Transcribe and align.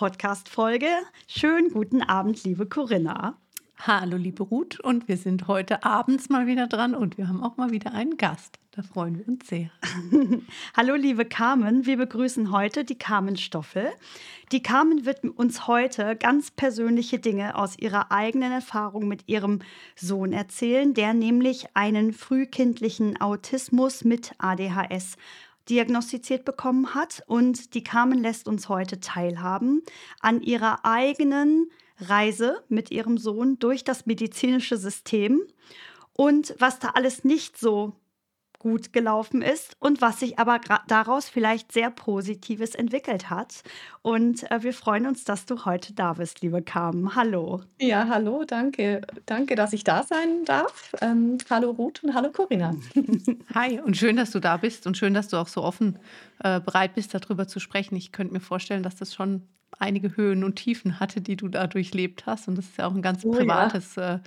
Podcast-Folge. 0.00 0.86
Schönen 1.26 1.72
guten 1.72 2.00
Abend, 2.00 2.42
liebe 2.44 2.64
Corinna. 2.64 3.36
Hallo, 3.80 4.16
liebe 4.16 4.44
Ruth. 4.44 4.80
Und 4.80 5.08
wir 5.08 5.18
sind 5.18 5.46
heute 5.46 5.84
abends 5.84 6.30
mal 6.30 6.46
wieder 6.46 6.68
dran 6.68 6.94
und 6.94 7.18
wir 7.18 7.28
haben 7.28 7.42
auch 7.42 7.58
mal 7.58 7.70
wieder 7.70 7.92
einen 7.92 8.16
Gast. 8.16 8.58
Da 8.70 8.80
freuen 8.80 9.18
wir 9.18 9.28
uns 9.28 9.46
sehr. 9.46 9.70
Hallo, 10.74 10.94
liebe 10.94 11.26
Carmen. 11.26 11.84
Wir 11.84 11.98
begrüßen 11.98 12.50
heute 12.50 12.86
die 12.86 12.96
Carmen 12.96 13.36
Stoffel. 13.36 13.88
Die 14.52 14.62
Carmen 14.62 15.04
wird 15.04 15.22
uns 15.22 15.66
heute 15.66 16.16
ganz 16.16 16.50
persönliche 16.50 17.18
Dinge 17.18 17.54
aus 17.54 17.78
ihrer 17.78 18.10
eigenen 18.10 18.52
Erfahrung 18.52 19.06
mit 19.06 19.28
ihrem 19.28 19.58
Sohn 19.96 20.32
erzählen, 20.32 20.94
der 20.94 21.12
nämlich 21.12 21.66
einen 21.74 22.14
frühkindlichen 22.14 23.20
Autismus 23.20 24.02
mit 24.04 24.32
ADHS 24.38 25.18
diagnostiziert 25.70 26.44
bekommen 26.44 26.94
hat. 26.94 27.22
Und 27.26 27.74
die 27.74 27.84
Carmen 27.84 28.18
lässt 28.18 28.48
uns 28.48 28.68
heute 28.68 29.00
teilhaben 29.00 29.82
an 30.20 30.42
ihrer 30.42 30.84
eigenen 30.84 31.70
Reise 31.98 32.62
mit 32.68 32.90
ihrem 32.90 33.18
Sohn 33.18 33.58
durch 33.58 33.84
das 33.84 34.06
medizinische 34.06 34.76
System 34.76 35.42
und 36.12 36.54
was 36.58 36.78
da 36.78 36.88
alles 36.88 37.24
nicht 37.24 37.58
so 37.58 37.94
gut 38.60 38.92
gelaufen 38.92 39.42
ist 39.42 39.72
und 39.80 40.00
was 40.00 40.20
sich 40.20 40.38
aber 40.38 40.60
daraus 40.86 41.28
vielleicht 41.28 41.72
sehr 41.72 41.90
Positives 41.90 42.76
entwickelt 42.76 43.28
hat. 43.30 43.62
Und 44.02 44.48
äh, 44.50 44.62
wir 44.62 44.72
freuen 44.72 45.06
uns, 45.06 45.24
dass 45.24 45.46
du 45.46 45.64
heute 45.64 45.94
da 45.94 46.12
bist, 46.12 46.42
liebe 46.42 46.62
Carmen. 46.62 47.16
Hallo. 47.16 47.62
Ja, 47.80 48.06
hallo, 48.08 48.44
danke. 48.46 49.00
Danke, 49.26 49.56
dass 49.56 49.72
ich 49.72 49.82
da 49.82 50.04
sein 50.04 50.44
darf. 50.44 50.92
Ähm, 51.00 51.38
hallo 51.48 51.70
Ruth 51.70 52.04
und 52.04 52.14
hallo 52.14 52.30
Corinna. 52.30 52.74
Hi 53.54 53.80
und 53.80 53.96
schön, 53.96 54.16
dass 54.16 54.30
du 54.30 54.38
da 54.38 54.58
bist 54.58 54.86
und 54.86 54.96
schön, 54.96 55.14
dass 55.14 55.28
du 55.28 55.38
auch 55.38 55.48
so 55.48 55.64
offen 55.64 55.98
äh, 56.44 56.60
bereit 56.60 56.94
bist, 56.94 57.14
darüber 57.14 57.48
zu 57.48 57.60
sprechen. 57.60 57.96
Ich 57.96 58.12
könnte 58.12 58.34
mir 58.34 58.40
vorstellen, 58.40 58.82
dass 58.82 58.94
das 58.94 59.14
schon 59.14 59.48
einige 59.78 60.16
Höhen 60.16 60.44
und 60.44 60.56
Tiefen 60.56 61.00
hatte, 61.00 61.20
die 61.20 61.36
du 61.36 61.48
da 61.48 61.66
durchlebt 61.66 62.26
hast. 62.26 62.48
Und 62.48 62.58
das 62.58 62.66
ist 62.66 62.78
ja 62.78 62.86
auch 62.86 62.94
ein 62.94 63.02
ganz 63.02 63.24
oh, 63.24 63.30
privates 63.30 63.96
ja. 63.96 64.16
äh, 64.16 64.18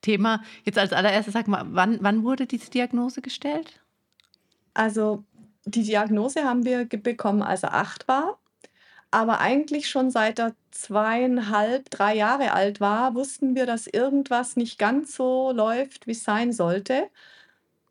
Thema. 0.00 0.42
Jetzt 0.64 0.78
als 0.78 0.92
allererstes, 0.92 1.34
sag 1.34 1.48
mal, 1.48 1.64
wann, 1.68 1.98
wann 2.00 2.22
wurde 2.22 2.46
diese 2.46 2.70
Diagnose 2.70 3.20
gestellt? 3.20 3.81
Also 4.74 5.24
die 5.64 5.82
Diagnose 5.82 6.44
haben 6.44 6.64
wir 6.64 6.86
bekommen, 6.86 7.42
als 7.42 7.62
er 7.62 7.74
acht 7.74 8.08
war. 8.08 8.38
Aber 9.10 9.40
eigentlich 9.40 9.90
schon 9.90 10.10
seit 10.10 10.38
er 10.38 10.54
zweieinhalb, 10.70 11.90
drei 11.90 12.16
Jahre 12.16 12.52
alt 12.52 12.80
war, 12.80 13.14
wussten 13.14 13.54
wir, 13.54 13.66
dass 13.66 13.86
irgendwas 13.86 14.56
nicht 14.56 14.78
ganz 14.78 15.14
so 15.14 15.52
läuft, 15.52 16.06
wie 16.06 16.12
es 16.12 16.24
sein 16.24 16.52
sollte. 16.52 17.10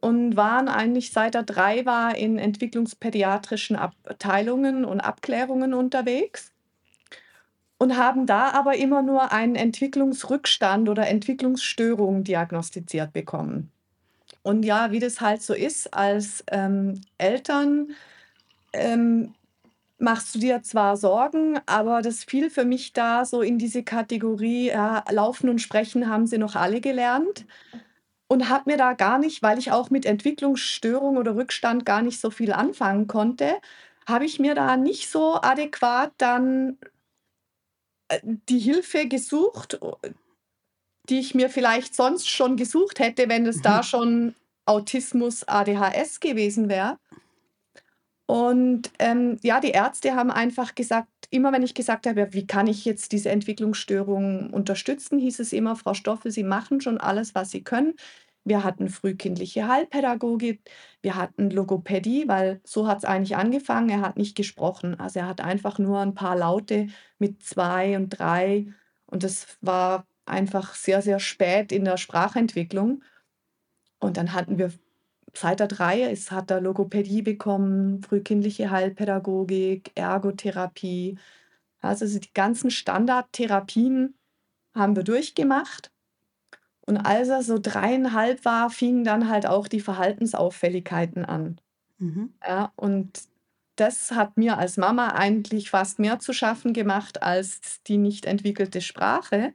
Und 0.01 0.35
waren 0.35 0.67
eigentlich 0.67 1.11
seit 1.11 1.35
er 1.35 1.43
drei 1.43 1.85
war 1.85 2.15
in 2.17 2.39
entwicklungspädiatrischen 2.39 3.75
Abteilungen 3.75 4.83
und 4.83 4.99
Abklärungen 4.99 5.75
unterwegs. 5.75 6.51
Und 7.77 7.97
haben 7.97 8.25
da 8.25 8.49
aber 8.51 8.75
immer 8.77 9.01
nur 9.03 9.31
einen 9.31 9.55
Entwicklungsrückstand 9.55 10.89
oder 10.89 11.07
Entwicklungsstörung 11.07 12.23
diagnostiziert 12.23 13.13
bekommen. 13.13 13.71
Und 14.43 14.63
ja, 14.63 14.91
wie 14.91 14.99
das 14.99 15.21
halt 15.21 15.41
so 15.41 15.53
ist, 15.53 15.93
als 15.93 16.43
ähm, 16.51 17.01
Eltern 17.17 17.91
ähm, 18.73 19.33
machst 19.99 20.35
du 20.35 20.39
dir 20.39 20.63
zwar 20.63 20.97
Sorgen, 20.97 21.59
aber 21.67 22.01
das 22.01 22.23
fiel 22.23 22.49
für 22.49 22.65
mich 22.65 22.93
da 22.93 23.23
so 23.25 23.41
in 23.41 23.57
diese 23.59 23.83
Kategorie, 23.83 24.69
ja, 24.69 25.03
Laufen 25.11 25.49
und 25.49 25.59
Sprechen 25.59 26.09
haben 26.09 26.25
sie 26.27 26.37
noch 26.37 26.55
alle 26.55 26.81
gelernt. 26.81 27.45
Und 28.27 28.47
habe 28.49 28.71
mir 28.71 28.77
da 28.77 28.93
gar 28.93 29.19
nicht, 29.19 29.43
weil 29.43 29.59
ich 29.59 29.71
auch 29.73 29.89
mit 29.89 30.05
Entwicklungsstörung 30.05 31.17
oder 31.17 31.35
Rückstand 31.35 31.85
gar 31.85 32.01
nicht 32.01 32.21
so 32.21 32.29
viel 32.31 32.53
anfangen 32.53 33.07
konnte, 33.07 33.57
habe 34.07 34.25
ich 34.25 34.39
mir 34.39 34.55
da 34.55 34.77
nicht 34.77 35.09
so 35.09 35.35
adäquat 35.41 36.13
dann 36.17 36.77
äh, 38.07 38.19
die 38.23 38.59
Hilfe 38.59 39.07
gesucht, 39.07 39.79
die 41.09 41.19
ich 41.19 41.35
mir 41.35 41.49
vielleicht 41.49 41.95
sonst 41.95 42.29
schon 42.29 42.57
gesucht 42.57 42.99
hätte, 42.99 43.29
wenn 43.29 43.45
es 43.45 43.61
da 43.61 43.77
mhm. 43.77 43.83
schon 43.83 44.35
Autismus, 44.65 45.47
ADHS 45.47 46.19
gewesen 46.19 46.69
wäre. 46.69 46.97
Und 48.27 48.91
ähm, 48.99 49.37
ja, 49.41 49.59
die 49.59 49.71
Ärzte 49.71 50.15
haben 50.15 50.31
einfach 50.31 50.73
gesagt, 50.75 51.09
immer 51.31 51.51
wenn 51.51 51.63
ich 51.63 51.73
gesagt 51.73 52.07
habe, 52.07 52.33
wie 52.33 52.47
kann 52.47 52.67
ich 52.67 52.85
jetzt 52.85 53.11
diese 53.11 53.29
Entwicklungsstörung 53.29 54.51
unterstützen, 54.51 55.19
hieß 55.19 55.39
es 55.39 55.51
immer, 55.51 55.75
Frau 55.75 55.93
Stoffel, 55.93 56.31
Sie 56.31 56.43
machen 56.43 56.79
schon 56.79 56.97
alles, 56.97 57.35
was 57.35 57.51
Sie 57.51 57.61
können. 57.63 57.95
Wir 58.43 58.63
hatten 58.63 58.89
frühkindliche 58.89 59.67
Heilpädagogik, 59.67 60.61
wir 61.01 61.15
hatten 61.15 61.51
Logopädie, 61.51 62.27
weil 62.27 62.61
so 62.63 62.87
hat 62.87 62.99
es 62.99 63.05
eigentlich 63.05 63.35
angefangen. 63.35 63.89
Er 63.89 64.01
hat 64.01 64.17
nicht 64.17 64.35
gesprochen. 64.35 64.99
Also 64.99 65.19
er 65.19 65.27
hat 65.27 65.41
einfach 65.41 65.77
nur 65.77 65.99
ein 65.99 66.15
paar 66.15 66.37
Laute 66.37 66.87
mit 67.19 67.43
zwei 67.43 67.97
und 67.97 68.09
drei. 68.09 68.67
Und 69.05 69.23
das 69.23 69.57
war 69.61 70.07
einfach 70.31 70.73
sehr, 70.73 71.01
sehr 71.01 71.19
spät 71.19 71.71
in 71.71 71.85
der 71.85 71.97
Sprachentwicklung. 71.97 73.03
Und 73.99 74.17
dann 74.17 74.33
hatten 74.33 74.57
wir 74.57 74.71
seit 75.33 75.59
der 75.59 75.67
drei 75.67 76.01
ist, 76.11 76.31
hat 76.31 76.51
er 76.51 76.61
Logopädie 76.61 77.21
bekommen, 77.21 78.01
frühkindliche 78.01 78.71
Heilpädagogik, 78.71 79.91
Ergotherapie. 79.95 81.17
Also 81.79 82.19
die 82.19 82.33
ganzen 82.33 82.71
Standardtherapien 82.71 84.15
haben 84.73 84.95
wir 84.95 85.03
durchgemacht. 85.03 85.91
Und 86.81 86.97
als 86.97 87.29
er 87.29 87.43
so 87.43 87.59
dreieinhalb 87.59 88.43
war, 88.43 88.69
fingen 88.69 89.03
dann 89.03 89.29
halt 89.29 89.45
auch 89.45 89.67
die 89.67 89.79
Verhaltensauffälligkeiten 89.79 91.25
an. 91.25 91.61
Mhm. 91.99 92.33
Ja, 92.45 92.73
und 92.75 93.21
das 93.75 94.11
hat 94.11 94.37
mir 94.37 94.57
als 94.57 94.77
Mama 94.77 95.13
eigentlich 95.13 95.69
fast 95.69 95.99
mehr 95.99 96.19
zu 96.19 96.33
schaffen 96.33 96.73
gemacht 96.73 97.23
als 97.23 97.81
die 97.83 97.97
nicht 97.97 98.25
entwickelte 98.25 98.81
Sprache, 98.81 99.53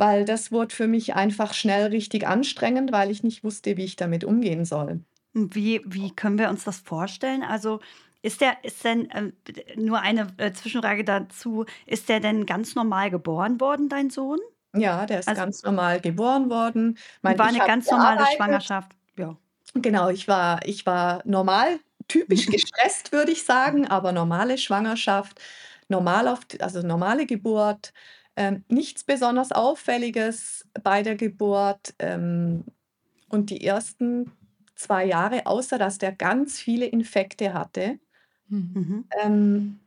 weil 0.00 0.24
das 0.24 0.50
wurde 0.50 0.74
für 0.74 0.88
mich 0.88 1.14
einfach 1.14 1.52
schnell 1.52 1.88
richtig 1.88 2.26
anstrengend, 2.26 2.90
weil 2.90 3.10
ich 3.10 3.22
nicht 3.22 3.44
wusste, 3.44 3.76
wie 3.76 3.84
ich 3.84 3.96
damit 3.96 4.24
umgehen 4.24 4.64
soll. 4.64 5.00
Wie, 5.34 5.82
wie 5.84 6.10
können 6.10 6.38
wir 6.38 6.48
uns 6.48 6.64
das 6.64 6.78
vorstellen? 6.78 7.42
Also 7.42 7.80
ist 8.22 8.40
der, 8.40 8.64
ist 8.64 8.82
denn, 8.82 9.10
äh, 9.10 9.30
nur 9.76 10.00
eine 10.00 10.28
äh, 10.38 10.52
Zwischenfrage 10.52 11.04
dazu, 11.04 11.66
ist 11.84 12.08
der 12.08 12.20
denn 12.20 12.46
ganz 12.46 12.74
normal 12.74 13.10
geboren 13.10 13.60
worden, 13.60 13.90
dein 13.90 14.08
Sohn? 14.08 14.38
Ja, 14.74 15.04
der 15.04 15.20
ist 15.20 15.28
also, 15.28 15.40
ganz 15.40 15.62
normal 15.64 16.00
geboren 16.00 16.48
worden. 16.48 16.96
Mein, 17.20 17.38
war 17.38 17.48
eine 17.48 17.58
ganz 17.58 17.90
normale 17.90 18.24
Schwangerschaft. 18.34 18.92
Ja. 19.18 19.36
Genau, 19.74 20.08
ich 20.08 20.26
war, 20.28 20.66
ich 20.66 20.86
war 20.86 21.20
normal, 21.26 21.78
typisch 22.08 22.46
gestresst, 22.46 23.12
würde 23.12 23.32
ich 23.32 23.44
sagen, 23.44 23.86
aber 23.86 24.12
normale 24.12 24.56
Schwangerschaft, 24.56 25.38
normal 25.88 26.26
auf, 26.26 26.40
also 26.60 26.80
normale 26.80 27.26
Geburt. 27.26 27.92
Ähm, 28.36 28.64
nichts 28.68 29.04
besonders 29.04 29.52
Auffälliges 29.52 30.66
bei 30.82 31.02
der 31.02 31.16
Geburt 31.16 31.94
ähm, 31.98 32.64
und 33.28 33.50
die 33.50 33.64
ersten 33.64 34.30
zwei 34.74 35.04
Jahre, 35.04 35.46
außer 35.46 35.78
dass 35.78 35.98
der 35.98 36.12
ganz 36.12 36.58
viele 36.58 36.86
Infekte 36.86 37.52
hatte. 37.52 37.98
Mhm. 38.48 39.04
Ähm, 39.22 39.80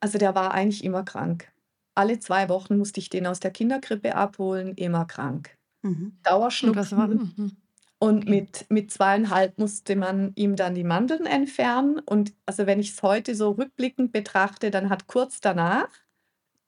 also 0.00 0.18
der 0.18 0.34
war 0.34 0.52
eigentlich 0.52 0.84
immer 0.84 1.04
krank. 1.04 1.50
Alle 1.94 2.18
zwei 2.18 2.48
Wochen 2.48 2.76
musste 2.76 3.00
ich 3.00 3.08
den 3.08 3.26
aus 3.26 3.40
der 3.40 3.50
Kinderkrippe 3.50 4.14
abholen, 4.14 4.74
immer 4.74 5.06
krank. 5.06 5.56
Mhm. 5.82 6.18
Dauerschnupfen. 6.22 6.98
Und, 6.98 7.38
mhm. 7.38 7.56
und 7.98 8.28
mit, 8.28 8.66
mit 8.68 8.90
zweieinhalb 8.90 9.58
musste 9.58 9.96
man 9.96 10.32
ihm 10.34 10.56
dann 10.56 10.74
die 10.74 10.84
Mandeln 10.84 11.24
entfernen. 11.24 11.98
Und 12.00 12.34
also 12.44 12.66
wenn 12.66 12.78
ich 12.78 12.90
es 12.90 13.02
heute 13.02 13.34
so 13.34 13.52
rückblickend 13.52 14.12
betrachte, 14.12 14.70
dann 14.70 14.90
hat 14.90 15.06
kurz 15.06 15.40
danach 15.40 15.88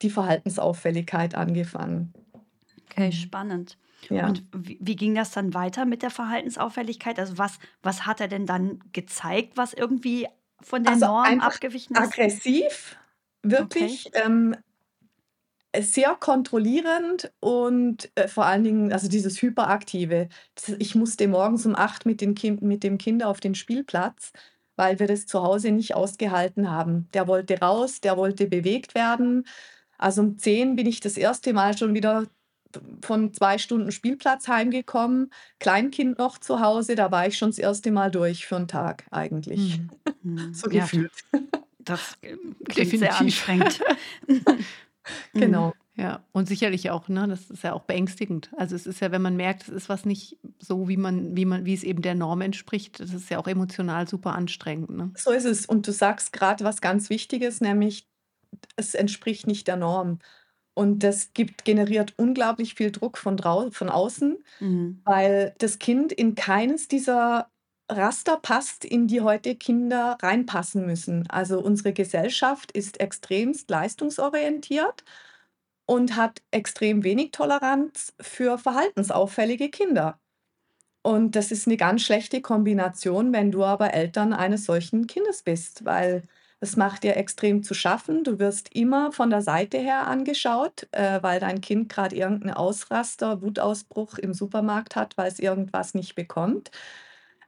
die 0.01 0.09
Verhaltensauffälligkeit 0.09 1.35
angefangen. 1.35 2.13
Okay, 2.89 3.07
mhm. 3.07 3.11
spannend. 3.11 3.77
Ja. 4.09 4.27
Und 4.27 4.43
wie, 4.55 4.77
wie, 4.81 4.95
ging 4.95 5.13
das 5.15 5.31
dann 5.31 5.53
weiter 5.53 5.85
mit 5.85 6.01
der 6.01 6.09
Verhaltensauffälligkeit? 6.09 7.19
Also 7.19 7.37
was, 7.37 7.59
was 7.83 8.05
hat 8.05 8.21
er 8.21 8.27
denn 8.27 8.45
dann 8.45 8.79
gezeigt, 8.93 9.57
was 9.57 9.73
irgendwie 9.73 10.27
von 10.61 10.83
der 10.83 10.93
also 10.93 11.05
Norm 11.07 11.41
abgewichen 11.41 11.95
ist? 11.95 12.01
Aggressiv, 12.01 12.97
wirklich 13.43 14.07
okay. 14.07 14.21
ähm, 14.25 14.55
sehr 15.77 16.15
kontrollierend 16.15 17.31
und 17.39 18.09
äh, 18.15 18.27
vor 18.27 18.45
allen 18.45 18.63
Dingen, 18.63 18.93
also 18.93 19.07
dieses 19.07 19.41
Hyperaktive. 19.41 20.29
Das, 20.55 20.69
ich 20.79 20.95
musste 20.95 21.27
morgens 21.27 21.65
um 21.65 21.75
acht 21.75 22.05
mit, 22.05 22.21
den 22.21 22.35
kind, 22.35 22.61
mit 22.61 22.83
dem 22.83 22.97
Kind 22.97 23.23
auf 23.23 23.39
den 23.39 23.53
Spielplatz, 23.53 24.31
weil 24.75 24.99
wir 24.99 25.07
das 25.07 25.27
zu 25.27 25.43
Hause 25.43 25.71
nicht 25.71 25.93
ausgehalten 25.93 26.71
haben. 26.71 27.07
Der 27.13 27.27
wollte 27.27 27.59
raus, 27.59 28.01
der 28.01 28.17
wollte 28.17 28.47
bewegt 28.47 28.95
werden. 28.95 29.45
Also 29.99 30.21
um 30.23 30.37
10 30.37 30.75
bin 30.75 30.87
ich 30.87 30.99
das 31.01 31.17
erste 31.17 31.53
Mal 31.53 31.77
schon 31.77 31.93
wieder 31.93 32.25
von 33.03 33.33
zwei 33.33 33.57
Stunden 33.57 33.91
Spielplatz 33.91 34.47
heimgekommen, 34.47 35.31
Kleinkind 35.59 36.19
noch 36.19 36.37
zu 36.37 36.59
Hause, 36.59 36.95
da 36.95 37.11
war 37.11 37.25
ich 37.27 37.37
schon 37.37 37.49
das 37.49 37.57
erste 37.57 37.91
Mal 37.91 38.11
durch 38.11 38.45
für 38.45 38.57
einen 38.57 38.67
Tag 38.67 39.05
eigentlich. 39.11 39.79
Mhm. 39.79 39.89
So 40.53 40.69
Ja, 40.69 40.83
gefühlt. 40.83 41.11
das 41.79 42.17
klingt 42.21 42.97
sehr 42.97 43.09
Definitiv. 43.09 43.19
anstrengend. 43.19 43.81
Mhm. 45.33 45.39
Genau. 45.41 45.73
Ja, 45.95 46.23
und 46.31 46.47
sicherlich 46.47 46.91
auch, 46.91 47.09
ne, 47.09 47.27
das 47.27 47.49
ist 47.49 47.63
ja 47.63 47.73
auch 47.73 47.83
beängstigend. 47.83 48.51
Also 48.57 48.75
es 48.75 48.85
ist 48.85 48.99
ja, 49.01 49.11
wenn 49.11 49.21
man 49.23 49.35
merkt, 49.35 49.63
es 49.63 49.69
ist 49.69 49.89
was 49.89 50.05
nicht 50.05 50.37
so, 50.59 50.87
wie 50.87 50.97
man, 50.97 51.35
wie 51.35 51.45
man, 51.45 51.65
wie 51.65 51.73
es 51.73 51.83
eben 51.83 52.01
der 52.01 52.15
Norm 52.15 52.41
entspricht, 52.41 52.99
das 52.99 53.13
ist 53.13 53.29
ja 53.29 53.39
auch 53.39 53.47
emotional 53.47 54.07
super 54.07 54.33
anstrengend, 54.35 54.91
ne? 54.91 55.11
So 55.17 55.31
ist 55.31 55.45
es. 55.45 55.65
Und 55.65 55.87
du 55.87 55.91
sagst 55.91 56.31
gerade 56.31 56.63
was 56.63 56.79
ganz 56.81 57.09
Wichtiges, 57.09 57.59
nämlich 57.59 58.07
es 58.75 58.95
entspricht 58.95 59.47
nicht 59.47 59.67
der 59.67 59.77
Norm. 59.77 60.19
Und 60.75 60.99
das 61.03 61.33
gibt, 61.33 61.65
generiert 61.65 62.13
unglaublich 62.17 62.75
viel 62.75 62.91
Druck 62.91 63.17
von, 63.17 63.37
drau 63.37 63.69
von 63.71 63.89
außen, 63.89 64.37
Mhm. 64.59 65.03
weil 65.05 65.55
das 65.59 65.79
Kind 65.79 66.11
in 66.13 66.35
keines 66.35 66.87
dieser 66.87 67.51
Raster 67.91 68.37
passt, 68.37 68.85
in 68.85 69.07
die 69.07 69.21
heute 69.21 69.55
Kinder 69.55 70.17
reinpassen 70.21 70.85
müssen. 70.85 71.27
Also 71.29 71.61
unsere 71.61 71.93
Gesellschaft 71.93 72.71
ist 72.73 72.99
extremst 73.01 73.69
leistungsorientiert 73.69 75.03
und 75.85 76.15
hat 76.15 76.41
extrem 76.51 77.03
wenig 77.03 77.31
Toleranz 77.31 78.13
für 78.21 78.57
verhaltensauffällige 78.57 79.69
Kinder. 79.69 80.19
Und 81.03 81.35
das 81.35 81.51
ist 81.51 81.67
eine 81.67 81.77
ganz 81.77 82.01
schlechte 82.03 82.41
Kombination, 82.41 83.33
wenn 83.33 83.51
du 83.51 83.63
aber 83.63 83.93
Eltern 83.93 84.33
eines 84.33 84.65
solchen 84.65 85.07
Kindes 85.07 85.43
bist, 85.43 85.85
weil 85.85 86.23
es 86.61 86.75
macht 86.75 87.03
dir 87.03 87.15
extrem 87.17 87.63
zu 87.63 87.73
schaffen. 87.73 88.23
Du 88.23 88.39
wirst 88.39 88.75
immer 88.75 89.11
von 89.11 89.29
der 89.29 89.41
Seite 89.41 89.77
her 89.77 90.07
angeschaut, 90.07 90.87
äh, 90.91 91.21
weil 91.23 91.39
dein 91.39 91.61
Kind 91.61 91.89
gerade 91.89 92.15
irgendeinen 92.15 92.53
Ausraster, 92.55 93.41
Wutausbruch 93.41 94.17
im 94.17 94.33
Supermarkt 94.33 94.95
hat, 94.95 95.17
weil 95.17 95.27
es 95.29 95.39
irgendwas 95.39 95.93
nicht 95.93 96.15
bekommt, 96.15 96.71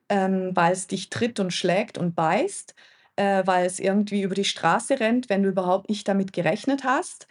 ähm, 0.10 0.52
weil 0.56 0.74
es 0.74 0.88
dich 0.88 1.10
tritt 1.10 1.40
und 1.40 1.52
schlägt 1.52 1.98
und 1.98 2.16
beißt, 2.16 2.76
äh, 3.16 3.44
weil 3.46 3.66
es 3.66 3.80
irgendwie 3.80 4.22
über 4.24 4.36
die 4.36 4.46
Straße 4.46 5.00
rennt, 5.00 5.30
wenn 5.30 5.44
du 5.44 5.50
überhaupt 5.50 5.90
nicht 5.90 6.08
damit 6.08 6.34
gerechnet 6.34 6.84
hast. 6.84 7.28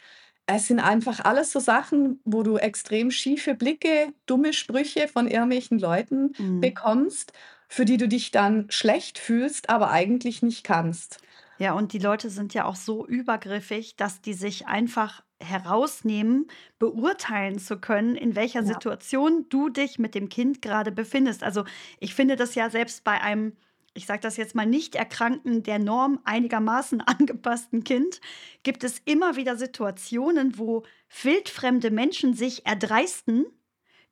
Es 0.47 0.67
sind 0.69 0.81
einfach 0.81 1.21
alles 1.25 1.53
so 1.53 1.61
Sachen, 1.61 2.21
wo 2.25 2.43
du 2.43 2.57
extrem 2.59 3.11
schiefe 3.11 3.55
Blicke, 3.55 4.13
dumme 4.27 4.53
Sprüche 4.53 5.09
von 5.09 5.29
irgendwelchen 5.29 5.79
Leuten 5.79 6.33
Mhm. 6.39 6.61
bekommst, 6.61 7.33
für 7.69 7.85
die 7.85 7.97
du 7.99 8.09
dich 8.09 8.33
dann 8.33 8.67
schlecht 8.71 9.19
fühlst, 9.19 9.71
aber 9.71 9.91
eigentlich 9.93 10.43
nicht 10.43 10.65
kannst. 10.65 11.21
Ja, 11.61 11.75
und 11.75 11.93
die 11.93 11.99
Leute 11.99 12.31
sind 12.31 12.55
ja 12.55 12.65
auch 12.65 12.75
so 12.75 13.07
übergriffig, 13.07 13.95
dass 13.97 14.23
die 14.23 14.33
sich 14.33 14.67
einfach 14.67 15.23
herausnehmen, 15.39 16.47
beurteilen 16.79 17.59
zu 17.59 17.79
können, 17.79 18.17
in 18.17 18.35
welcher 18.35 18.63
Ja. 18.63 18.67
Situation 18.67 19.45
du 19.51 19.69
dich 19.69 19.99
mit 19.99 20.15
dem 20.15 20.31
Kind 20.31 20.63
gerade 20.63 20.91
befindest. 20.91 21.43
Also 21.43 21.65
ich 21.99 22.15
finde 22.15 22.37
das 22.37 22.55
ja 22.55 22.71
selbst 22.71 23.05
bei 23.05 23.21
einem, 23.21 23.57
ich 23.93 24.07
sage 24.07 24.21
das 24.23 24.39
jetzt 24.39 24.55
mal, 24.55 24.65
nicht 24.65 24.95
erkrankten, 24.95 25.63
der 25.63 25.79
Norm 25.79 26.21
einigermaßen 26.25 27.01
angepassten 27.07 27.85
Kind, 27.85 28.23
gibt 28.63 28.83
es 28.83 28.99
immer 29.05 29.37
wieder 29.37 29.57
Situationen, 29.57 30.59
wo 30.59 30.85
wildfremde 31.23 31.91
Menschen 31.91 32.33
sich 32.33 32.65
erdreisten, 32.67 33.45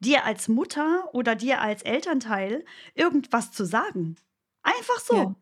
dir 0.00 0.26
als 0.26 0.48
Mutter 0.48 1.08
oder 1.14 1.34
dir 1.34 1.62
als 1.62 1.82
Elternteil 1.82 2.64
irgendwas 2.94 3.52
zu 3.52 3.64
sagen. 3.64 4.16
Einfach 4.62 5.00
so. 5.00 5.16
Ja. 5.16 5.34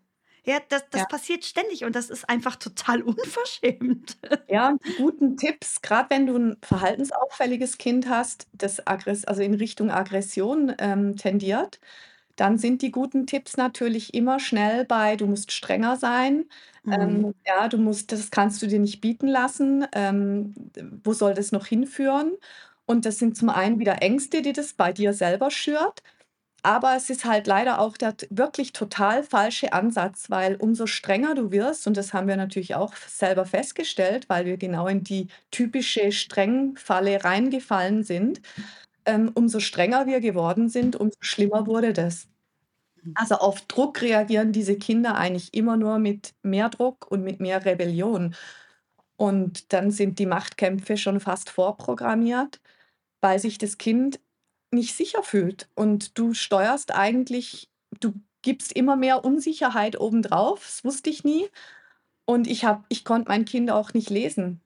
Ja, 0.47 0.61
das, 0.69 0.89
das 0.91 1.07
Ja. 1.07 1.07
passiert 1.07 1.45
ständig 1.45 1.85
und 1.85 1.95
das 1.97 2.09
ist 2.11 2.29
einfach 2.29 2.57
total 2.57 3.03
unverschämt. 3.03 4.17
Ja, 4.49 4.69
und 4.71 4.81
die 4.87 4.93
guten 4.95 5.37
Tipps, 5.37 5.83
gerade 5.83 6.11
wenn 6.11 6.27
du 6.27 6.37
ein 6.37 6.57
verhaltensauffälliges 6.63 7.79
Kind 7.79 8.09
hast, 8.09 8.47
das 8.53 8.87
aggress 8.87 9.25
also 9.25 9.43
in 9.43 9.55
Richtung 9.55 9.91
Aggression, 9.91 10.73
ähm, 10.79 11.17
tendiert, 11.17 11.81
dann 12.37 12.59
sind 12.59 12.83
die 12.83 12.91
guten 12.91 13.27
Tipps 13.27 13.57
natürlich 13.57 14.15
immer 14.15 14.41
schnell 14.41 14.85
bei: 14.85 15.17
„Du 15.17 15.27
musst 15.29 15.53
strenger 15.53 15.97
sein.“ 15.97 16.47
Mhm. 16.85 17.23
Ähm, 17.23 17.35
ja, 17.47 17.69
du 17.69 17.79
musst 17.79 18.13
das 18.13 18.31
kannst 18.33 18.63
du 18.63 18.67
dir 18.69 18.81
nicht 18.81 19.01
bieten 19.01 19.29
lassen. 19.29 19.87
Ähm, 19.95 20.55
wo 21.05 21.13
soll 21.15 21.35
das 21.35 21.53
noch 21.53 21.67
hinführen? 21.67 22.37
Und 22.87 23.07
das 23.07 23.19
sind 23.19 23.37
zum 23.39 23.51
einen 23.51 23.79
wieder 23.81 24.03
Ängste, 24.03 24.43
die 24.43 24.53
das 24.53 24.75
bei 24.75 24.93
dir 24.93 25.13
selber 25.15 25.51
schürt, 25.53 26.03
aber 26.67 26.97
es 26.97 27.11
ist 27.11 27.25
halt 27.25 27.47
leider 27.47 27.81
auch 27.81 27.97
der 27.97 28.17
wirklich 28.29 28.73
total 28.73 29.23
falsche 29.23 29.73
Ansatz, 29.73 30.31
weil 30.31 30.57
umso 30.57 30.87
strenger 30.89 31.37
du 31.37 31.53
wirst, 31.53 31.87
und 31.87 31.97
das 31.97 32.13
haben 32.13 32.27
wir 32.27 32.37
natürlich 32.37 32.75
auch 32.75 32.93
selber 32.97 33.47
festgestellt, 33.47 34.29
weil 34.29 34.47
wir 34.47 34.57
genau 34.57 34.89
in 34.89 35.05
die 35.05 35.29
typische 35.53 36.11
Streng-Falle 36.11 37.23
reingefallen 37.23 38.03
sind, 38.03 38.41
ähm, 39.07 39.31
umso 39.35 39.61
strenger 39.61 40.07
wir 40.07 40.21
geworden 40.21 40.69
sind, 40.69 40.97
umso 40.97 41.17
schlimmer 41.21 41.67
wurde 41.69 41.93
das. 41.93 42.27
Mhm. 43.03 43.13
Also, 43.17 43.37
auf 43.37 43.63
Druck 43.63 44.03
reagieren 44.03 44.53
diese 44.53 44.77
Kinder 44.79 45.17
eigentlich 45.17 45.55
immer 45.55 45.77
nur 45.77 45.99
mit 46.01 46.35
mehr 46.43 46.69
Druck 46.71 47.11
und 47.11 47.23
mit 47.25 47.41
mehr 47.41 47.65
Rebellion. 47.65 48.35
Und 49.17 49.73
dann 49.73 49.91
sind 49.93 50.19
die 50.19 50.27
Machtkämpfe 50.27 50.97
schon 50.97 51.21
fast 51.21 51.51
vorprogrammiert, 51.51 52.61
weil 53.21 53.39
sich 53.39 53.59
das 53.59 53.79
Kind 53.79 54.21
nicht 54.77 54.97
sicher 54.97 55.25
fühlt. 55.25 55.71
Und 55.77 56.19
du 56.19 56.35
steuerst 56.35 56.95
eigentlich 56.95 57.71
du 58.01 58.15
gibst 58.43 58.73
immer 58.75 58.97
mehr 58.97 59.25
Unsicherheit 59.27 60.01
obendrauf. 60.01 60.61
Das 60.67 60.85
wusste 60.85 61.11
ich 61.11 61.25
nie. 61.25 61.49
Und 62.27 62.47
ich 62.49 62.65
habe 62.65 62.85
ich 62.89 63.05
konnte 63.05 63.29
mein 63.31 63.45
Kind 63.45 63.71
auch 63.71 63.95
nicht 63.95 64.11
lesen. 64.11 64.61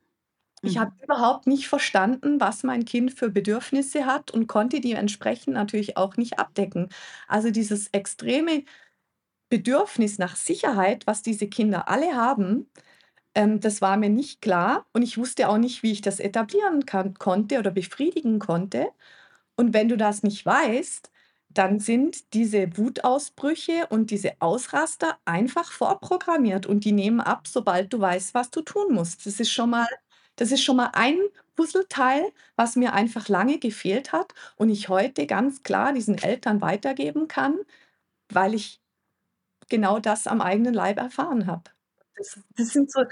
Ich 0.65 0.79
Mhm. 0.79 0.79
habe 0.79 0.93
überhaupt 1.03 1.47
nicht 1.47 1.69
verstanden, 1.69 2.41
was 2.41 2.65
mein 2.65 2.85
Kind 2.87 3.13
für 3.15 3.31
Bedürfnisse 3.31 4.07
hat 4.07 4.31
und 4.33 4.47
konnte 4.49 4.81
die 4.81 4.93
entsprechend 4.93 5.55
natürlich 5.55 5.97
auch 5.97 6.17
nicht 6.19 6.39
abdecken. 6.39 6.91
Also, 7.29 7.51
dieses 7.51 7.89
extreme 7.89 8.65
Bedürfnis 9.49 10.19
nach 10.19 10.37
Sicherheit, 10.37 11.07
was 11.07 11.23
diese 11.23 11.49
Kinder 11.49 11.89
alle 11.89 12.15
haben, 12.17 12.71
ähm, 13.35 13.61
das 13.61 13.83
war 13.83 13.97
mir 13.99 14.11
nicht 14.11 14.43
klar 14.43 14.87
und 14.95 15.03
ich 15.03 15.19
wusste 15.19 15.49
auch 15.49 15.59
nicht, 15.59 15.83
wie 15.83 15.93
ich 15.93 16.03
das 16.03 16.21
etablieren 16.21 16.87
kann 16.87 17.15
konnte 17.15 17.59
oder 17.61 17.71
befriedigen 17.73 18.39
konnte. 18.41 18.91
Und 19.61 19.75
wenn 19.75 19.89
du 19.89 19.97
das 19.97 20.23
nicht 20.23 20.47
weißt, 20.47 21.11
dann 21.51 21.81
sind 21.81 22.33
diese 22.35 22.77
Wutausbrüche 22.79 23.87
und 23.91 24.11
diese 24.11 24.33
Ausraster 24.41 25.19
einfach 25.25 25.73
vorprogrammiert 25.73 26.67
und 26.67 26.85
die 26.85 26.93
nehmen 26.93 27.21
ab, 27.21 27.47
sobald 27.49 27.93
du 27.93 28.01
weißt, 28.01 28.35
was 28.35 28.51
du 28.51 28.63
tun 28.63 28.93
musst. 28.95 29.27
Das 29.27 29.41
ist 29.41 29.51
schon 29.53 29.71
mal 29.71 29.87
das 30.37 30.53
ist 30.53 30.63
schon 30.65 30.77
mal 30.77 30.91
ein 30.95 31.19
Puzzleteil, 31.57 32.33
was 32.57 32.77
mir 32.77 32.95
einfach 32.95 33.29
lange 33.29 33.59
gefehlt 33.59 34.13
hat 34.13 34.33
und 34.57 34.71
ich 34.71 34.89
heute 34.89 35.27
ganz 35.27 35.63
klar 35.63 35.93
diesen 35.93 36.17
Eltern 36.19 36.63
weitergeben 36.63 37.29
kann, 37.29 37.59
weil 38.33 38.55
ich 38.55 38.81
genau 39.69 39.99
das 40.01 40.27
am 40.27 40.41
eigenen 40.41 40.75
Leib 40.75 40.99
erfahren 40.99 41.47
habe. 41.47 41.65
Das 42.17 42.39
das 42.57 42.69
sind 42.73 42.93
so 42.93 43.03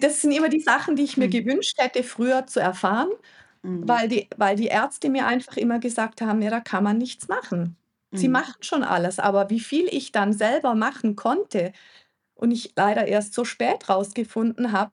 das 0.00 0.22
sind 0.22 0.32
immer 0.32 0.48
die 0.48 0.60
Sachen, 0.60 0.96
die 0.96 1.04
ich 1.04 1.16
mir 1.18 1.28
Mhm. 1.28 1.30
gewünscht 1.30 1.76
hätte, 1.78 2.02
früher 2.04 2.46
zu 2.46 2.60
erfahren, 2.60 3.10
Mhm. 3.64 3.98
weil 3.98 4.08
die 4.08 4.28
weil 4.36 4.56
die 4.56 4.66
Ärzte 4.68 5.10
mir 5.10 5.26
einfach 5.26 5.56
immer 5.56 5.78
gesagt 5.80 6.20
haben: 6.22 6.42
„Ja, 6.42 6.50
da 6.50 6.60
kann 6.60 6.84
man 6.84 6.98
nichts 6.98 7.28
machen. 7.28 7.76
Sie 8.14 8.28
Mhm. 8.28 8.28
machen 8.28 8.54
schon 8.62 8.82
alles.“ 8.84 9.18
Aber 9.18 9.50
wie 9.50 9.60
viel 9.60 9.86
ich 9.90 10.12
dann 10.12 10.32
selber 10.32 10.74
machen 10.74 11.16
konnte 11.16 11.72
und 12.36 12.50
ich 12.52 12.72
leider 12.76 13.06
erst 13.08 13.34
so 13.34 13.44
spät 13.46 13.88
rausgefunden 13.90 14.72
habe, 14.72 14.92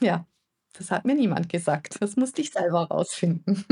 ja, 0.00 0.26
das 0.74 0.90
hat 0.90 1.04
mir 1.04 1.14
niemand 1.14 1.48
gesagt. 1.48 1.96
Das 2.00 2.16
musste 2.16 2.42
ich 2.42 2.50
selber 2.52 2.84
rausfinden. 2.88 3.64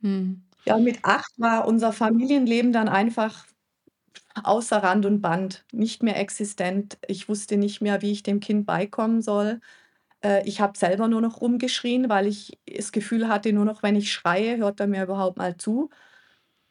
Mhm. 0.00 0.42
Ja, 0.66 0.78
mit 0.78 1.04
8 1.04 1.32
war 1.38 1.66
unser 1.66 1.92
Familienleben 1.92 2.72
dann 2.72 2.88
einfach 2.88 3.46
außer 4.44 4.78
Rand 4.82 5.06
und 5.06 5.20
Band, 5.22 5.64
nicht 5.72 6.02
mehr 6.02 6.18
existent. 6.18 6.98
Ich 7.08 7.28
wusste 7.28 7.56
nicht 7.56 7.80
mehr, 7.82 8.02
wie 8.02 8.12
ich 8.12 8.22
dem 8.22 8.40
Kind 8.40 8.66
beikommen 8.66 9.22
soll. 9.22 9.60
Äh, 10.24 10.46
ich 10.48 10.60
habe 10.60 10.76
selber 10.78 11.08
nur 11.08 11.20
noch 11.20 11.40
rumgeschrien, 11.40 12.08
weil 12.08 12.26
ich 12.26 12.58
das 12.66 12.92
Gefühl 12.92 13.28
hatte, 13.28 13.52
nur 13.52 13.64
noch 13.64 13.82
wenn 13.82 13.96
ich 13.96 14.12
schreie, 14.12 14.56
hört 14.58 14.80
er 14.80 14.86
mir 14.86 15.04
überhaupt 15.04 15.36
mal 15.38 15.56
zu. 15.56 15.90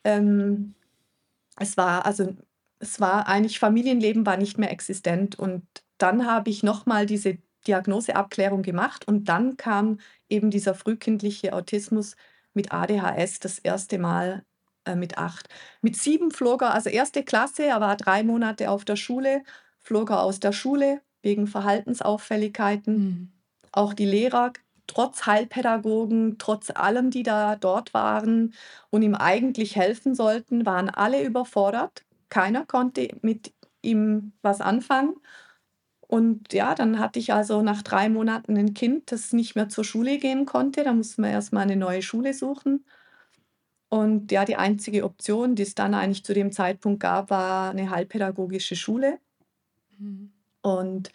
Ähm, 0.05 0.75
es 1.59 1.77
war 1.77 2.05
also 2.07 2.35
es 2.79 2.99
war 3.01 3.27
eigentlich 3.27 3.59
Familienleben 3.59 4.25
war 4.25 4.37
nicht 4.37 4.57
mehr 4.59 4.71
existent 4.71 5.39
und 5.39 5.65
dann 5.99 6.27
habe 6.27 6.49
ich 6.51 6.63
noch 6.63 6.85
mal 6.87 7.05
diese 7.07 7.37
Diagnoseabklärung 7.67 8.63
gemacht 8.63 9.07
und 9.07 9.25
dann 9.29 9.57
kam 9.57 9.99
eben 10.29 10.51
dieser 10.51 10.75
frühkindliche 10.75 11.53
Autismus 11.53 12.15
mit 12.53 12.73
ADHS 12.73 13.39
das 13.41 13.59
erste 13.59 13.99
Mal, 13.99 14.45
äh, 14.85 14.95
mit 14.95 15.17
8. 15.19 15.49
Mit 15.81 15.97
7 15.97 16.31
flog 16.31 16.63
er 16.63 16.73
also 16.75 16.89
1. 16.91 17.23
Klasse, 17.23 17.65
er 17.65 17.81
war 17.81 17.97
3 17.97 18.23
Monate 18.23 18.69
auf 18.71 18.85
der 18.85 18.97
Schule, 18.97 19.43
flog 19.79 20.11
er 20.11 20.23
aus 20.23 20.39
der 20.41 20.53
Schule 20.53 21.01
wegen 21.23 21.47
Verhaltensauffälligkeiten. 21.47 22.97
Mhm. 22.99 23.32
Auch 23.73 23.93
die 23.93 24.05
Lehrer, 24.05 24.53
trotz 24.87 25.25
Heilpädagogen, 25.25 26.37
trotz 26.39 26.71
allem, 26.71 27.11
die 27.11 27.23
da 27.23 27.55
dort 27.57 27.93
waren 27.93 28.53
und 28.91 29.01
ihm 29.01 29.15
eigentlich 29.15 29.75
helfen 29.75 30.15
sollten, 30.15 30.65
waren 30.65 30.89
alle 30.89 31.23
überfordert. 31.25 32.05
Keiner 32.29 32.65
konnte 32.65 33.09
mit 33.21 33.53
ihm 33.81 34.33
was 34.41 34.61
anfangen. 34.61 35.15
Und 36.07 36.53
ja, 36.53 36.75
dann 36.75 36.99
hatte 36.99 37.19
ich 37.19 37.33
also 37.33 37.61
nach 37.63 37.81
drei 37.81 38.09
Monaten 38.09 38.57
ein 38.57 38.73
Kind, 38.75 39.11
das 39.11 39.33
nicht 39.33 39.55
mehr 39.55 39.69
zur 39.69 39.83
Schule 39.83 40.19
gehen 40.19 40.45
konnte. 40.45 40.83
Da 40.83 40.93
mussten 40.93 41.23
wir 41.23 41.31
erst 41.31 41.53
mal 41.53 41.61
eine 41.61 41.75
neue 41.75 42.03
Schule 42.03 42.33
suchen. 42.33 42.85
Und 43.89 44.31
ja, 44.31 44.45
die 44.45 44.55
einzige 44.55 45.03
Option, 45.03 45.55
die 45.55 45.63
es 45.63 45.75
dann 45.75 45.93
eigentlich 45.93 46.23
zu 46.23 46.33
dem 46.33 46.51
Zeitpunkt 46.51 46.99
gab, 46.99 47.29
war 47.29 47.71
eine 47.71 47.89
heilpädagogische 47.91 48.75
Schule. 48.75 49.19
Mhm. 49.97 50.31
Und 50.61 51.11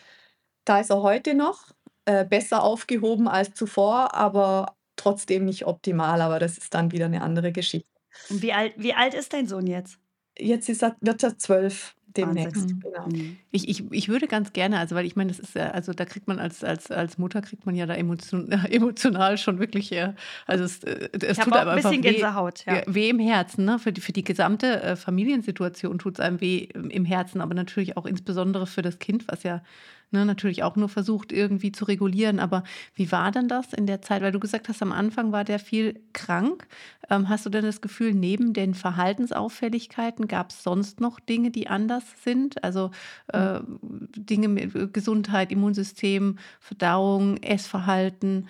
da 0.64 0.80
ist 0.80 0.90
er 0.90 1.02
heute 1.02 1.34
noch 1.34 1.72
äh, 2.08 2.24
besser 2.24 2.62
aufgehoben 2.62 3.28
als 3.28 3.52
zuvor, 3.52 4.14
aber 4.14 4.76
trotzdem 4.96 5.44
nicht 5.44 5.66
optimal. 5.66 6.22
Aber 6.22 6.38
das 6.38 6.56
ist 6.56 6.72
dann 6.72 6.90
wieder 6.90 7.04
eine 7.04 7.20
andere 7.20 7.52
Geschichte. 7.52 7.86
Und 8.30 8.40
wie 8.40 8.54
alt, 8.54 8.72
wie 8.78 8.94
alt 8.94 9.12
ist 9.12 9.34
dein 9.34 9.46
Sohn 9.46 9.66
jetzt? 9.66 9.98
Jetzt 10.38 10.70
ist 10.70 10.82
er, 10.82 10.96
wird 11.02 11.22
er 11.22 11.36
zwölf 11.36 11.94
demnächst. 12.16 12.80
Genau. 12.80 13.08
Mhm. 13.08 13.36
Ich, 13.50 13.68
ich, 13.68 13.84
ich 13.90 14.08
würde 14.08 14.26
ganz 14.26 14.54
gerne, 14.54 14.78
also 14.78 14.94
weil 14.94 15.04
ich 15.04 15.16
meine, 15.16 15.28
das 15.28 15.38
ist 15.38 15.54
ja, 15.54 15.70
also 15.72 15.92
da 15.92 16.06
kriegt 16.06 16.28
man 16.28 16.38
als, 16.38 16.64
als, 16.64 16.90
als 16.90 17.18
Mutter 17.18 17.42
kriegt 17.42 17.66
man 17.66 17.74
ja 17.74 17.84
da 17.84 17.94
emotion, 17.94 18.50
emotional 18.70 19.36
schon 19.36 19.58
wirklich, 19.58 19.92
äh, 19.92 20.14
also 20.46 20.64
es, 20.64 20.82
äh, 20.84 21.10
es 21.12 21.36
tut 21.36 21.52
einem 21.52 21.68
ein 21.68 21.76
bisschen 21.76 22.02
weh, 22.02 22.12
Gänsehaut, 22.12 22.64
ja. 22.64 22.82
weh 22.86 23.10
im 23.10 23.18
Herzen, 23.18 23.66
ne? 23.66 23.78
Für 23.78 23.92
die, 23.92 24.00
für 24.00 24.12
die 24.12 24.24
gesamte 24.24 24.82
äh, 24.82 24.96
Familiensituation 24.96 25.98
tut 25.98 26.14
es 26.14 26.20
einem 26.20 26.40
weh 26.40 26.68
im 26.72 27.04
Herzen, 27.04 27.42
aber 27.42 27.52
natürlich 27.52 27.98
auch 27.98 28.06
insbesondere 28.06 28.66
für 28.66 28.80
das 28.80 28.98
Kind, 28.98 29.28
was 29.28 29.42
ja 29.42 29.62
ne, 30.10 30.24
natürlich 30.24 30.62
auch 30.62 30.76
nur 30.76 30.88
versucht, 30.88 31.32
irgendwie 31.32 31.72
zu 31.72 31.84
regulieren. 31.84 32.40
Aber 32.40 32.64
wie 32.94 33.10
war 33.12 33.30
denn 33.30 33.48
das 33.48 33.72
in 33.72 33.86
der 33.86 34.02
Zeit? 34.02 34.22
Weil 34.22 34.32
du 34.32 34.40
gesagt 34.40 34.68
hast, 34.68 34.82
am 34.82 34.92
Anfang 34.92 35.32
war 35.32 35.44
der 35.44 35.58
viel 35.58 36.00
krank. 36.12 36.66
Ähm, 37.10 37.28
hast 37.28 37.46
du 37.46 37.50
denn 37.50 37.64
das 37.64 37.80
Gefühl, 37.80 38.14
neben 38.14 38.52
den 38.52 38.74
Verhaltensauffälligkeiten 38.74 40.28
gab 40.28 40.50
es 40.50 40.62
sonst 40.62 41.00
noch 41.00 41.20
Dinge, 41.20 41.50
die 41.50 41.68
anders 41.68 42.04
sind? 42.24 42.62
Also 42.64 42.90
äh, 43.28 43.60
Dinge 43.62 44.48
mit 44.48 44.74
äh, 44.74 44.88
Gesundheit, 44.88 45.52
Immunsystem, 45.52 46.38
Verdauung, 46.60 47.36
Essverhalten. 47.38 48.48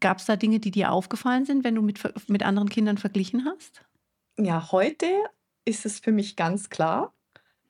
Gab 0.00 0.18
es 0.18 0.26
da 0.26 0.36
Dinge, 0.36 0.60
die 0.60 0.70
dir 0.70 0.92
aufgefallen 0.92 1.44
sind, 1.44 1.64
wenn 1.64 1.74
du 1.74 1.82
mit, 1.82 2.00
mit 2.28 2.42
anderen 2.42 2.68
Kindern 2.68 2.98
verglichen 2.98 3.44
hast? 3.44 3.82
Ja, 4.38 4.72
heute 4.72 5.06
ist 5.64 5.86
es 5.86 6.00
für 6.00 6.12
mich 6.12 6.36
ganz 6.36 6.70
klar. 6.70 7.14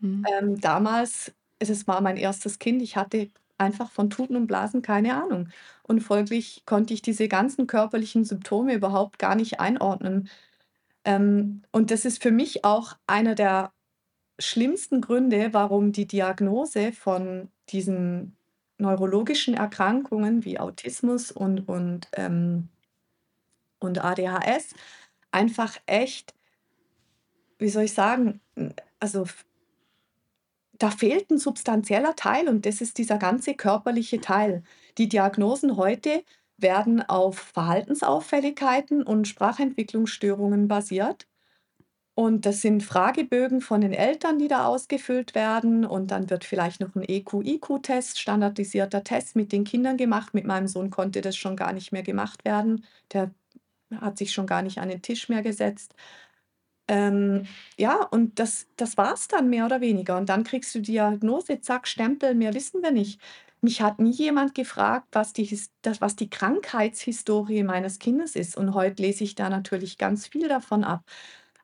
Mhm. 0.01 0.25
Ähm, 0.39 0.61
damals 0.61 1.33
es 1.71 1.87
war 1.87 2.01
mein 2.01 2.17
erstes 2.17 2.59
Kind. 2.59 2.83
Ich 2.83 2.97
hatte 2.97 3.31
einfach 3.59 3.91
von 3.91 4.11
Tuten 4.11 4.37
und 4.37 4.47
Blasen 4.47 4.83
keine 4.83 5.15
Ahnung. 5.23 5.49
Und 5.83 6.01
folglich 6.01 6.65
konnte 6.67 6.95
ich 6.95 7.03
diese 7.03 7.29
ganzen 7.29 7.67
körperlichen 7.67 8.25
Symptome 8.25 8.75
überhaupt 8.75 9.19
gar 9.19 9.35
nicht 9.35 9.61
einordnen. 9.61 10.29
Ähm, 11.05 11.63
und 11.73 11.91
das 11.91 12.05
ist 12.05 12.23
für 12.23 12.31
mich 12.31 12.65
auch 12.65 12.97
einer 13.07 13.35
der 13.35 13.73
schlimmsten 14.39 15.01
Gründe, 15.01 15.51
warum 15.53 15.93
die 15.93 16.07
Diagnose 16.07 16.93
von 16.93 17.49
diesen 17.69 18.37
neurologischen 18.79 19.55
Erkrankungen 19.55 20.45
wie 20.45 20.59
Autismus 20.59 21.31
und, 21.31 21.69
und, 21.69 22.09
ähm, 22.17 22.69
und 23.79 24.05
ADHS 24.05 24.75
einfach 25.31 25.77
echt, 25.87 26.35
wie 27.59 27.69
soll 27.69 27.85
ich 27.85 27.95
sagen, 27.95 28.41
also 29.01 29.27
da 30.79 30.91
fehlt 30.91 31.31
ein 31.31 31.39
substanzieller 31.39 32.17
Teil 32.17 32.49
und 32.49 32.67
das 32.67 32.81
ist 32.81 32.99
dieser 32.99 33.19
ganze 33.19 33.55
körperliche 33.55 34.21
Teil. 34.21 34.63
Die 34.99 35.09
Diagnosen 35.09 35.77
heute 35.77 36.25
werden 36.59 37.03
auf 37.03 37.39
Verhaltensauffälligkeiten 37.39 39.03
und 39.03 39.29
Sprachentwicklungsstörungen 39.29 40.69
basiert. 40.69 41.27
Und 42.15 42.45
das 42.45 42.61
sind 42.61 42.83
Fragebögen 42.83 43.63
von 43.63 43.81
den 43.81 43.95
Eltern, 43.95 44.39
die 44.39 44.49
da 44.49 44.67
ausgefüllt 44.67 45.35
werden. 45.35 45.87
Und 45.87 46.11
dann 46.11 46.29
wird 46.29 46.45
vielleicht 46.45 46.81
noch 46.81 46.95
ein 46.95 47.05
EQ-IQ-Test, 47.09 48.21
standardisierter 48.21 49.03
Test 49.03 49.35
mit 49.35 49.51
den 49.51 49.65
Kindern 49.65 49.97
gemacht. 49.97 50.35
Mit 50.35 50.45
meinem 50.45 50.69
Sohn 50.69 50.91
konnte 50.91 51.23
das 51.23 51.37
schon 51.37 51.57
gar 51.57 51.73
nicht 51.73 51.91
mehr 51.91 52.03
gemacht 52.03 52.45
werden. 52.45 52.85
Der 53.13 53.31
hat 54.01 54.19
sich 54.19 54.33
schon 54.33 54.47
gar 54.47 54.63
nicht 54.63 54.79
an 54.79 54.91
den 54.91 55.03
Tisch 55.03 55.29
mehr 55.29 55.43
gesetzt. 55.43 55.95
Ähm, 56.93 57.47
ja, 57.79 58.05
und 58.05 58.39
das, 58.39 58.67
das 58.77 58.99
war 58.99 59.15
es 59.15 59.27
dann 59.27 59.49
mehr 59.49 59.65
oder 59.65 59.81
weniger. 59.81 60.19
Und 60.19 60.29
dann 60.29 60.45
kriegst 60.45 60.75
du 60.75 60.81
Diagnose, 60.81 61.59
zack, 61.63 61.89
Stempel, 61.89 62.35
mehr 62.35 62.53
wissen 62.53 62.83
wir 62.83 62.91
nicht. 62.91 63.19
Mich 63.63 63.81
hat 63.81 63.99
nie 63.99 64.11
jemand 64.13 64.55
gefragt, 64.55 65.07
was 65.13 65.33
die, 65.33 65.59
das, 65.81 66.03
was 66.03 66.17
die 66.17 66.29
Krankheitshistorie 66.29 67.63
meines 67.63 67.99
Kindes 67.99 68.37
ist. 68.37 68.59
Und 68.59 68.75
heute 68.75 69.01
lese 69.03 69.25
ich 69.25 69.35
da 69.35 69.49
natürlich 69.49 69.97
ganz 69.97 70.27
viel 70.27 70.49
davon 70.49 70.85
ab. 70.85 71.05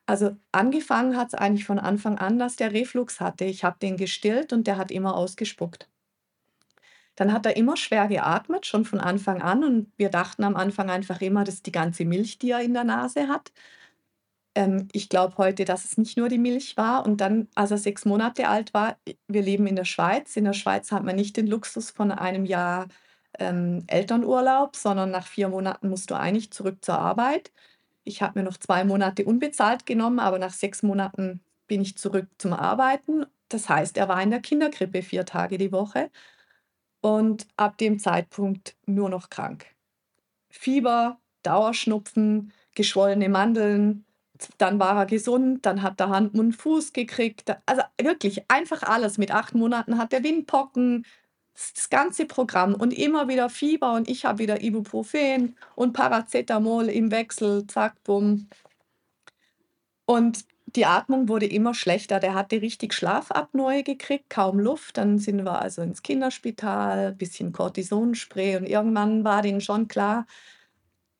Also 0.07 0.35
angefangen 0.51 1.15
hat 1.15 1.27
es 1.29 1.33
eigentlich 1.35 1.65
von 1.65 1.77
Anfang 1.77 2.17
an, 2.17 2.39
dass 2.39 2.55
der 2.55 2.73
Reflux 2.73 3.19
hatte. 3.19 3.45
Ich 3.45 3.63
habe 3.63 3.77
den 3.79 3.97
gestillt 3.97 4.51
und 4.51 4.65
der 4.65 4.77
hat 4.77 4.89
immer 4.89 5.15
ausgespuckt. 5.15 5.87
Dann 7.15 7.31
hat 7.33 7.45
er 7.45 7.55
immer 7.55 7.77
schwer 7.77 8.07
geatmet, 8.07 8.65
schon 8.65 8.85
von 8.85 8.99
Anfang 8.99 9.43
an. 9.43 9.63
Und 9.63 9.91
wir 9.97 10.09
dachten 10.09 10.43
am 10.43 10.55
Anfang 10.55 10.89
einfach 10.89 11.21
immer, 11.21 11.43
das 11.43 11.55
ist 11.55 11.67
die 11.67 11.71
ganze 11.71 12.05
Milch, 12.05 12.39
die 12.39 12.49
er 12.51 12.61
in 12.61 12.73
der 12.73 12.85
Nase 12.85 13.27
hat. 13.27 13.51
Ähm, 14.55 14.87
ich 14.91 15.09
glaube 15.09 15.37
heute, 15.37 15.65
dass 15.65 15.85
es 15.85 15.97
nicht 15.97 16.17
nur 16.17 16.29
die 16.29 16.37
Milch 16.37 16.77
war. 16.77 17.05
Und 17.05 17.21
dann, 17.21 17.47
als 17.55 17.71
er 17.71 17.77
sechs 17.77 18.05
Monate 18.05 18.47
alt 18.47 18.73
war, 18.73 18.97
wir 19.27 19.41
leben 19.41 19.67
in 19.67 19.75
der 19.75 19.85
Schweiz. 19.85 20.35
In 20.35 20.45
der 20.45 20.53
Schweiz 20.53 20.91
hat 20.91 21.03
man 21.03 21.15
nicht 21.15 21.37
den 21.37 21.47
Luxus 21.47 21.91
von 21.91 22.11
einem 22.11 22.45
Jahr 22.45 22.87
ähm, 23.39 23.83
Elternurlaub, 23.87 24.75
sondern 24.75 25.11
nach 25.11 25.27
vier 25.27 25.49
Monaten 25.49 25.89
musst 25.89 26.11
du 26.11 26.15
eigentlich 26.15 26.51
zurück 26.51 26.83
zur 26.83 26.99
Arbeit. 26.99 27.51
Ich 28.03 28.21
habe 28.21 28.39
mir 28.39 28.45
noch 28.45 28.57
zwei 28.57 28.83
Monate 28.83 29.25
unbezahlt 29.25 29.85
genommen, 29.85 30.19
aber 30.19 30.39
nach 30.39 30.53
sechs 30.53 30.83
Monaten 30.83 31.41
bin 31.67 31.81
ich 31.81 31.97
zurück 31.97 32.27
zum 32.37 32.53
Arbeiten. 32.53 33.25
Das 33.49 33.69
heißt, 33.69 33.97
er 33.97 34.09
war 34.09 34.21
in 34.21 34.31
der 34.31 34.41
Kinderkrippe 34.41 35.01
vier 35.03 35.25
Tage 35.25 35.57
die 35.57 35.71
Woche 35.71 36.09
und 37.01 37.47
ab 37.57 37.77
dem 37.77 37.99
Zeitpunkt 37.99 38.75
nur 38.85 39.09
noch 39.09 39.29
krank. 39.29 39.67
Fieber, 40.49 41.19
Dauerschnupfen, 41.43 42.51
geschwollene 42.75 43.29
Mandeln, 43.29 44.05
dann 44.57 44.79
war 44.79 44.97
er 44.97 45.05
gesund, 45.05 45.65
dann 45.65 45.81
hat 45.81 45.99
er 45.99 46.09
Hand, 46.09 46.33
Mund, 46.33 46.55
Fuß 46.55 46.93
gekriegt. 46.93 47.55
Also 47.65 47.81
wirklich 48.01 48.49
einfach 48.49 48.83
alles. 48.83 49.17
Mit 49.17 49.31
acht 49.31 49.55
Monaten 49.55 49.97
hat 49.97 50.13
er 50.13 50.23
Windpocken, 50.23 51.05
das 51.75 51.89
ganze 51.89 52.25
Programm 52.25 52.73
und 52.73 52.91
immer 52.91 53.27
wieder 53.27 53.49
Fieber 53.49 53.93
und 53.93 54.07
ich 54.09 54.25
habe 54.25 54.39
wieder 54.39 54.61
Ibuprofen 54.61 55.57
und 55.75 55.93
Paracetamol 55.93 56.87
im 56.87 57.11
Wechsel, 57.11 57.67
zack, 57.67 58.01
bumm. 58.03 58.47
Und 60.05 60.45
die 60.75 60.85
Atmung 60.85 61.27
wurde 61.27 61.45
immer 61.45 61.73
schlechter. 61.73 62.19
Der 62.19 62.33
hatte 62.33 62.61
richtig 62.61 62.93
Schlafapnoe 62.93 63.83
gekriegt, 63.83 64.29
kaum 64.29 64.59
Luft. 64.59 64.97
Dann 64.97 65.17
sind 65.19 65.43
wir 65.43 65.61
also 65.61 65.81
ins 65.81 66.01
Kinderspital, 66.01 67.13
bisschen 67.13 67.51
Cortisonspray 67.51 68.55
und 68.57 68.65
irgendwann 68.65 69.23
war 69.23 69.41
denen 69.41 69.61
schon 69.61 69.87
klar, 69.87 70.25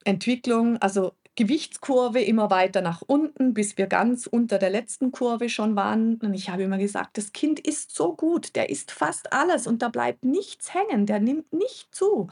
Entwicklung, 0.06 0.78
also 0.78 1.14
Gewichtskurve 1.40 2.20
immer 2.20 2.50
weiter 2.50 2.82
nach 2.82 3.02
unten, 3.02 3.54
bis 3.54 3.78
wir 3.78 3.88
ganz 3.88 4.28
unter 4.28 4.60
der 4.60 4.70
letzten 4.70 5.14
Kurve 5.14 5.48
schon 5.48 5.78
waren. 5.78 6.16
Und 6.16 6.34
ich 6.34 6.50
habe 6.50 6.64
immer 6.64 6.78
gesagt, 6.78 7.18
das 7.18 7.32
Kind 7.32 7.62
ist 7.62 7.96
so 7.96 8.14
gut, 8.14 8.58
der 8.58 8.70
isst 8.70 8.92
fast 8.92 9.32
alles 9.32 9.66
und 9.66 9.82
da 9.82 9.88
bleibt 9.88 10.26
nichts 10.26 10.74
hängen, 10.74 11.06
der 11.06 11.22
nimmt 11.22 11.54
nicht 11.54 11.96
zu. 11.96 12.28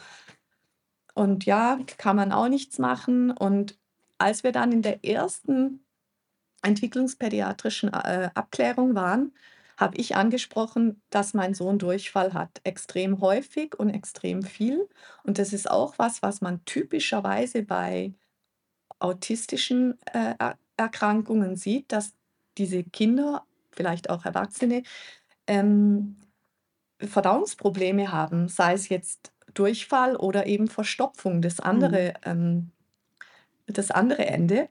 Und 1.14 1.46
ja, 1.46 1.80
kann 1.98 2.18
man 2.18 2.34
auch 2.34 2.50
nichts 2.50 2.80
machen. 2.80 3.32
Und 3.32 3.78
als 4.18 4.44
wir 4.44 4.52
dann 4.52 4.74
in 4.74 4.82
der 4.82 5.06
ersten 5.06 5.86
entwicklungspädiatrischen 6.62 7.94
äh, 7.94 8.30
Abklärung 8.34 8.94
waren, 8.94 9.32
habe 9.78 9.96
ich 9.96 10.18
angesprochen, 10.18 11.02
dass 11.12 11.34
mein 11.34 11.54
Sohn 11.54 11.80
Durchfall 11.80 12.34
hat. 12.34 12.60
Extrem 12.66 13.22
häufig 13.22 13.74
und 13.80 13.90
extrem 13.90 14.44
viel. 14.44 14.90
Und 15.24 15.40
das 15.40 15.54
ist 15.54 15.72
auch 15.72 15.98
was, 15.98 16.22
was 16.22 16.42
man 16.42 16.66
typischerweise 16.66 17.64
bei 17.64 18.14
autistischen 19.00 20.00
äh, 20.14 20.36
Erkrankungen 20.78 21.56
sieht, 21.56 21.92
dass 21.92 22.14
diese 22.58 22.84
Kinder, 22.84 23.46
vielleicht 23.72 24.10
auch 24.10 24.26
Erwachsene, 24.26 24.84
ähm, 25.48 26.18
Verdauungsprobleme 27.00 28.12
haben, 28.12 28.48
sei 28.48 28.74
es 28.74 28.90
jetzt 28.90 29.32
Durchfall 29.54 30.16
oder 30.16 30.48
eben 30.48 30.68
Verstopfung, 30.68 31.42
das 31.42 31.60
andere, 31.60 32.14
mhm. 32.26 32.32
ähm, 32.32 32.72
das 33.68 33.92
andere 33.92 34.26
Ende. 34.26 34.70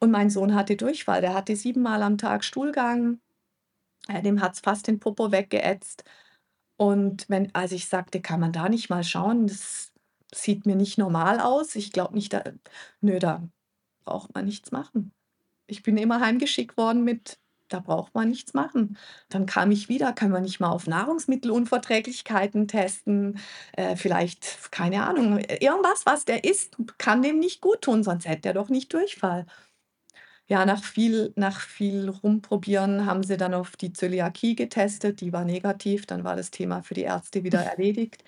Und 0.00 0.10
mein 0.10 0.30
Sohn 0.30 0.54
hatte 0.54 0.76
Durchfall, 0.76 1.20
der 1.20 1.34
hatte 1.34 1.56
siebenmal 1.56 2.02
am 2.02 2.18
Tag 2.18 2.44
Stuhlgang, 2.44 3.20
äh, 4.08 4.22
dem 4.22 4.40
hat 4.40 4.54
es 4.54 4.60
fast 4.60 4.86
den 4.86 5.00
Popo 5.00 5.32
weggeätzt. 5.32 6.04
Und 6.76 7.28
wenn, 7.28 7.54
als 7.54 7.72
ich 7.72 7.88
sagte, 7.88 8.20
kann 8.20 8.40
man 8.40 8.52
da 8.52 8.68
nicht 8.68 8.90
mal 8.90 9.04
schauen, 9.04 9.48
das 9.48 9.92
sieht 10.32 10.66
mir 10.66 10.76
nicht 10.76 10.98
normal 10.98 11.40
aus. 11.40 11.74
Ich 11.74 11.92
glaube 11.92 12.14
nicht, 12.14 12.32
da, 12.32 12.44
nö, 13.00 13.18
da 13.18 13.48
braucht 14.08 14.34
man 14.34 14.46
nichts 14.46 14.72
machen. 14.72 15.12
Ich 15.66 15.82
bin 15.82 15.98
immer 15.98 16.20
heimgeschickt 16.20 16.76
worden 16.78 17.04
mit, 17.04 17.38
da 17.68 17.80
braucht 17.80 18.14
man 18.14 18.30
nichts 18.30 18.54
machen. 18.54 18.96
Dann 19.28 19.44
kam 19.46 19.70
ich 19.70 19.88
wieder, 19.90 20.12
kann 20.14 20.30
man 20.30 20.42
nicht 20.42 20.60
mal 20.60 20.70
auf 20.70 20.86
Nahrungsmittelunverträglichkeiten 20.86 22.68
testen, 22.68 23.38
äh, 23.72 23.96
vielleicht, 23.96 24.72
keine 24.72 25.04
Ahnung, 25.06 25.38
irgendwas, 25.38 26.06
was 26.06 26.24
der 26.24 26.44
isst, 26.44 26.76
kann 26.98 27.22
dem 27.22 27.38
nicht 27.38 27.60
gut 27.60 27.82
tun, 27.82 28.02
sonst 28.02 28.26
hätte 28.26 28.48
er 28.48 28.54
doch 28.54 28.70
nicht 28.70 28.92
Durchfall. 28.94 29.46
ja, 30.46 30.64
nach 30.64 30.82
viel, 30.82 31.32
nach 31.36 31.60
viel 31.60 32.08
Rumprobieren 32.08 33.04
haben 33.06 33.22
sie 33.22 33.36
dann 33.36 33.52
auf 33.54 33.76
die 33.76 33.92
Zöliakie 33.92 34.56
getestet, 34.56 35.20
die 35.20 35.32
war 35.32 35.44
negativ, 35.44 36.06
dann 36.06 36.24
war 36.24 36.36
das 36.36 36.50
Thema 36.50 36.82
für 36.82 36.94
die 36.94 37.02
Ärzte 37.02 37.44
wieder 37.44 37.60
erledigt. 37.64 38.24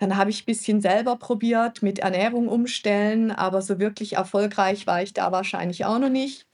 Dann 0.00 0.16
habe 0.16 0.30
ich 0.30 0.42
ein 0.42 0.46
bisschen 0.46 0.80
selber 0.80 1.16
probiert 1.16 1.82
mit 1.82 1.98
Ernährung 2.00 2.48
umstellen, 2.48 3.30
aber 3.30 3.60
so 3.60 3.78
wirklich 3.78 4.14
erfolgreich 4.14 4.86
war 4.86 5.02
ich 5.02 5.12
da 5.12 5.30
wahrscheinlich 5.30 5.84
auch 5.84 5.98
noch 5.98 6.08
nicht. 6.08 6.46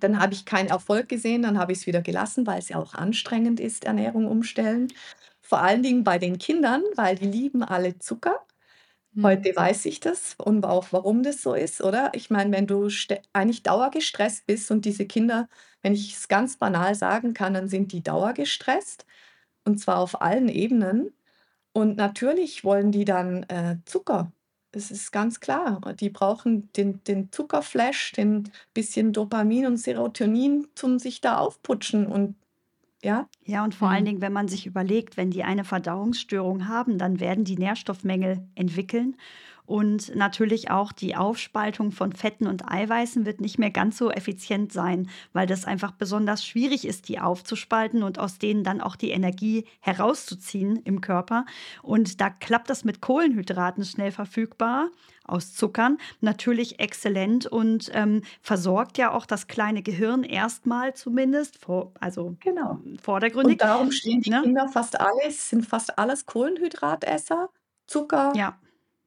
Dann 0.00 0.20
habe 0.20 0.34
ich 0.34 0.44
keinen 0.46 0.68
Erfolg 0.68 1.08
gesehen, 1.08 1.42
dann 1.42 1.58
habe 1.58 1.72
ich 1.72 1.78
es 1.80 1.86
wieder 1.86 2.02
gelassen, 2.02 2.46
weil 2.46 2.58
es 2.58 2.68
ja 2.68 2.78
auch 2.78 2.94
anstrengend 2.94 3.60
ist, 3.60 3.84
Ernährung 3.84 4.26
umstellen. 4.26 4.88
Vor 5.42 5.60
allen 5.62 5.82
Dingen 5.82 6.04
bei 6.04 6.18
den 6.18 6.38
Kindern, 6.38 6.82
weil 6.96 7.16
die 7.16 7.26
lieben 7.26 7.62
alle 7.62 7.98
Zucker. 7.98 8.44
Hm. 9.14 9.24
Heute 9.24 9.56
weiß 9.56 9.86
ich 9.86 10.00
das 10.00 10.36
und 10.38 10.64
auch 10.66 10.88
warum 10.92 11.22
das 11.22 11.42
so 11.42 11.54
ist, 11.54 11.82
oder? 11.82 12.10
Ich 12.14 12.30
meine, 12.30 12.52
wenn 12.52 12.66
du 12.66 12.88
eigentlich 13.32 13.62
dauergestresst 13.62 14.46
bist 14.46 14.70
und 14.70 14.84
diese 14.84 15.06
Kinder, 15.06 15.48
wenn 15.82 15.94
ich 15.94 16.14
es 16.16 16.28
ganz 16.28 16.56
banal 16.58 16.94
sagen 16.94 17.34
kann, 17.34 17.54
dann 17.54 17.68
sind 17.68 17.92
die 17.92 18.02
dauergestresst 18.02 19.06
und 19.64 19.78
zwar 19.80 19.98
auf 19.98 20.20
allen 20.22 20.48
Ebenen. 20.48 21.12
Und 21.76 21.98
natürlich 21.98 22.64
wollen 22.64 22.90
die 22.90 23.04
dann 23.04 23.42
äh, 23.50 23.76
Zucker. 23.84 24.32
Das 24.72 24.90
ist 24.90 25.12
ganz 25.12 25.40
klar. 25.40 25.82
Die 26.00 26.08
brauchen 26.08 26.72
den, 26.72 27.04
den 27.04 27.30
Zuckerflash, 27.30 28.12
den 28.12 28.50
bisschen 28.72 29.12
Dopamin 29.12 29.66
und 29.66 29.76
Serotonin, 29.76 30.68
zum 30.74 30.98
sich 30.98 31.20
da 31.20 31.36
aufputschen. 31.36 32.06
Und 32.06 32.34
ja. 33.02 33.28
Ja, 33.44 33.62
und 33.62 33.74
vor 33.74 33.90
allen 33.90 34.04
mhm. 34.04 34.06
Dingen, 34.06 34.20
wenn 34.22 34.32
man 34.32 34.48
sich 34.48 34.64
überlegt, 34.64 35.18
wenn 35.18 35.30
die 35.30 35.44
eine 35.44 35.64
Verdauungsstörung 35.64 36.66
haben, 36.66 36.96
dann 36.96 37.20
werden 37.20 37.44
die 37.44 37.58
Nährstoffmängel 37.58 38.40
entwickeln. 38.54 39.18
Und 39.66 40.14
natürlich 40.14 40.70
auch 40.70 40.92
die 40.92 41.16
Aufspaltung 41.16 41.92
von 41.92 42.12
Fetten 42.12 42.46
und 42.46 42.70
Eiweißen 42.70 43.26
wird 43.26 43.40
nicht 43.40 43.58
mehr 43.58 43.70
ganz 43.70 43.98
so 43.98 44.10
effizient 44.10 44.72
sein, 44.72 45.10
weil 45.32 45.46
das 45.46 45.64
einfach 45.64 45.92
besonders 45.92 46.46
schwierig 46.46 46.86
ist, 46.86 47.08
die 47.08 47.18
aufzuspalten 47.18 48.02
und 48.02 48.18
aus 48.18 48.38
denen 48.38 48.64
dann 48.64 48.80
auch 48.80 48.96
die 48.96 49.10
Energie 49.10 49.66
herauszuziehen 49.80 50.76
im 50.84 51.00
Körper. 51.00 51.44
Und 51.82 52.20
da 52.20 52.30
klappt 52.30 52.70
das 52.70 52.84
mit 52.84 53.00
Kohlenhydraten 53.00 53.84
schnell 53.84 54.12
verfügbar 54.12 54.90
aus 55.26 55.54
Zuckern 55.54 55.98
natürlich 56.20 56.78
exzellent 56.78 57.46
und 57.46 57.90
ähm, 57.94 58.22
versorgt 58.40 58.98
ja 58.98 59.12
auch 59.12 59.26
das 59.26 59.46
kleine 59.48 59.82
Gehirn 59.82 60.22
erstmal 60.22 60.94
zumindest, 60.94 61.58
vor, 61.58 61.92
also 62.00 62.36
genau. 62.40 62.80
vordergründig. 63.02 63.54
Und 63.54 63.62
darum 63.62 63.92
stehen 63.92 64.20
die 64.20 64.30
ne? 64.30 64.42
Kinder 64.42 64.68
fast 64.68 65.00
alles, 65.00 65.50
sind 65.50 65.66
fast 65.66 65.98
alles 65.98 66.26
Kohlenhydratesser, 66.26 67.48
Zucker. 67.86 68.32
Ja. 68.36 68.56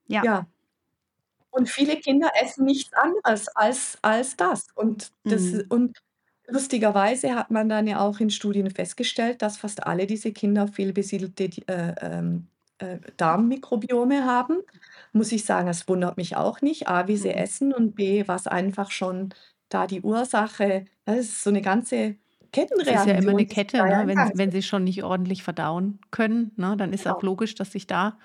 Ja. 0.09 0.23
ja. 0.23 0.47
Und 1.51 1.69
viele 1.69 1.95
Kinder 1.97 2.29
essen 2.41 2.65
nichts 2.65 2.93
anderes 2.93 3.47
als, 3.49 3.97
als 4.01 4.35
das. 4.35 4.67
Und, 4.75 5.11
das 5.23 5.41
mhm. 5.41 5.65
und 5.69 5.97
lustigerweise 6.47 7.35
hat 7.35 7.49
man 7.51 7.69
dann 7.69 7.87
ja 7.87 7.99
auch 8.01 8.19
in 8.19 8.29
Studien 8.29 8.69
festgestellt, 8.69 9.41
dass 9.41 9.57
fast 9.57 9.85
alle 9.85 10.05
diese 10.05 10.31
Kinder 10.31 10.67
fehlbesiedelte 10.67 11.49
äh, 11.67 11.95
ähm, 12.01 12.47
äh, 12.79 12.97
Darmmikrobiome 13.17 14.25
haben. 14.25 14.59
Muss 15.11 15.31
ich 15.31 15.45
sagen, 15.45 15.67
es 15.67 15.87
wundert 15.87 16.17
mich 16.17 16.37
auch 16.37 16.61
nicht. 16.61 16.87
A, 16.87 17.07
wie 17.07 17.17
sie 17.17 17.29
mhm. 17.29 17.35
essen 17.35 17.73
und 17.73 17.95
B, 17.95 18.27
was 18.27 18.47
einfach 18.47 18.91
schon 18.91 19.33
da 19.69 19.87
die 19.87 20.01
Ursache, 20.01 20.85
das 21.05 21.19
ist 21.19 21.43
so 21.43 21.49
eine 21.49 21.61
ganze 21.61 22.15
Kettenreaktion. 22.51 22.95
Das 22.95 23.05
ist 23.05 23.11
ja 23.11 23.17
immer 23.17 23.31
eine 23.31 23.45
Kette, 23.45 23.77
ne? 23.77 24.03
wenn, 24.05 24.31
wenn 24.33 24.51
sie 24.51 24.63
schon 24.63 24.83
nicht 24.83 25.03
ordentlich 25.03 25.43
verdauen 25.43 25.99
können, 26.11 26.51
ne? 26.55 26.75
dann 26.77 26.93
ist 26.93 27.03
genau. 27.03 27.15
auch 27.15 27.23
logisch, 27.23 27.55
dass 27.55 27.71
sich 27.71 27.85
da 27.87 28.17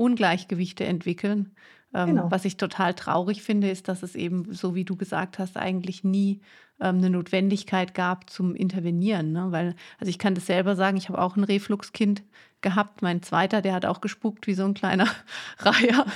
Ungleichgewichte 0.00 0.84
entwickeln. 0.84 1.54
Ähm, 1.92 2.10
genau. 2.10 2.30
Was 2.30 2.44
ich 2.44 2.56
total 2.56 2.94
traurig 2.94 3.42
finde, 3.42 3.70
ist, 3.70 3.88
dass 3.88 4.02
es 4.02 4.14
eben, 4.14 4.54
so 4.54 4.74
wie 4.74 4.84
du 4.84 4.96
gesagt 4.96 5.38
hast, 5.38 5.56
eigentlich 5.56 6.04
nie 6.04 6.40
ähm, 6.80 6.98
eine 6.98 7.10
Notwendigkeit 7.10 7.94
gab 7.94 8.30
zum 8.30 8.54
Intervenieren. 8.54 9.32
Ne? 9.32 9.48
Weil, 9.50 9.74
also 9.98 10.08
ich 10.08 10.18
kann 10.18 10.34
das 10.34 10.46
selber 10.46 10.76
sagen, 10.76 10.96
ich 10.96 11.08
habe 11.08 11.20
auch 11.20 11.36
ein 11.36 11.44
Refluxkind 11.44 12.22
gehabt. 12.62 13.02
Mein 13.02 13.22
zweiter, 13.22 13.62
der 13.62 13.74
hat 13.74 13.86
auch 13.86 14.00
gespuckt 14.00 14.46
wie 14.46 14.54
so 14.54 14.64
ein 14.64 14.74
kleiner 14.74 15.06
Reiher. 15.58 16.06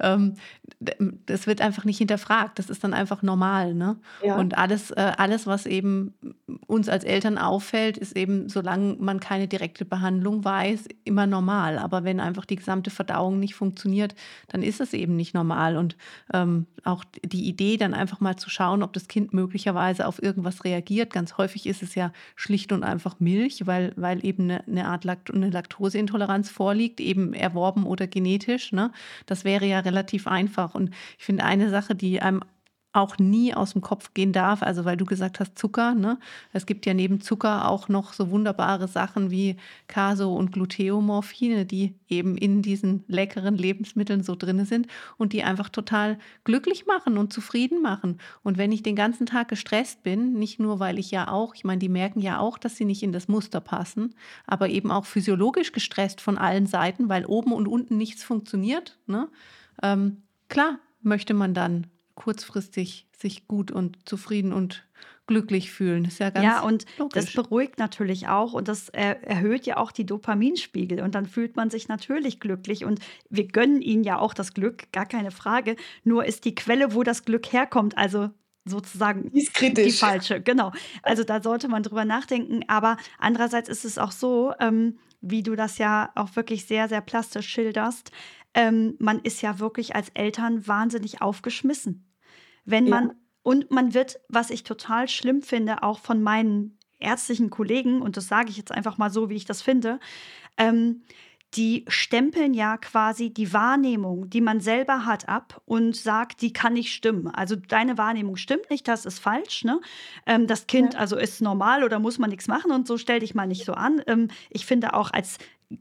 Ähm, 0.00 0.34
das 1.26 1.46
wird 1.46 1.60
einfach 1.60 1.84
nicht 1.84 1.98
hinterfragt. 1.98 2.58
Das 2.58 2.70
ist 2.70 2.84
dann 2.84 2.94
einfach 2.94 3.22
normal. 3.22 3.74
Ne? 3.74 3.96
Ja. 4.22 4.36
Und 4.36 4.56
alles, 4.56 4.90
äh, 4.90 5.12
alles, 5.16 5.46
was 5.46 5.66
eben 5.66 6.14
uns 6.66 6.88
als 6.88 7.04
Eltern 7.04 7.38
auffällt, 7.38 7.96
ist 7.96 8.16
eben, 8.16 8.48
solange 8.48 8.96
man 8.98 9.20
keine 9.20 9.48
direkte 9.48 9.84
Behandlung 9.84 10.44
weiß, 10.44 10.88
immer 11.04 11.26
normal. 11.26 11.78
Aber 11.78 12.04
wenn 12.04 12.20
einfach 12.20 12.44
die 12.44 12.56
gesamte 12.56 12.90
Verdauung 12.90 13.38
nicht 13.40 13.54
funktioniert, 13.54 14.14
dann 14.48 14.62
ist 14.62 14.80
es 14.80 14.92
eben 14.92 15.16
nicht 15.16 15.34
normal. 15.34 15.76
Und 15.76 15.96
ähm, 16.32 16.66
auch 16.84 17.04
die 17.24 17.48
Idee, 17.48 17.76
dann 17.76 17.94
einfach 17.94 18.20
mal 18.20 18.36
zu 18.36 18.50
schauen, 18.50 18.82
ob 18.82 18.92
das 18.92 19.08
Kind 19.08 19.32
möglicherweise 19.32 20.06
auf 20.06 20.22
irgendwas 20.22 20.64
reagiert. 20.64 21.12
Ganz 21.12 21.38
häufig 21.38 21.66
ist 21.66 21.82
es 21.82 21.94
ja 21.94 22.12
schlicht 22.36 22.72
und 22.72 22.84
einfach 22.84 23.20
Milch, 23.20 23.66
weil, 23.66 23.92
weil 23.96 24.24
eben 24.24 24.44
eine, 24.44 24.66
eine 24.66 24.86
Art 24.88 25.04
Lakt 25.04 25.32
eine 25.32 25.50
Laktose 25.50 25.93
Laktoseintoleranz 25.94 26.50
vorliegt, 26.50 27.00
eben 27.00 27.32
erworben 27.32 27.86
oder 27.86 28.06
genetisch. 28.06 28.72
Ne? 28.72 28.90
Das 29.26 29.44
wäre 29.44 29.66
ja 29.66 29.80
relativ 29.80 30.26
einfach. 30.26 30.74
Und 30.74 30.90
ich 31.18 31.24
finde 31.24 31.44
eine 31.44 31.70
Sache, 31.70 31.94
die 31.94 32.20
einem 32.20 32.42
auch 32.94 33.18
nie 33.18 33.52
aus 33.52 33.72
dem 33.72 33.82
Kopf 33.82 34.14
gehen 34.14 34.32
darf. 34.32 34.62
Also 34.62 34.84
weil 34.84 34.96
du 34.96 35.04
gesagt 35.04 35.40
hast 35.40 35.58
Zucker, 35.58 35.94
ne? 35.94 36.18
Es 36.52 36.64
gibt 36.64 36.86
ja 36.86 36.94
neben 36.94 37.20
Zucker 37.20 37.68
auch 37.68 37.88
noch 37.88 38.12
so 38.12 38.30
wunderbare 38.30 38.86
Sachen 38.86 39.30
wie 39.30 39.56
Caso 39.88 40.34
und 40.34 40.52
Gluteomorphine, 40.52 41.66
die 41.66 41.96
eben 42.08 42.36
in 42.36 42.62
diesen 42.62 43.04
leckeren 43.08 43.56
Lebensmitteln 43.56 44.22
so 44.22 44.36
drin 44.36 44.64
sind 44.64 44.86
und 45.16 45.32
die 45.32 45.42
einfach 45.42 45.68
total 45.68 46.18
glücklich 46.44 46.86
machen 46.86 47.18
und 47.18 47.32
zufrieden 47.32 47.82
machen. 47.82 48.18
Und 48.44 48.58
wenn 48.58 48.70
ich 48.70 48.84
den 48.84 48.96
ganzen 48.96 49.26
Tag 49.26 49.48
gestresst 49.48 50.04
bin, 50.04 50.34
nicht 50.34 50.60
nur 50.60 50.78
weil 50.78 51.00
ich 51.00 51.10
ja 51.10 51.28
auch, 51.28 51.56
ich 51.56 51.64
meine, 51.64 51.80
die 51.80 51.88
merken 51.88 52.20
ja 52.20 52.38
auch, 52.38 52.58
dass 52.58 52.76
sie 52.76 52.84
nicht 52.84 53.02
in 53.02 53.12
das 53.12 53.26
Muster 53.26 53.60
passen, 53.60 54.14
aber 54.46 54.68
eben 54.68 54.92
auch 54.92 55.04
physiologisch 55.04 55.72
gestresst 55.72 56.20
von 56.20 56.38
allen 56.38 56.66
Seiten, 56.66 57.08
weil 57.08 57.26
oben 57.26 57.52
und 57.52 57.66
unten 57.66 57.96
nichts 57.96 58.22
funktioniert. 58.22 58.98
Ne? 59.06 59.28
Ähm, 59.82 60.22
klar 60.48 60.78
möchte 61.02 61.34
man 61.34 61.54
dann 61.54 61.88
kurzfristig 62.14 63.06
sich 63.16 63.48
gut 63.48 63.70
und 63.70 64.08
zufrieden 64.08 64.52
und 64.52 64.86
glücklich 65.26 65.70
fühlen. 65.70 66.04
Das 66.04 66.14
ist 66.14 66.18
ja 66.18 66.30
ganz 66.30 66.44
Ja, 66.44 66.60
und 66.60 66.84
logisch. 66.98 67.24
das 67.24 67.32
beruhigt 67.32 67.78
natürlich 67.78 68.28
auch 68.28 68.52
und 68.52 68.68
das 68.68 68.90
erhöht 68.90 69.64
ja 69.66 69.78
auch 69.78 69.90
die 69.90 70.04
Dopaminspiegel 70.04 71.00
und 71.00 71.14
dann 71.14 71.26
fühlt 71.26 71.56
man 71.56 71.70
sich 71.70 71.88
natürlich 71.88 72.40
glücklich 72.40 72.84
und 72.84 73.00
wir 73.30 73.48
gönnen 73.48 73.80
ihnen 73.80 74.04
ja 74.04 74.18
auch 74.18 74.34
das 74.34 74.52
Glück, 74.52 74.92
gar 74.92 75.06
keine 75.06 75.30
Frage. 75.30 75.76
Nur 76.02 76.24
ist 76.26 76.44
die 76.44 76.54
Quelle, 76.54 76.94
wo 76.94 77.02
das 77.02 77.24
Glück 77.24 77.52
herkommt, 77.52 77.96
also 77.96 78.30
sozusagen 78.66 79.30
die, 79.32 79.48
die 79.74 79.90
falsche. 79.92 80.40
Genau. 80.40 80.72
Also 81.02 81.24
da 81.24 81.42
sollte 81.42 81.68
man 81.68 81.82
drüber 81.82 82.04
nachdenken. 82.04 82.60
Aber 82.68 82.96
andererseits 83.18 83.68
ist 83.68 83.84
es 83.84 83.98
auch 83.98 84.12
so, 84.12 84.52
ähm, 84.60 84.98
wie 85.20 85.42
du 85.42 85.54
das 85.54 85.78
ja 85.78 86.10
auch 86.14 86.34
wirklich 86.36 86.66
sehr, 86.66 86.88
sehr 86.88 87.00
plastisch 87.00 87.48
schilderst, 87.48 88.10
ähm, 88.54 88.94
man 88.98 89.20
ist 89.20 89.42
ja 89.42 89.58
wirklich 89.58 89.94
als 89.94 90.08
Eltern 90.10 90.66
wahnsinnig 90.66 91.20
aufgeschmissen. 91.20 92.10
Wenn 92.64 92.88
man, 92.88 93.08
ja. 93.08 93.14
und 93.42 93.70
man 93.70 93.94
wird, 93.94 94.20
was 94.28 94.50
ich 94.50 94.62
total 94.62 95.08
schlimm 95.08 95.42
finde, 95.42 95.82
auch 95.82 95.98
von 95.98 96.22
meinen 96.22 96.78
ärztlichen 96.98 97.50
Kollegen, 97.50 98.00
und 98.00 98.16
das 98.16 98.28
sage 98.28 98.50
ich 98.50 98.56
jetzt 98.56 98.72
einfach 98.72 98.96
mal 98.96 99.10
so, 99.10 99.28
wie 99.28 99.36
ich 99.36 99.44
das 99.44 99.60
finde, 99.60 100.00
ähm, 100.56 101.02
die 101.56 101.84
stempeln 101.86 102.52
ja 102.52 102.76
quasi 102.76 103.30
die 103.30 103.52
Wahrnehmung, 103.52 104.28
die 104.28 104.40
man 104.40 104.60
selber 104.60 105.04
hat, 105.04 105.28
ab 105.28 105.62
und 105.66 105.94
sagt, 105.94 106.42
die 106.42 106.52
kann 106.52 106.72
nicht 106.72 106.92
stimmen. 106.92 107.28
Also 107.28 107.54
deine 107.54 107.96
Wahrnehmung 107.96 108.36
stimmt 108.36 108.70
nicht, 108.70 108.88
das 108.88 109.06
ist 109.06 109.20
falsch. 109.20 109.64
Ne? 109.64 109.80
Ähm, 110.26 110.46
das 110.46 110.66
Kind 110.66 110.94
ja. 110.94 111.00
also 111.00 111.16
ist 111.16 111.40
normal 111.40 111.84
oder 111.84 111.98
muss 111.98 112.18
man 112.18 112.30
nichts 112.30 112.48
machen 112.48 112.72
und 112.72 112.88
so 112.88 112.98
stell 112.98 113.20
dich 113.20 113.34
mal 113.34 113.46
nicht 113.46 113.64
so 113.64 113.74
an. 113.74 114.02
Ähm, 114.06 114.28
ich 114.50 114.66
finde 114.66 114.94
auch 114.94 115.12
als 115.12 115.38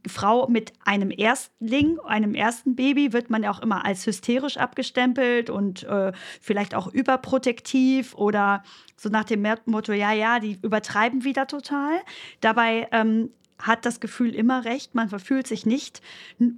Frau 0.07 0.47
mit 0.47 0.73
einem 0.85 1.11
Erstling, 1.11 1.99
einem 1.99 2.35
ersten 2.35 2.75
Baby, 2.75 3.13
wird 3.13 3.29
man 3.29 3.43
ja 3.43 3.51
auch 3.51 3.61
immer 3.61 3.85
als 3.85 4.05
hysterisch 4.05 4.57
abgestempelt 4.57 5.49
und 5.49 5.83
äh, 5.83 6.11
vielleicht 6.41 6.75
auch 6.75 6.87
überprotektiv 6.87 8.15
oder 8.15 8.63
so 8.95 9.09
nach 9.09 9.25
dem 9.25 9.45
Motto, 9.65 9.93
ja, 9.93 10.11
ja, 10.11 10.39
die 10.39 10.57
übertreiben 10.61 11.23
wieder 11.23 11.47
total. 11.47 11.99
Dabei 12.41 12.87
ähm, 12.91 13.29
hat 13.59 13.85
das 13.85 13.99
Gefühl 13.99 14.33
immer 14.35 14.65
recht, 14.65 14.95
man 14.95 15.09
verfühlt 15.09 15.47
sich 15.47 15.65
nicht. 15.65 16.01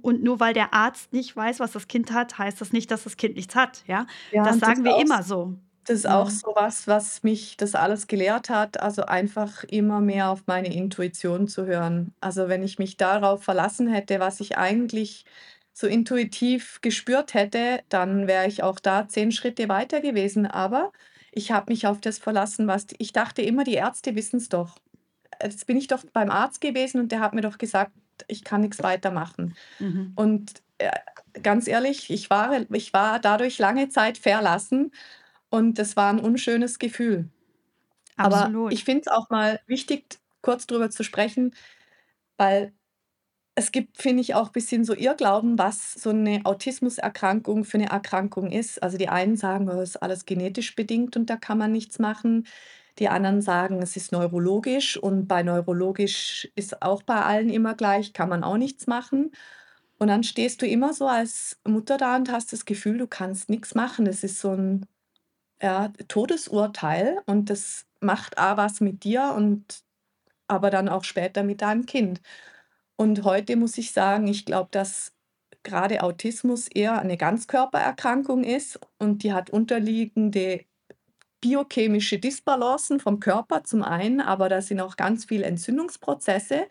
Und 0.02 0.22
nur 0.22 0.40
weil 0.40 0.54
der 0.54 0.74
Arzt 0.74 1.12
nicht 1.12 1.36
weiß, 1.36 1.60
was 1.60 1.72
das 1.72 1.88
Kind 1.88 2.12
hat, 2.12 2.38
heißt 2.38 2.60
das 2.60 2.72
nicht, 2.72 2.90
dass 2.90 3.04
das 3.04 3.16
Kind 3.16 3.36
nichts 3.36 3.54
hat. 3.54 3.84
Ja, 3.86 4.06
ja 4.32 4.44
das 4.44 4.58
sagen 4.58 4.84
wir 4.84 4.98
immer 4.98 5.22
so. 5.22 5.54
Das 5.86 5.98
ist 5.98 6.06
auch 6.06 6.26
mhm. 6.26 6.34
so 6.34 6.52
was, 6.56 6.88
was 6.88 7.22
mich 7.22 7.56
das 7.56 7.76
alles 7.76 8.08
gelehrt 8.08 8.50
hat, 8.50 8.80
also 8.80 9.04
einfach 9.06 9.62
immer 9.64 10.00
mehr 10.00 10.30
auf 10.30 10.42
meine 10.46 10.74
Intuition 10.74 11.46
zu 11.46 11.64
hören. 11.64 12.12
Also 12.20 12.48
wenn 12.48 12.64
ich 12.64 12.80
mich 12.80 12.96
darauf 12.96 13.44
verlassen 13.44 13.88
hätte, 13.88 14.18
was 14.18 14.40
ich 14.40 14.58
eigentlich 14.58 15.24
so 15.72 15.86
intuitiv 15.86 16.80
gespürt 16.82 17.34
hätte, 17.34 17.82
dann 17.88 18.26
wäre 18.26 18.48
ich 18.48 18.64
auch 18.64 18.80
da 18.80 19.06
zehn 19.06 19.30
Schritte 19.30 19.68
weiter 19.68 20.00
gewesen. 20.00 20.46
Aber 20.46 20.92
ich 21.30 21.52
habe 21.52 21.70
mich 21.70 21.86
auf 21.86 22.00
das 22.00 22.18
verlassen, 22.18 22.66
was 22.66 22.86
ich 22.98 23.12
dachte 23.12 23.42
immer, 23.42 23.62
die 23.62 23.74
Ärzte 23.74 24.16
wissen 24.16 24.38
es 24.38 24.48
doch. 24.48 24.78
Jetzt 25.40 25.66
bin 25.66 25.76
ich 25.76 25.86
doch 25.86 26.02
beim 26.12 26.30
Arzt 26.30 26.60
gewesen 26.60 27.00
und 27.00 27.12
der 27.12 27.20
hat 27.20 27.32
mir 27.32 27.42
doch 27.42 27.58
gesagt, 27.58 27.92
ich 28.26 28.42
kann 28.42 28.62
nichts 28.62 28.82
weitermachen. 28.82 29.54
Mhm. 29.78 30.12
Und 30.16 30.62
äh, 30.78 30.90
ganz 31.42 31.68
ehrlich, 31.68 32.10
ich 32.10 32.28
war, 32.28 32.62
ich 32.72 32.92
war 32.92 33.20
dadurch 33.20 33.58
lange 33.58 33.88
Zeit 33.88 34.18
verlassen 34.18 34.90
Und 35.50 35.78
das 35.78 35.96
war 35.96 36.10
ein 36.12 36.20
unschönes 36.20 36.78
Gefühl. 36.78 37.30
Aber 38.16 38.56
ich 38.68 38.84
finde 38.84 39.02
es 39.02 39.08
auch 39.08 39.30
mal 39.30 39.60
wichtig, 39.66 40.18
kurz 40.42 40.66
drüber 40.66 40.90
zu 40.90 41.04
sprechen, 41.04 41.54
weil 42.38 42.74
es 43.54 43.72
gibt, 43.72 44.02
finde 44.02 44.20
ich, 44.22 44.34
auch 44.34 44.48
ein 44.48 44.52
bisschen 44.52 44.84
so 44.84 44.94
Irrglauben, 44.94 45.58
was 45.58 45.94
so 45.94 46.10
eine 46.10 46.42
Autismuserkrankung 46.44 47.64
für 47.64 47.78
eine 47.78 47.88
Erkrankung 47.90 48.50
ist. 48.52 48.82
Also 48.82 48.98
die 48.98 49.08
einen 49.08 49.36
sagen, 49.36 49.68
oh, 49.70 49.80
ist 49.80 49.96
alles 50.02 50.26
genetisch 50.26 50.76
bedingt 50.76 51.16
und 51.16 51.30
da 51.30 51.36
kann 51.36 51.58
man 51.58 51.72
nichts 51.72 51.98
machen. 51.98 52.46
Die 52.98 53.08
anderen 53.08 53.42
sagen, 53.42 53.82
es 53.82 53.96
ist 53.96 54.12
neurologisch 54.12 54.96
und 54.98 55.26
bei 55.28 55.42
neurologisch 55.42 56.48
ist 56.54 56.82
auch 56.82 57.02
bei 57.02 57.22
allen 57.22 57.50
immer 57.50 57.74
gleich, 57.74 58.12
kann 58.12 58.28
man 58.28 58.44
auch 58.44 58.58
nichts 58.58 58.86
machen. 58.86 59.32
Und 59.98 60.08
dann 60.08 60.24
stehst 60.24 60.62
du 60.62 60.66
immer 60.66 60.92
so 60.94 61.08
als 61.08 61.58
Mutter 61.66 61.96
da 61.98 62.16
und 62.16 62.30
hast 62.32 62.52
das 62.52 62.66
Gefühl, 62.66 62.98
du 62.98 63.06
kannst 63.06 63.48
nichts 63.50 63.74
machen. 63.74 64.04
Das 64.04 64.24
ist 64.24 64.40
so 64.40 64.52
ein 64.52 64.86
ja, 65.62 65.88
Todesurteil 66.08 67.20
und 67.26 67.50
das 67.50 67.86
macht 68.00 68.38
A 68.38 68.56
was 68.56 68.80
mit 68.80 69.04
dir 69.04 69.32
und 69.36 69.80
aber 70.48 70.70
dann 70.70 70.88
auch 70.88 71.04
später 71.04 71.42
mit 71.44 71.62
deinem 71.62 71.86
Kind. 71.86 72.20
Und 72.96 73.24
heute 73.24 73.56
muss 73.56 73.78
ich 73.78 73.92
sagen, 73.92 74.28
ich 74.28 74.46
glaube, 74.46 74.68
dass 74.72 75.12
gerade 75.64 76.02
Autismus 76.02 76.68
eher 76.68 76.98
eine 77.00 77.16
Ganzkörpererkrankung 77.16 78.44
ist 78.44 78.80
und 78.98 79.22
die 79.24 79.32
hat 79.32 79.50
unterliegende 79.50 80.64
biochemische 81.40 82.18
Disbalancen 82.18 83.00
vom 83.00 83.20
Körper 83.20 83.64
zum 83.64 83.82
einen, 83.82 84.20
aber 84.20 84.48
da 84.48 84.62
sind 84.62 84.80
auch 84.80 84.96
ganz 84.96 85.26
viele 85.26 85.46
Entzündungsprozesse 85.46 86.66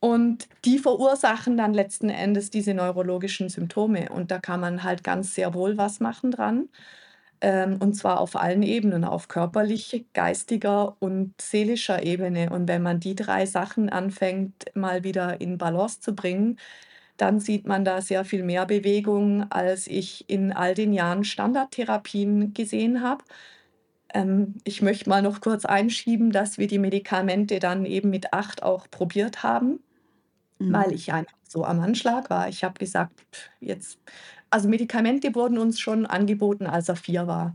und 0.00 0.48
die 0.64 0.78
verursachen 0.78 1.56
dann 1.56 1.74
letzten 1.74 2.10
Endes 2.10 2.50
diese 2.50 2.74
neurologischen 2.74 3.48
Symptome 3.48 4.10
und 4.10 4.30
da 4.30 4.38
kann 4.40 4.60
man 4.60 4.82
halt 4.84 5.04
ganz 5.04 5.34
sehr 5.34 5.54
wohl 5.54 5.78
was 5.78 6.00
machen 6.00 6.30
dran. 6.30 6.68
Ähm, 7.44 7.76
und 7.78 7.92
zwar 7.92 8.20
auf 8.20 8.36
allen 8.36 8.62
Ebenen, 8.62 9.04
auf 9.04 9.28
körperlicher, 9.28 9.98
geistiger 10.14 10.96
und 10.98 11.34
seelischer 11.38 12.02
Ebene. 12.02 12.48
Und 12.48 12.68
wenn 12.68 12.80
man 12.80 13.00
die 13.00 13.14
drei 13.14 13.44
Sachen 13.44 13.90
anfängt, 13.90 14.74
mal 14.74 15.04
wieder 15.04 15.42
in 15.42 15.58
Balance 15.58 16.00
zu 16.00 16.14
bringen, 16.14 16.58
dann 17.18 17.40
sieht 17.40 17.66
man 17.66 17.84
da 17.84 18.00
sehr 18.00 18.24
viel 18.24 18.44
mehr 18.44 18.64
Bewegung, 18.64 19.44
als 19.52 19.86
ich 19.88 20.24
in 20.30 20.54
all 20.54 20.74
den 20.74 20.94
Jahren 20.94 21.22
Standardtherapien 21.22 22.54
gesehen 22.54 23.02
habe. 23.02 23.22
Ähm, 24.14 24.54
ich 24.64 24.80
möchte 24.80 25.10
mal 25.10 25.20
noch 25.20 25.42
kurz 25.42 25.66
einschieben, 25.66 26.32
dass 26.32 26.56
wir 26.56 26.66
die 26.66 26.78
Medikamente 26.78 27.58
dann 27.58 27.84
eben 27.84 28.08
mit 28.08 28.32
acht 28.32 28.62
auch 28.62 28.90
probiert 28.90 29.42
haben, 29.42 29.80
mhm. 30.58 30.72
weil 30.72 30.92
ich 30.94 31.12
einfach 31.12 31.36
so 31.46 31.62
am 31.66 31.80
Anschlag 31.80 32.30
war. 32.30 32.48
Ich 32.48 32.64
habe 32.64 32.78
gesagt, 32.78 33.26
jetzt 33.60 33.98
also 34.54 34.68
Medikamente 34.68 35.34
wurden 35.34 35.58
uns 35.58 35.80
schon 35.80 36.06
angeboten, 36.06 36.66
als 36.66 36.88
er 36.88 36.94
vier 36.94 37.26
war. 37.26 37.54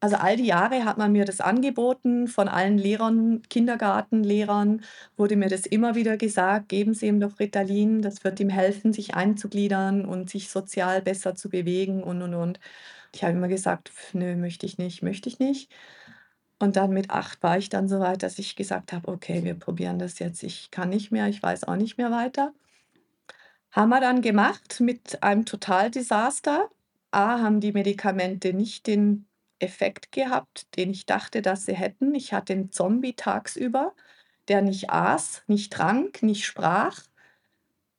Also 0.00 0.16
all 0.16 0.36
die 0.36 0.46
Jahre 0.46 0.84
hat 0.84 0.98
man 0.98 1.12
mir 1.12 1.24
das 1.24 1.40
angeboten, 1.40 2.26
von 2.26 2.48
allen 2.48 2.76
Lehrern, 2.76 3.42
Kindergartenlehrern 3.48 4.82
wurde 5.16 5.36
mir 5.36 5.48
das 5.48 5.64
immer 5.66 5.94
wieder 5.94 6.16
gesagt, 6.16 6.70
geben 6.70 6.94
Sie 6.94 7.06
ihm 7.06 7.20
doch 7.20 7.38
Ritalin, 7.38 8.02
das 8.02 8.24
wird 8.24 8.40
ihm 8.40 8.48
helfen, 8.48 8.92
sich 8.92 9.14
einzugliedern 9.14 10.04
und 10.04 10.28
sich 10.28 10.50
sozial 10.50 11.02
besser 11.02 11.36
zu 11.36 11.50
bewegen 11.50 12.02
und, 12.02 12.20
und, 12.22 12.34
und. 12.34 12.60
Ich 13.14 13.22
habe 13.22 13.34
immer 13.34 13.48
gesagt, 13.48 13.92
nö, 14.12 14.34
möchte 14.36 14.66
ich 14.66 14.76
nicht, 14.78 15.02
möchte 15.02 15.28
ich 15.28 15.38
nicht. 15.38 15.70
Und 16.58 16.76
dann 16.76 16.90
mit 16.92 17.10
acht 17.10 17.42
war 17.44 17.58
ich 17.58 17.68
dann 17.68 17.88
so 17.88 18.00
weit, 18.00 18.24
dass 18.24 18.40
ich 18.40 18.56
gesagt 18.56 18.92
habe, 18.92 19.06
okay, 19.08 19.44
wir 19.44 19.54
probieren 19.54 20.00
das 20.00 20.18
jetzt. 20.18 20.42
Ich 20.42 20.72
kann 20.72 20.88
nicht 20.90 21.12
mehr, 21.12 21.28
ich 21.28 21.42
weiß 21.42 21.64
auch 21.64 21.76
nicht 21.76 21.96
mehr 21.98 22.10
weiter. 22.10 22.52
Haben 23.70 23.90
wir 23.90 24.00
dann 24.00 24.22
gemacht 24.22 24.80
mit 24.80 25.22
einem 25.22 25.44
Totaldesaster. 25.44 26.70
A, 27.10 27.40
haben 27.40 27.60
die 27.60 27.72
Medikamente 27.72 28.52
nicht 28.54 28.86
den 28.86 29.26
Effekt 29.58 30.12
gehabt, 30.12 30.66
den 30.76 30.90
ich 30.90 31.06
dachte, 31.06 31.42
dass 31.42 31.66
sie 31.66 31.74
hätten. 31.74 32.14
Ich 32.14 32.32
hatte 32.32 32.52
einen 32.54 32.72
Zombie 32.72 33.14
tagsüber, 33.14 33.94
der 34.48 34.62
nicht 34.62 34.90
aß, 34.90 35.42
nicht 35.46 35.72
trank, 35.72 36.22
nicht 36.22 36.44
sprach, 36.46 37.02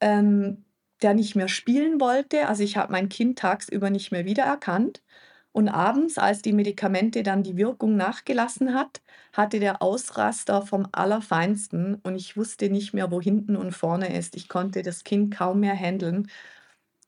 ähm, 0.01 0.65
der 1.01 1.13
nicht 1.13 1.35
mehr 1.35 1.47
spielen 1.49 1.99
wollte. 2.01 2.47
Also 2.47 2.63
ich 2.63 2.77
habe 2.77 2.91
mein 2.91 3.09
Kind 3.09 3.39
tagsüber 3.39 3.89
nicht 3.89 4.11
mehr 4.11 4.25
wiedererkannt. 4.25 5.01
Und 5.51 5.67
abends, 5.69 6.17
als 6.17 6.41
die 6.41 6.53
Medikamente 6.53 7.23
dann 7.23 7.43
die 7.43 7.57
Wirkung 7.57 7.95
nachgelassen 7.95 8.73
hat, 8.73 9.01
hatte 9.33 9.59
der 9.59 9.81
Ausraster 9.81 10.61
vom 10.65 10.87
Allerfeinsten 10.91 11.95
und 11.95 12.15
ich 12.15 12.37
wusste 12.37 12.69
nicht 12.69 12.93
mehr, 12.93 13.11
wo 13.11 13.19
hinten 13.21 13.55
und 13.55 13.71
vorne 13.73 14.15
ist. 14.15 14.35
Ich 14.35 14.47
konnte 14.47 14.83
das 14.83 15.03
Kind 15.03 15.33
kaum 15.35 15.59
mehr 15.61 15.75
handeln. 15.75 16.29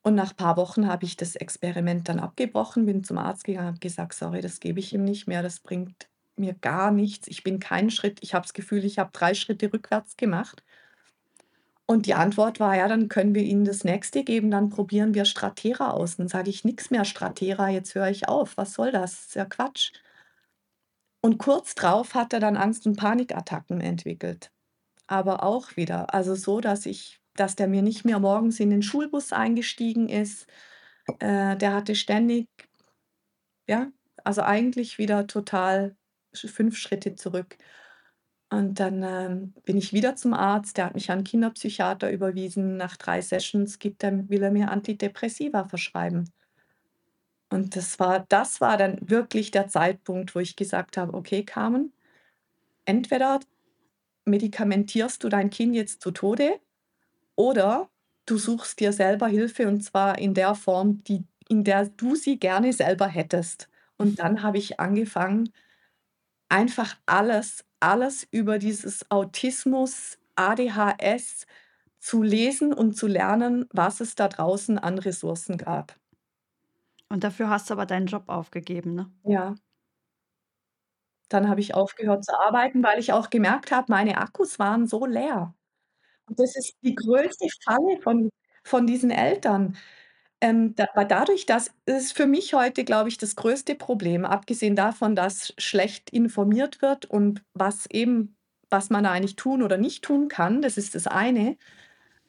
Und 0.03 0.15
nach 0.15 0.31
ein 0.31 0.35
paar 0.35 0.57
Wochen 0.57 0.87
habe 0.87 1.05
ich 1.05 1.17
das 1.17 1.35
Experiment 1.35 2.09
dann 2.09 2.19
abgebrochen, 2.19 2.85
bin 2.85 3.03
zum 3.03 3.17
Arzt 3.19 3.43
gegangen, 3.43 3.67
habe 3.67 3.79
gesagt, 3.79 4.13
sorry, 4.15 4.41
das 4.41 4.59
gebe 4.59 4.79
ich 4.79 4.93
ihm 4.93 5.03
nicht 5.03 5.27
mehr, 5.27 5.43
das 5.43 5.59
bringt 5.59 6.09
mir 6.37 6.53
gar 6.55 6.91
nichts. 6.91 7.27
Ich 7.27 7.43
bin 7.43 7.59
keinen 7.59 7.91
Schritt, 7.91 8.19
ich 8.21 8.33
habe 8.33 8.43
das 8.45 8.53
Gefühl, 8.53 8.83
ich 8.85 8.97
habe 8.99 9.11
drei 9.13 9.33
Schritte 9.35 9.71
rückwärts 9.71 10.17
gemacht. 10.17 10.63
Und 11.91 12.05
die 12.05 12.13
Antwort 12.13 12.61
war, 12.61 12.77
ja, 12.77 12.87
dann 12.87 13.09
können 13.09 13.35
wir 13.35 13.43
Ihnen 13.43 13.65
das 13.65 13.83
nächste 13.83 14.23
geben, 14.23 14.49
dann 14.49 14.69
probieren 14.69 15.13
wir 15.13 15.25
Stratera 15.25 15.91
aus. 15.91 16.15
Dann 16.15 16.29
sage 16.29 16.49
ich, 16.49 16.63
nichts 16.63 16.89
mehr 16.89 17.03
Stratera, 17.03 17.67
jetzt 17.67 17.95
höre 17.95 18.07
ich 18.09 18.29
auf. 18.29 18.55
Was 18.55 18.75
soll 18.75 18.93
das? 18.93 19.11
Das 19.11 19.25
ist 19.27 19.35
ja 19.35 19.43
Quatsch. 19.43 19.91
Und 21.19 21.37
kurz 21.37 21.75
drauf 21.75 22.13
hat 22.15 22.31
er 22.31 22.39
dann 22.39 22.55
Angst- 22.55 22.87
und 22.87 22.95
Panikattacken 22.95 23.81
entwickelt. 23.81 24.53
Aber 25.07 25.43
auch 25.43 25.75
wieder, 25.75 26.13
also 26.13 26.33
so, 26.33 26.61
dass 26.61 26.85
ich, 26.85 27.19
dass 27.35 27.57
der 27.57 27.67
mir 27.67 27.81
nicht 27.81 28.05
mehr 28.05 28.19
morgens 28.19 28.61
in 28.61 28.69
den 28.69 28.83
Schulbus 28.83 29.33
eingestiegen 29.33 30.07
ist. 30.07 30.47
Äh, 31.19 31.57
der 31.57 31.73
hatte 31.73 31.95
ständig, 31.95 32.47
ja, 33.67 33.91
also 34.23 34.43
eigentlich 34.43 34.97
wieder 34.97 35.27
total 35.27 35.97
fünf 36.33 36.77
Schritte 36.77 37.15
zurück. 37.15 37.57
Und 38.51 38.81
dann 38.81 39.01
ähm, 39.01 39.53
bin 39.63 39.77
ich 39.77 39.93
wieder 39.93 40.17
zum 40.17 40.33
Arzt, 40.33 40.75
der 40.77 40.87
hat 40.87 40.93
mich 40.93 41.09
an 41.09 41.23
Kinderpsychiater 41.23 42.11
überwiesen. 42.11 42.75
Nach 42.75 42.97
drei 42.97 43.21
Sessions 43.21 43.79
gibt 43.79 44.03
er, 44.03 44.27
will 44.29 44.43
er 44.43 44.51
mir 44.51 44.69
Antidepressiva 44.69 45.63
verschreiben. 45.63 46.29
Und 47.49 47.77
das 47.77 47.97
war, 47.97 48.25
das 48.27 48.59
war 48.59 48.75
dann 48.75 48.97
wirklich 49.01 49.51
der 49.51 49.69
Zeitpunkt, 49.69 50.35
wo 50.35 50.39
ich 50.39 50.57
gesagt 50.57 50.97
habe, 50.97 51.13
okay, 51.13 51.43
Carmen, 51.43 51.93
entweder 52.83 53.39
medikamentierst 54.25 55.23
du 55.23 55.29
dein 55.29 55.49
Kind 55.49 55.73
jetzt 55.73 56.01
zu 56.01 56.11
Tode 56.11 56.59
oder 57.35 57.89
du 58.25 58.37
suchst 58.37 58.81
dir 58.81 58.91
selber 58.91 59.27
Hilfe 59.27 59.67
und 59.67 59.81
zwar 59.81 60.19
in 60.19 60.33
der 60.33 60.55
Form, 60.55 61.03
die, 61.05 61.23
in 61.47 61.63
der 61.63 61.87
du 61.87 62.15
sie 62.15 62.37
gerne 62.37 62.73
selber 62.73 63.07
hättest. 63.07 63.69
Und 63.97 64.19
dann 64.19 64.43
habe 64.43 64.57
ich 64.57 64.79
angefangen, 64.79 65.53
einfach 66.51 66.97
alles 67.07 67.65
alles 67.81 68.27
über 68.31 68.59
dieses 68.59 69.09
Autismus, 69.11 70.19
ADHS 70.35 71.47
zu 71.99 72.21
lesen 72.23 72.73
und 72.73 72.95
zu 72.95 73.07
lernen, 73.07 73.65
was 73.71 74.01
es 74.01 74.15
da 74.15 74.27
draußen 74.27 74.77
an 74.79 74.99
Ressourcen 74.99 75.57
gab. 75.57 75.95
Und 77.09 77.23
dafür 77.25 77.49
hast 77.49 77.69
du 77.69 77.73
aber 77.73 77.85
deinen 77.85 78.07
Job 78.07 78.23
aufgegeben, 78.29 78.95
ne? 78.95 79.11
Ja. 79.25 79.55
Dann 81.31 81.47
habe 81.47 81.61
ich 81.61 81.73
aufgehört 81.75 82.25
zu 82.25 82.37
arbeiten, 82.37 82.83
weil 82.83 82.99
ich 82.99 83.13
auch 83.13 83.29
gemerkt 83.29 83.71
habe, 83.71 83.85
meine 83.89 84.17
Akkus 84.17 84.59
waren 84.59 84.85
so 84.85 85.05
leer. 85.05 85.53
Und 86.27 86.39
das 86.39 86.55
ist 86.57 86.75
die 86.83 86.95
größte 86.95 87.47
Falle 87.65 88.01
von 88.03 88.29
von 88.65 88.87
diesen 88.87 89.11
Eltern. 89.11 89.77
Ähm, 90.41 90.75
da 90.75 90.87
aber 90.93 91.05
dadurch, 91.05 91.45
dass 91.45 91.71
ist 91.85 92.13
für 92.17 92.25
mich 92.25 92.53
heute, 92.53 92.83
glaube 92.83 93.09
ich, 93.09 93.17
das 93.17 93.35
größte 93.35 93.75
Problem, 93.75 94.25
abgesehen 94.25 94.75
davon, 94.75 95.15
dass 95.15 95.53
schlecht 95.57 96.09
informiert 96.09 96.81
wird 96.81 97.05
und 97.05 97.43
was 97.53 97.85
eben 97.91 98.35
was 98.73 98.89
man 98.89 99.03
da 99.03 99.11
eigentlich 99.11 99.35
tun 99.35 99.61
oder 99.63 99.77
nicht 99.77 100.01
tun 100.03 100.29
kann, 100.29 100.61
das 100.61 100.77
ist 100.77 100.95
das 100.95 101.05
eine. 101.05 101.57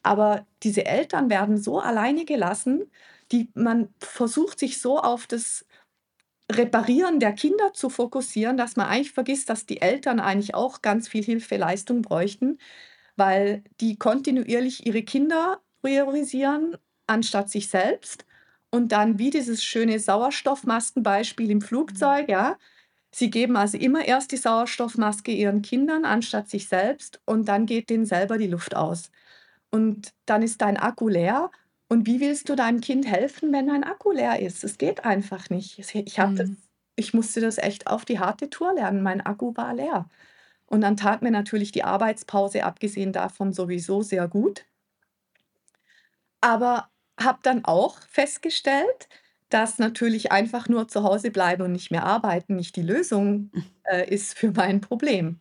Aber 0.02 0.46
diese 0.64 0.86
Eltern 0.86 1.30
werden 1.30 1.56
so 1.58 1.80
alleine 1.80 2.24
gelassen, 2.26 2.90
die 3.32 3.50
man 3.54 3.94
versucht 4.00 4.58
sich 4.60 4.80
so 4.80 4.98
auf 5.00 5.26
das 5.28 5.66
Reparieren 6.50 7.20
der 7.20 7.32
Kinder 7.32 7.72
zu 7.74 7.88
fokussieren, 7.90 8.56
dass 8.56 8.76
man 8.76 8.86
eigentlich 8.88 9.12
vergisst, 9.12 9.48
dass 9.50 9.66
die 9.66 9.80
Eltern 9.80 10.20
eigentlich 10.20 10.54
auch 10.54 10.82
ganz 10.82 11.08
viel 11.08 11.22
Hilfe, 11.24 11.56
Leistung 11.56 12.02
bräuchten, 12.02 12.58
weil 13.16 13.64
die 13.80 13.96
kontinuierlich 13.98 14.86
ihre 14.86 15.02
Kinder 15.04 15.60
priorisieren 15.82 16.76
anstatt 17.12 17.50
sich 17.50 17.68
selbst. 17.68 18.24
Und 18.70 18.92
dann 18.92 19.18
wie 19.18 19.30
dieses 19.30 19.62
schöne 19.62 19.98
Sauerstoffmaskenbeispiel 19.98 21.50
im 21.50 21.60
Flugzeug, 21.60 22.28
ja. 22.28 22.56
Sie 23.14 23.30
geben 23.30 23.56
also 23.56 23.76
immer 23.76 24.06
erst 24.06 24.32
die 24.32 24.38
Sauerstoffmaske 24.38 25.32
ihren 25.32 25.60
Kindern 25.60 26.06
anstatt 26.06 26.48
sich 26.48 26.66
selbst 26.66 27.20
und 27.26 27.46
dann 27.46 27.66
geht 27.66 27.90
denen 27.90 28.06
selber 28.06 28.38
die 28.38 28.46
Luft 28.46 28.74
aus. 28.74 29.10
Und 29.70 30.14
dann 30.24 30.42
ist 30.42 30.62
dein 30.62 30.78
Akku 30.78 31.08
leer. 31.08 31.50
Und 31.88 32.06
wie 32.06 32.20
willst 32.20 32.48
du 32.48 32.56
deinem 32.56 32.80
Kind 32.80 33.06
helfen, 33.06 33.52
wenn 33.52 33.66
dein 33.66 33.84
Akku 33.84 34.12
leer 34.12 34.40
ist? 34.40 34.64
Es 34.64 34.78
geht 34.78 35.04
einfach 35.04 35.50
nicht. 35.50 35.78
Ich, 35.78 36.18
hab 36.18 36.34
das, 36.36 36.48
mhm. 36.48 36.56
ich 36.96 37.12
musste 37.12 37.42
das 37.42 37.58
echt 37.58 37.86
auf 37.86 38.06
die 38.06 38.18
harte 38.18 38.48
Tour 38.48 38.74
lernen. 38.74 39.02
Mein 39.02 39.20
Akku 39.20 39.54
war 39.56 39.74
leer. 39.74 40.08
Und 40.64 40.80
dann 40.80 40.96
tat 40.96 41.20
mir 41.20 41.30
natürlich 41.30 41.70
die 41.70 41.84
Arbeitspause, 41.84 42.64
abgesehen 42.64 43.12
davon, 43.12 43.52
sowieso 43.52 44.00
sehr 44.00 44.26
gut. 44.26 44.64
Aber 46.40 46.88
habe 47.20 47.38
dann 47.42 47.64
auch 47.64 47.98
festgestellt, 48.08 49.08
dass 49.48 49.78
natürlich 49.78 50.32
einfach 50.32 50.68
nur 50.68 50.88
zu 50.88 51.02
Hause 51.02 51.30
bleiben 51.30 51.62
und 51.62 51.72
nicht 51.72 51.90
mehr 51.90 52.04
arbeiten 52.04 52.56
nicht 52.56 52.76
die 52.76 52.82
Lösung 52.82 53.50
äh, 53.84 54.08
ist 54.08 54.38
für 54.38 54.50
mein 54.50 54.80
Problem. 54.80 55.40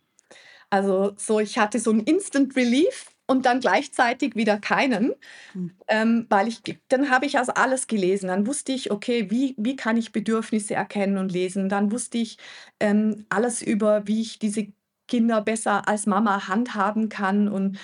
Also 0.70 1.14
so, 1.18 1.40
ich 1.40 1.58
hatte 1.58 1.80
so 1.80 1.92
ein 1.92 2.02
Instant 2.02 2.56
Relief 2.56 3.12
und 3.28 3.46
dann 3.46 3.60
gleichzeitig 3.62 4.36
wieder 4.36 4.58
keinen, 4.58 5.14
mhm. 5.54 5.72
ähm, 5.88 6.26
weil 6.30 6.48
ich, 6.48 6.62
dann 6.90 7.10
habe 7.10 7.26
ich 7.26 7.38
also 7.38 7.54
alles 7.54 7.88
gelesen. 7.88 8.28
Dann 8.28 8.48
wusste 8.48 8.74
ich, 8.74 8.92
okay, 8.92 9.32
wie, 9.32 9.56
wie 9.58 9.76
kann 9.76 9.98
ich 9.98 10.12
Bedürfnisse 10.12 10.76
erkennen 10.76 11.18
und 11.18 11.32
lesen. 11.32 11.70
Dann 11.70 11.92
wusste 11.92 12.18
ich 12.18 12.38
ähm, 12.80 13.26
alles 13.30 13.62
über, 13.62 14.08
wie 14.08 14.22
ich 14.22 14.40
diese 14.40 14.68
Kinder 15.08 15.42
besser 15.42 15.88
als 15.88 16.06
Mama 16.06 16.48
handhaben 16.48 17.10
kann. 17.10 17.48
Und, 17.48 17.78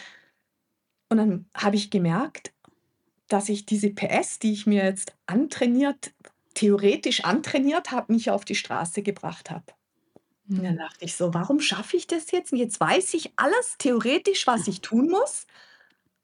und 1.09 1.17
dann 1.17 1.45
habe 1.55 1.77
ich 1.77 1.91
gemerkt, 1.91 2.51
dass 3.27 3.49
ich 3.49 3.65
diese 3.65 3.89
PS, 3.89 4.39
die 4.39 4.53
ich 4.53 4.65
mir 4.65 4.83
jetzt 4.83 5.13
antrainiert, 5.25 6.11
theoretisch 6.53 7.23
antrainiert 7.23 7.91
habe, 7.91 8.13
nicht 8.13 8.31
auf 8.31 8.45
die 8.45 8.55
Straße 8.55 9.03
gebracht 9.03 9.49
habe. 9.49 9.65
Und 10.49 10.63
dann 10.63 10.75
mhm. 10.75 10.79
dachte 10.79 11.05
ich 11.05 11.15
so, 11.15 11.33
warum 11.33 11.59
schaffe 11.59 11.97
ich 11.97 12.07
das 12.07 12.31
jetzt? 12.31 12.53
Und 12.53 12.57
jetzt 12.57 12.79
weiß 12.79 13.13
ich 13.13 13.31
alles 13.35 13.75
theoretisch, 13.77 14.47
was 14.47 14.67
ich 14.67 14.81
tun 14.81 15.09
muss. 15.09 15.45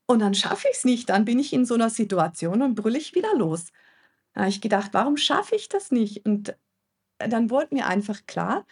Und 0.05 0.19
dann 0.19 0.33
schaffe 0.33 0.67
ich 0.71 0.77
es 0.77 0.85
nicht. 0.85 1.09
Dann 1.09 1.25
bin 1.25 1.39
ich 1.39 1.53
in 1.53 1.65
so 1.65 1.73
einer 1.73 1.89
Situation 1.89 2.61
und 2.61 2.75
brülle 2.75 2.97
ich 2.97 3.15
wieder 3.15 3.35
los. 3.35 3.65
Da 4.33 4.41
habe 4.41 4.49
ich 4.49 4.61
gedacht, 4.61 4.89
warum 4.93 5.17
schaffe 5.17 5.55
ich 5.55 5.69
das 5.69 5.91
nicht? 5.91 6.25
Und 6.25 6.55
dann 7.17 7.49
wurde 7.49 7.75
mir 7.75 7.87
einfach 7.87 8.25
klar, 8.25 8.65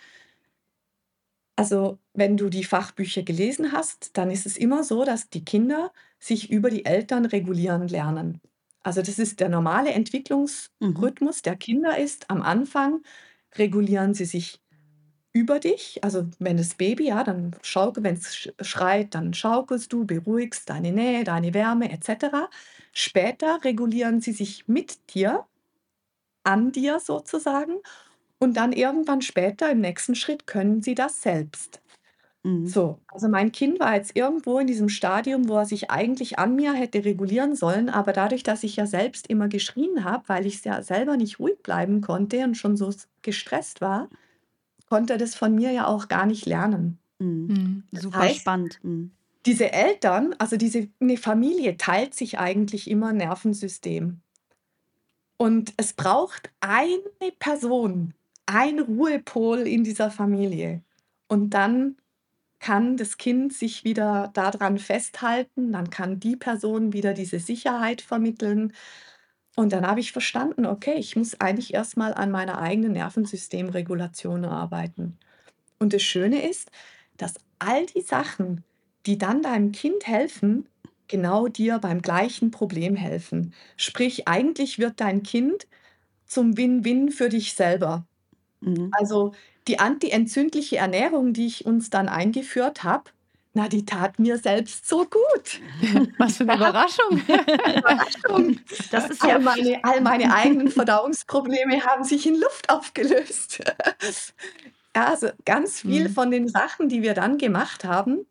also 1.56 2.00
wenn 2.14 2.38
du 2.38 2.50
die 2.50 2.64
Fachbücher 2.64 3.24
gelesen 3.24 3.72
hast, 3.72 4.18
dann 4.18 4.32
ist 4.32 4.46
es 4.46 4.58
immer 4.58 4.84
so, 4.84 5.06
dass 5.06 5.30
die 5.30 5.46
Kinder 5.46 5.92
sich 6.20 6.52
über 6.52 6.70
die 6.70 6.86
Eltern 6.86 7.26
regulieren 7.26 7.88
lernen. 7.88 8.42
Also 8.84 9.02
das 9.02 9.20
ist 9.20 9.40
der 9.40 9.50
normale 9.50 9.90
mhm. 9.92 9.98
Entwicklungsrhythmus 9.98 11.42
der 11.42 11.56
Kinder 11.56 11.98
ist, 11.98 12.30
am 12.30 12.42
Anfang 12.42 13.02
regulieren 13.56 14.14
sie 14.14 14.26
sich 14.26 14.62
über 15.34 15.60
dich. 15.60 16.04
Also 16.04 16.28
wenn 16.40 16.58
das 16.58 16.76
Baby, 16.76 17.08
ja, 17.08 17.24
dann 17.24 17.56
schaukel, 17.62 18.04
wenn 18.04 18.16
es 18.16 18.52
schreit, 18.62 19.16
dann 19.16 19.34
schaukelst 19.34 19.94
du, 19.94 20.06
beruhigst 20.06 20.70
deine 20.70 20.92
Nähe, 20.92 21.24
deine 21.24 21.54
Wärme 21.54 21.92
etc. 21.92 22.50
Später 22.92 23.64
regulieren 23.64 24.20
sie 24.22 24.34
sich 24.34 24.68
mit 24.68 25.14
dir, 25.14 25.46
an 26.44 26.72
dir 26.72 27.00
sozusagen. 27.00 27.76
Und 28.42 28.58
dann 28.58 28.74
irgendwann 28.74 29.22
später 29.22 29.72
im 29.72 29.82
nächsten 29.82 30.16
Schritt 30.16 30.48
können 30.48 30.82
sie 30.82 30.96
das 30.96 31.22
selbst. 31.22 31.80
Mhm. 32.42 32.66
So, 32.66 33.00
also 33.08 33.28
mein 33.28 33.52
Kind 33.52 33.80
war 33.80 33.94
jetzt 33.94 34.16
irgendwo 34.16 34.58
in 34.58 34.66
diesem 34.66 34.90
Stadium, 34.90 35.48
wo 35.48 35.58
er 35.58 35.66
sich 35.66 35.92
eigentlich 35.92 36.40
an 36.40 36.56
mir 36.56 36.74
hätte 36.74 37.06
regulieren 37.06 37.56
sollen, 37.56 37.88
aber 37.88 38.14
dadurch, 38.14 38.42
dass 38.42 38.64
ich 38.64 38.78
ja 38.78 38.88
selbst 38.88 39.28
immer 39.28 39.48
geschrien 39.48 40.04
habe, 40.04 40.24
weil 40.28 40.48
ich 40.48 40.64
ja 40.64 40.82
selber 40.82 41.18
nicht 41.18 41.40
ruhig 41.40 41.62
bleiben 41.62 42.02
konnte 42.02 42.44
und 42.44 42.56
schon 42.56 42.78
so 42.78 42.92
gestresst 43.22 43.80
war, 43.80 44.10
konnte 44.90 45.14
er 45.14 45.20
das 45.20 45.36
von 45.36 45.54
mir 45.54 45.72
ja 45.72 45.86
auch 45.86 46.08
gar 46.08 46.26
nicht 46.26 46.48
lernen. 46.48 46.98
Mhm. 47.20 47.84
mhm. 47.92 48.00
Super 48.00 48.20
heißt, 48.22 48.40
spannend. 48.40 48.80
Mhm. 48.82 49.12
Diese 49.46 49.72
Eltern, 49.72 50.34
also 50.40 50.58
diese 50.58 50.88
eine 51.00 51.18
Familie 51.18 51.78
teilt 51.78 52.16
sich 52.16 52.40
eigentlich 52.40 52.90
immer 52.90 53.10
ein 53.10 53.18
Nervensystem. 53.18 54.22
Und 55.38 55.74
es 55.78 55.94
braucht 55.94 56.52
eine 56.60 57.32
Person, 57.40 58.14
ein 58.54 58.80
Ruhepol 58.80 59.60
in 59.60 59.84
dieser 59.84 60.12
Familie. 60.12 60.82
Und 61.28 61.52
dann 61.52 61.96
kann 62.60 62.98
das 62.98 63.18
Kind 63.18 63.54
sich 63.54 63.84
wieder 63.84 64.30
daran 64.34 64.78
festhalten, 64.78 65.72
dann 65.72 65.90
kann 65.90 66.20
die 66.20 66.36
Person 66.36 66.94
wieder 66.94 67.14
diese 67.14 67.40
Sicherheit 67.40 68.02
vermitteln. 68.02 68.74
Und 69.56 69.72
dann 69.72 69.88
habe 69.88 70.02
ich 70.02 70.12
verstanden, 70.12 70.66
okay, 70.66 70.96
ich 70.96 71.16
muss 71.16 71.40
eigentlich 71.40 71.74
erstmal 71.74 72.14
an 72.14 72.30
meiner 72.30 72.60
eigenen 72.60 72.92
Nervensystemregulation 72.92 74.46
arbeiten. 74.46 75.18
Und 75.80 75.94
das 75.94 76.04
Schöne 76.04 76.48
ist, 76.48 76.70
dass 77.18 77.36
all 77.58 77.86
die 77.86 78.02
Sachen, 78.02 78.64
die 79.06 79.18
dann 79.18 79.42
deinem 79.42 79.72
Kind 79.72 80.06
helfen, 80.06 80.68
genau 81.08 81.48
dir 81.48 81.80
beim 81.80 82.02
gleichen 82.02 82.52
Problem 82.52 82.96
helfen. 82.96 83.54
Sprich, 83.78 84.28
eigentlich 84.28 84.78
wird 84.78 85.00
dein 85.00 85.24
Kind 85.24 85.68
zum 86.26 86.58
Win-Win 86.58 87.12
für 87.12 87.30
dich 87.30 87.54
selber. 87.54 88.06
Mhm. 88.62 88.92
Also 88.98 89.34
die 89.68 89.80
antientzündliche 89.80 90.78
Ernährung, 90.78 91.34
die 91.34 91.48
ich 91.48 91.66
uns 91.66 91.90
dann 91.90 92.10
eingeführt 92.10 92.84
habe, 92.84 93.12
na, 93.54 93.68
die 93.68 93.86
tat 93.86 94.18
mir 94.18 94.38
selbst 94.38 94.88
so 94.88 95.06
gut. 95.06 95.60
Was 96.18 96.38
für 96.38 96.44
eine 96.44 96.56
Überraschung. 96.56 97.20
Überraschung. 97.20 98.60
Das 98.92 99.10
ist 99.10 99.24
ja 99.24 99.36
all 99.36 99.42
meine, 99.42 99.84
all 99.84 100.02
meine 100.02 100.34
eigenen 100.34 100.70
Verdauungsprobleme 100.70 101.84
haben 101.86 102.04
sich 102.06 102.26
in 102.26 102.40
Luft 102.40 102.70
aufgelöst. 102.70 103.62
Ja, 104.94 105.06
also 105.06 105.30
ganz 105.46 105.80
viel 105.80 106.10
mhm. 106.10 106.14
von 106.14 106.32
den 106.32 106.50
Sachen, 106.50 106.90
die 106.90 107.02
wir 107.02 107.14
dann 107.14 107.38
gemacht 107.38 107.86
haben, 107.86 108.26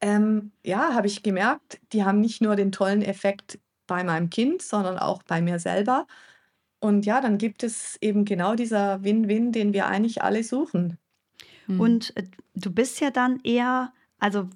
ähm, 0.00 0.50
ja, 0.64 0.94
habe 0.94 1.06
ich 1.06 1.22
gemerkt, 1.22 1.78
die 1.92 2.04
haben 2.04 2.20
nicht 2.20 2.42
nur 2.42 2.56
den 2.56 2.72
tollen 2.72 3.02
Effekt 3.02 3.60
bei 3.86 4.02
meinem 4.02 4.30
Kind, 4.30 4.62
sondern 4.62 4.98
auch 4.98 5.22
bei 5.22 5.40
mir 5.40 5.60
selber. 5.60 6.08
Und 6.84 7.06
ja, 7.06 7.22
dann 7.22 7.38
gibt 7.38 7.62
es 7.62 7.96
eben 8.02 8.26
genau 8.26 8.56
dieser 8.56 9.02
Win-Win, 9.02 9.52
den 9.52 9.72
wir 9.72 9.86
eigentlich 9.86 10.22
alle 10.22 10.44
suchen. 10.44 10.98
Mhm. 11.66 11.80
Und 11.80 12.14
äh, 12.14 12.24
du 12.54 12.70
bist 12.70 13.00
ja 13.00 13.10
dann 13.10 13.40
eher, 13.42 13.94
also 14.18 14.50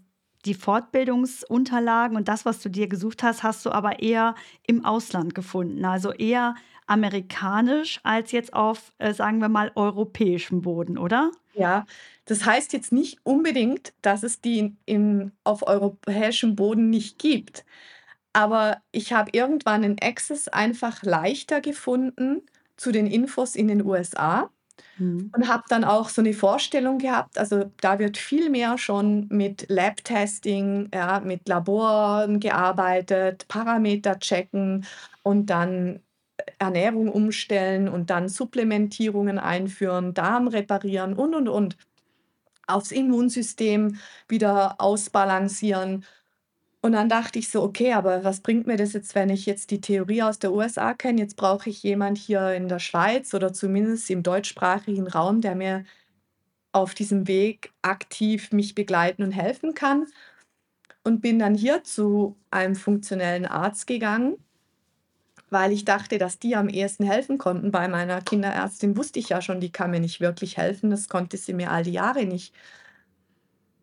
die 0.45 0.53
Fortbildungsunterlagen 0.53 2.19
und 2.19 2.29
das, 2.29 2.45
was 2.45 2.61
du 2.61 2.69
dir 2.69 2.87
gesucht 2.87 3.23
hast, 3.23 3.43
hast 3.45 3.65
du 3.65 3.71
aber 3.71 4.03
eher 4.03 4.35
im 4.67 4.85
Ausland 4.85 5.35
gefunden. 5.35 5.87
Also 5.87 6.13
eher 6.13 6.55
amerikanisch 6.87 7.99
als 8.03 8.31
jetzt 8.33 8.53
auf, 8.53 8.93
äh, 8.99 9.15
sagen 9.15 9.41
wir 9.41 9.49
mal, 9.49 9.73
europäischem 9.75 10.61
Boden, 10.61 10.99
oder? 10.99 11.31
Ja, 11.55 11.87
das 12.27 12.45
heißt 12.45 12.75
jetzt 12.75 12.93
nicht 12.93 13.21
unbedingt, 13.23 13.95
dass 14.03 14.23
es 14.23 14.43
die 14.43 14.77
in, 14.85 15.33
auf 15.45 15.67
europäischem 15.67 16.57
Boden 16.57 16.91
nicht 16.91 17.19
gibt. 17.19 17.65
Aber 18.39 18.77
ich 18.93 19.13
habe 19.13 19.33
irgendwann 19.33 19.83
in 19.83 19.97
Access 20.01 20.47
einfach 20.47 21.03
leichter 21.03 21.61
gefunden 21.61 22.43
zu 22.77 22.93
den 22.93 23.09
Infos 23.09 23.57
in 23.57 23.67
den 23.67 23.85
USA 23.85 24.49
mhm. 24.97 25.33
und 25.35 25.49
habe 25.49 25.65
dann 25.69 25.83
auch 25.83 26.09
so 26.09 26.23
eine 26.23 26.33
Vorstellung 26.35 26.99
gehabt. 26.99 27.37
Also 27.37 27.73
da 27.81 27.99
wird 27.99 28.17
viel 28.17 28.49
mehr 28.49 28.79
schon 28.79 29.27
mit 29.29 29.67
Lab-Testing, 29.69 30.91
ja, 30.95 31.19
mit 31.19 31.49
Laboren 31.49 32.39
gearbeitet, 32.39 33.49
Parameter 33.49 34.21
checken 34.21 34.87
und 35.25 35.47
dann 35.47 35.99
Ernährung 36.61 37.09
umstellen 37.09 37.89
und 37.89 38.09
dann 38.09 38.29
Supplementierungen 38.29 39.41
einführen, 39.41 40.15
Darm 40.15 40.47
reparieren 40.47 41.15
und, 41.15 41.35
und, 41.35 41.49
und. 41.49 41.77
Aufs 42.69 42.93
Immunsystem 42.93 43.99
wieder 44.29 44.81
ausbalancieren 44.81 46.05
und 46.81 46.93
dann 46.93 47.09
dachte 47.09 47.39
ich 47.39 47.49
so, 47.51 47.63
okay, 47.63 47.93
aber 47.95 48.23
was 48.23 48.41
bringt 48.41 48.67
mir 48.67 48.77
das 48.77 48.93
jetzt, 48.93 49.15
wenn 49.17 49.31
ich 49.31 49.47
jetzt 49.47 49.71
die 49.73 49.81
Theorie 49.81 50.23
aus 50.23 50.39
der 50.39 50.53
USA 50.53 50.95
kenne? 50.95 51.21
Jetzt 51.21 51.37
brauche 51.37 51.69
ich 51.69 51.83
jemand 51.83 52.19
hier 52.19 52.53
in 52.55 52.69
der 52.69 52.79
Schweiz 52.79 53.35
oder 53.35 53.53
zumindest 53.53 54.09
im 54.11 54.23
deutschsprachigen 54.23 55.09
Raum, 55.09 55.41
der 55.41 55.57
mir 55.57 55.85
auf 56.71 56.95
diesem 56.95 57.27
Weg 57.27 57.73
aktiv 57.83 58.53
mich 58.53 58.75
begleiten 58.77 59.25
und 59.25 59.33
helfen 59.33 59.75
kann. 59.75 60.07
Und 61.05 61.21
bin 61.21 61.39
dann 61.39 61.55
hier 61.55 61.83
zu 61.85 62.37
einem 62.51 62.77
funktionellen 62.77 63.47
Arzt 63.47 63.87
gegangen, 63.87 64.37
weil 65.51 65.73
ich 65.73 65.85
dachte, 65.85 66.19
dass 66.19 66.39
die 66.39 66.55
am 66.55 66.69
ehesten 66.69 67.05
helfen 67.05 67.39
konnten. 67.39 67.71
Bei 67.73 67.89
meiner 67.89 68.21
Kinderärztin 68.21 68.97
wusste 68.97 69.19
ich 69.19 69.31
ja 69.31 69.41
schon, 69.43 69.61
die 69.61 69.73
kann 69.73 69.91
mir 69.91 70.01
nicht 70.01 70.21
wirklich 70.21 70.59
helfen. 70.59 70.91
Das 70.91 71.09
konnte 71.09 71.39
sie 71.39 71.55
mir 71.55 71.71
all 71.71 71.85
die 71.85 71.93
Jahre 71.93 72.25
nicht. 72.27 72.55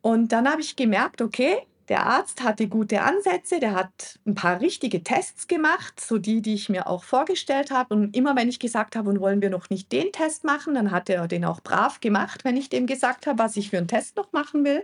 Und 0.01 0.31
dann 0.31 0.49
habe 0.49 0.62
ich 0.62 0.75
gemerkt, 0.75 1.21
okay, 1.21 1.58
der 1.89 2.06
Arzt 2.06 2.43
hatte 2.43 2.67
gute 2.67 3.02
Ansätze, 3.02 3.60
der 3.60 3.76
hat 3.76 4.19
ein 4.26 4.36
paar 4.36 4.60
richtige 4.60 5.04
Tests 5.04 5.48
gemacht, 5.48 6.00
so 6.00 6.17
die, 6.17 6.41
die 6.41 6.56
ich 6.56 6.69
mir 6.69 6.88
auch 6.88 7.04
vorgestellt 7.04 7.71
habe. 7.71 7.93
Und 7.93 8.15
immer 8.15 8.36
wenn 8.36 8.50
ich 8.50 8.60
gesagt 8.60 8.95
habe, 8.95 9.10
und 9.10 9.19
wollen 9.19 9.41
wir 9.41 9.50
noch 9.50 9.69
nicht 9.69 9.91
den 9.91 10.12
Test 10.12 10.43
machen, 10.43 10.74
dann 10.74 10.91
hat 10.91 11.10
er 11.10 11.28
den 11.28 11.45
auch 11.45 11.62
brav 11.62 12.00
gemacht, 12.02 12.43
wenn 12.43 12.58
ich 12.58 12.69
dem 12.69 12.88
gesagt 12.88 13.28
habe, 13.28 13.39
was 13.39 13.56
ich 13.58 13.69
für 13.69 13.78
einen 13.78 13.88
Test 13.88 14.17
noch 14.17 14.32
machen 14.32 14.63
will. 14.65 14.84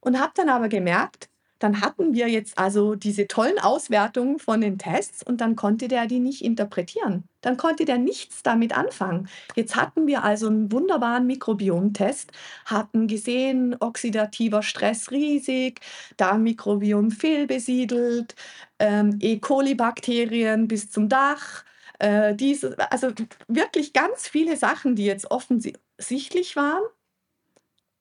Und 0.00 0.20
habe 0.20 0.32
dann 0.36 0.50
aber 0.50 0.68
gemerkt, 0.68 1.30
dann 1.64 1.80
hatten 1.80 2.12
wir 2.14 2.28
jetzt 2.28 2.58
also 2.58 2.94
diese 2.94 3.26
tollen 3.26 3.58
Auswertungen 3.58 4.38
von 4.38 4.60
den 4.60 4.78
Tests 4.78 5.22
und 5.22 5.40
dann 5.40 5.56
konnte 5.56 5.88
der 5.88 6.06
die 6.06 6.20
nicht 6.20 6.44
interpretieren. 6.44 7.24
Dann 7.40 7.56
konnte 7.56 7.86
der 7.86 7.98
nichts 7.98 8.42
damit 8.42 8.76
anfangen. 8.76 9.28
Jetzt 9.56 9.74
hatten 9.76 10.06
wir 10.06 10.24
also 10.24 10.48
einen 10.48 10.70
wunderbaren 10.70 11.26
Mikrobiomtest, 11.26 12.32
hatten 12.66 13.06
gesehen, 13.08 13.76
oxidativer 13.80 14.62
Stress 14.62 15.10
riesig, 15.10 15.80
Darmmikrobiom 16.18 17.10
fehlbesiedelt, 17.10 18.34
ähm, 18.78 19.18
E. 19.20 19.38
coli-Bakterien 19.38 20.68
bis 20.68 20.90
zum 20.90 21.08
Dach. 21.08 21.64
Äh, 21.98 22.34
diese, 22.34 22.76
also 22.92 23.08
wirklich 23.48 23.92
ganz 23.94 24.28
viele 24.28 24.56
Sachen, 24.56 24.96
die 24.96 25.06
jetzt 25.06 25.30
offensichtlich 25.30 26.56
waren 26.56 26.82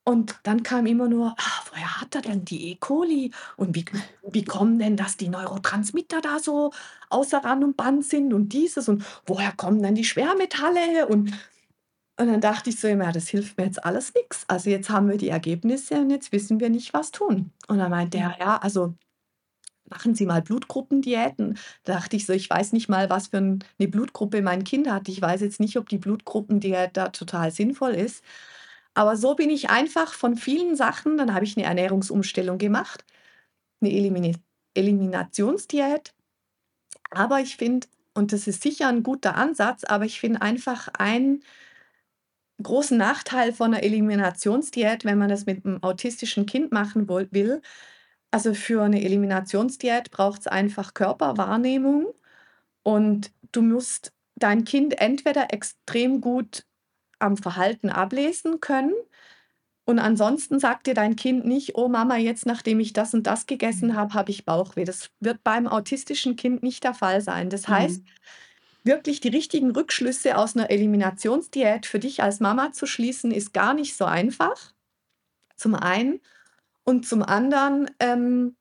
Und 0.06 0.40
dann 0.44 0.64
kam 0.64 0.86
immer 0.86 1.08
nur, 1.08 1.36
ah, 1.38 1.53
woher 1.74 2.02
hat 2.02 2.16
er 2.16 2.22
denn 2.22 2.46
die 2.46 2.70
E. 2.72 2.76
coli? 2.76 3.32
Und 3.58 3.76
wie, 3.76 3.86
wie 4.30 4.46
kommen 4.46 4.80
denn, 4.80 4.96
dass 4.96 5.18
die 5.18 5.30
Neurotransmitter 5.30 6.22
da 6.22 6.40
so 6.40 6.72
außer 7.10 7.44
Rand 7.44 7.64
und 7.64 7.78
Band 7.78 8.06
sind 8.06 8.34
und 8.34 8.50
dieses 8.50 8.88
und 8.90 9.04
woher 9.26 9.52
kommen 9.52 9.82
dann 9.82 9.96
die 9.96 10.04
Schwermetalle? 10.04 11.08
Und, 11.08 11.32
und 12.20 12.28
dann 12.28 12.42
dachte 12.42 12.70
ich 12.70 12.80
so 12.80 12.88
immer, 12.88 13.06
ja, 13.06 13.12
das 13.12 13.28
hilft 13.28 13.58
mir 13.58 13.66
jetzt 13.66 13.84
alles 13.84 14.14
nichts. 14.14 14.46
Also 14.48 14.70
jetzt 14.70 14.90
haben 14.90 15.10
wir 15.10 15.18
die 15.18 15.30
Ergebnisse 15.30 15.96
und 15.96 16.10
jetzt 16.10 16.32
wissen 16.32 16.60
wir 16.60 16.70
nicht, 16.70 16.94
was 16.94 17.12
tun. 17.12 17.52
Und 17.68 17.80
dann 17.80 17.92
meinte 17.92 18.18
er, 18.18 18.36
ja, 18.40 18.58
also 18.58 18.94
machen 19.90 20.16
Sie 20.16 20.26
mal 20.26 20.42
Blutgruppendiäten. 20.42 21.58
Da 21.84 21.94
dachte 21.94 22.16
ich 22.16 22.26
so, 22.26 22.34
ich 22.34 22.50
weiß 22.50 22.74
nicht 22.74 22.90
mal, 22.90 23.10
was 23.10 23.28
für 23.28 23.38
eine 23.38 23.88
Blutgruppe 23.88 24.42
mein 24.42 24.64
Kind 24.64 24.90
hat. 24.90 25.08
Ich 25.10 25.22
weiß 25.22 25.42
jetzt 25.42 25.60
nicht, 25.60 25.78
ob 25.78 25.90
die 25.90 25.98
Blutgruppendiät 25.98 26.92
da 26.94 27.10
total 27.10 27.52
sinnvoll 27.52 27.92
ist. 27.92 28.24
Aber 28.94 29.18
so 29.18 29.36
bin 29.36 29.50
ich 29.50 29.70
einfach 29.70 30.14
von 30.14 30.36
vielen 30.36 30.76
Sachen, 30.76 31.18
dann 31.18 31.34
habe 31.34 31.46
ich 31.46 31.58
eine 31.58 31.66
Ernährungsumstellung 31.66 32.58
gemacht, 32.58 33.06
eine 33.82 33.92
Elimin 33.92 34.38
Eliminationsdiät. 34.76 36.14
Aber 37.12 37.40
ich 37.40 37.58
finde, 37.58 37.88
und 38.14 38.34
das 38.34 38.48
ist 38.48 38.62
sicher 38.64 38.88
ein 38.88 39.04
guter 39.04 39.36
Ansatz, 39.36 39.84
aber 39.84 40.06
ich 40.06 40.20
finde 40.20 40.42
einfach 40.42 40.88
einen 40.98 41.44
großen 42.62 42.98
Nachteil 42.98 43.54
von 43.54 43.74
einer 43.74 43.84
Eliminationsdiät, 43.84 45.06
wenn 45.06 45.18
man 45.18 45.30
das 45.30 45.46
mit 45.46 45.66
einem 45.66 45.82
autistischen 45.84 46.46
Kind 46.46 46.72
machen 46.72 47.08
will. 47.08 47.62
Also 48.32 48.54
für 48.54 48.84
eine 48.84 49.04
Eliminationsdiät 49.04 50.12
braucht 50.12 50.42
es 50.42 50.48
einfach 50.48 50.94
Körperwahrnehmung 50.94 52.14
und 52.84 53.32
du 53.52 53.62
musst 53.62 54.14
dein 54.36 54.66
Kind 54.66 55.00
entweder 55.00 55.54
extrem 55.54 56.22
gut 56.22 56.66
am 57.24 57.38
Verhalten 57.38 57.90
ablesen 57.90 58.60
können. 58.60 58.94
Und 59.86 60.00
ansonsten 60.00 60.60
sagt 60.60 60.88
dir 60.88 60.94
dein 60.94 61.16
Kind 61.16 61.46
nicht, 61.46 61.76
oh 61.76 61.90
Mama, 61.90 62.18
jetzt 62.18 62.46
nachdem 62.46 62.80
ich 62.80 62.94
das 62.94 63.14
und 63.14 63.28
das 63.28 63.48
gegessen 63.48 63.90
mhm. 63.90 63.96
habe, 63.96 64.14
habe 64.14 64.32
ich 64.32 64.46
Bauchweh. 64.46 64.86
Das 64.86 65.10
wird 65.20 65.44
beim 65.44 65.68
autistischen 65.68 66.36
Kind 66.36 66.64
nicht 66.64 66.84
der 66.84 66.94
Fall 66.94 67.22
sein. 67.22 67.50
Das 67.50 67.68
heißt, 67.68 68.02
mhm. 68.02 68.08
wirklich 68.84 69.20
die 69.20 69.30
richtigen 69.30 69.72
Rückschlüsse 69.72 70.38
aus 70.38 70.56
einer 70.56 70.70
Eliminationsdiät 70.70 71.86
für 71.86 72.00
dich 72.00 72.24
als 72.24 72.40
Mama 72.40 72.72
zu 72.72 72.86
schließen, 72.86 73.32
ist 73.32 73.54
gar 73.54 73.74
nicht 73.74 73.98
so 73.98 74.06
einfach. 74.06 74.74
Zum 75.58 75.76
einen. 75.76 76.22
Und 76.86 77.06
zum 77.06 77.22
anderen 77.22 77.92
ähm, 78.00 78.56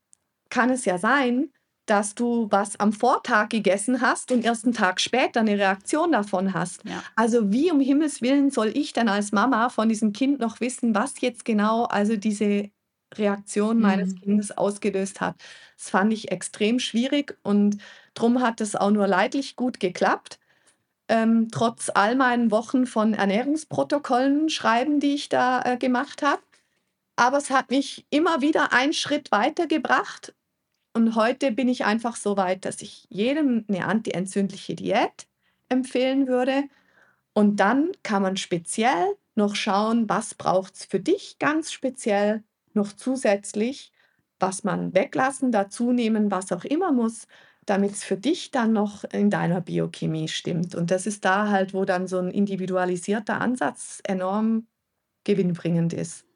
kann 0.48 0.70
es 0.70 0.84
ja 0.84 0.98
sein, 0.98 1.52
dass 1.86 2.14
du 2.14 2.46
was 2.50 2.78
am 2.78 2.92
Vortag 2.92 3.48
gegessen 3.48 4.00
hast 4.00 4.30
und 4.30 4.44
erst 4.44 4.64
einen 4.64 4.74
Tag 4.74 5.00
später 5.00 5.40
eine 5.40 5.58
Reaktion 5.58 6.12
davon 6.12 6.54
hast. 6.54 6.84
Ja. 6.84 7.02
Also 7.16 7.52
wie 7.52 7.72
um 7.72 7.80
Himmels 7.80 8.22
Willen 8.22 8.50
soll 8.50 8.70
ich 8.74 8.92
dann 8.92 9.08
als 9.08 9.32
Mama 9.32 9.68
von 9.68 9.88
diesem 9.88 10.12
Kind 10.12 10.38
noch 10.38 10.60
wissen, 10.60 10.94
was 10.94 11.20
jetzt 11.20 11.44
genau 11.44 11.84
also 11.84 12.16
diese 12.16 12.70
Reaktion 13.14 13.76
mhm. 13.76 13.82
meines 13.82 14.14
Kindes 14.14 14.56
ausgelöst 14.56 15.20
hat. 15.20 15.36
Das 15.76 15.90
fand 15.90 16.12
ich 16.12 16.30
extrem 16.30 16.78
schwierig 16.78 17.36
und 17.42 17.78
darum 18.14 18.40
hat 18.40 18.60
es 18.60 18.76
auch 18.76 18.90
nur 18.90 19.08
leidlich 19.08 19.56
gut 19.56 19.80
geklappt. 19.80 20.38
Ähm, 21.08 21.48
trotz 21.50 21.90
all 21.92 22.14
meinen 22.14 22.52
Wochen 22.52 22.86
von 22.86 23.12
Ernährungsprotokollen 23.12 24.48
schreiben, 24.48 25.00
die 25.00 25.14
ich 25.14 25.28
da 25.28 25.62
äh, 25.62 25.76
gemacht 25.76 26.22
habe. 26.22 26.40
Aber 27.16 27.38
es 27.38 27.50
hat 27.50 27.70
mich 27.70 28.06
immer 28.08 28.40
wieder 28.40 28.72
einen 28.72 28.92
Schritt 28.92 29.32
weitergebracht 29.32 30.32
und 30.94 31.16
heute 31.16 31.52
bin 31.52 31.68
ich 31.68 31.84
einfach 31.84 32.16
so 32.16 32.36
weit, 32.36 32.64
dass 32.64 32.82
ich 32.82 33.06
jedem 33.08 33.64
eine 33.68 33.86
antientzündliche 33.86 34.74
Diät 34.74 35.26
empfehlen 35.68 36.26
würde. 36.28 36.64
Und 37.32 37.56
dann 37.60 37.92
kann 38.02 38.22
man 38.22 38.36
speziell 38.36 39.16
noch 39.34 39.54
schauen, 39.54 40.08
was 40.08 40.34
braucht 40.34 40.74
es 40.74 40.84
für 40.84 41.00
dich 41.00 41.38
ganz 41.38 41.72
speziell 41.72 42.44
noch 42.74 42.92
zusätzlich, 42.92 43.92
was 44.38 44.64
man 44.64 44.94
weglassen, 44.94 45.52
dazu 45.52 45.92
nehmen, 45.92 46.30
was 46.30 46.52
auch 46.52 46.64
immer 46.64 46.92
muss, 46.92 47.26
damit 47.64 47.92
es 47.92 48.04
für 48.04 48.16
dich 48.16 48.50
dann 48.50 48.72
noch 48.72 49.04
in 49.04 49.30
deiner 49.30 49.60
Biochemie 49.60 50.28
stimmt. 50.28 50.74
Und 50.74 50.90
das 50.90 51.06
ist 51.06 51.24
da 51.24 51.48
halt, 51.48 51.72
wo 51.74 51.84
dann 51.84 52.06
so 52.06 52.18
ein 52.18 52.30
individualisierter 52.30 53.40
Ansatz 53.40 54.00
enorm 54.04 54.66
gewinnbringend 55.24 55.92
ist. 55.92 56.26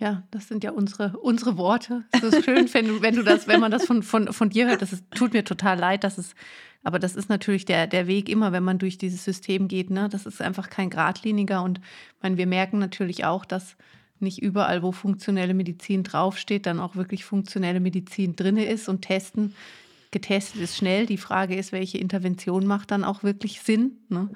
Ja, 0.00 0.22
das 0.30 0.48
sind 0.48 0.64
ja 0.64 0.70
unsere, 0.70 1.18
unsere 1.18 1.58
Worte. 1.58 2.04
Es 2.10 2.22
ist 2.22 2.44
schön, 2.46 2.72
wenn 2.72 3.02
wenn 3.02 3.14
du 3.14 3.22
das, 3.22 3.46
wenn 3.46 3.60
man 3.60 3.70
das 3.70 3.84
von, 3.84 4.02
von, 4.02 4.32
von 4.32 4.48
dir 4.48 4.66
hört, 4.66 4.80
das 4.80 4.94
ist, 4.94 5.04
tut 5.10 5.34
mir 5.34 5.44
total 5.44 5.78
leid, 5.78 6.04
dass 6.04 6.16
es, 6.16 6.34
aber 6.82 6.98
das 6.98 7.16
ist 7.16 7.28
natürlich 7.28 7.66
der, 7.66 7.86
der 7.86 8.06
Weg 8.06 8.30
immer, 8.30 8.50
wenn 8.50 8.64
man 8.64 8.78
durch 8.78 8.96
dieses 8.96 9.22
System 9.24 9.68
geht. 9.68 9.90
Ne? 9.90 10.08
Das 10.08 10.24
ist 10.24 10.40
einfach 10.40 10.70
kein 10.70 10.88
geradliniger 10.88 11.62
und 11.62 11.82
meine, 12.22 12.38
wir 12.38 12.46
merken 12.46 12.78
natürlich 12.78 13.26
auch, 13.26 13.44
dass 13.44 13.76
nicht 14.20 14.40
überall, 14.40 14.82
wo 14.82 14.90
funktionelle 14.90 15.52
Medizin 15.52 16.02
draufsteht, 16.02 16.64
dann 16.64 16.80
auch 16.80 16.96
wirklich 16.96 17.26
funktionelle 17.26 17.80
Medizin 17.80 18.36
drin 18.36 18.56
ist 18.56 18.88
und 18.88 19.02
testen. 19.02 19.54
Getestet 20.12 20.62
ist 20.62 20.78
schnell. 20.78 21.04
Die 21.04 21.18
Frage 21.18 21.56
ist, 21.56 21.72
welche 21.72 21.98
Intervention 21.98 22.66
macht 22.66 22.90
dann 22.90 23.04
auch 23.04 23.22
wirklich 23.22 23.60
Sinn. 23.60 23.98
Ne? 24.08 24.30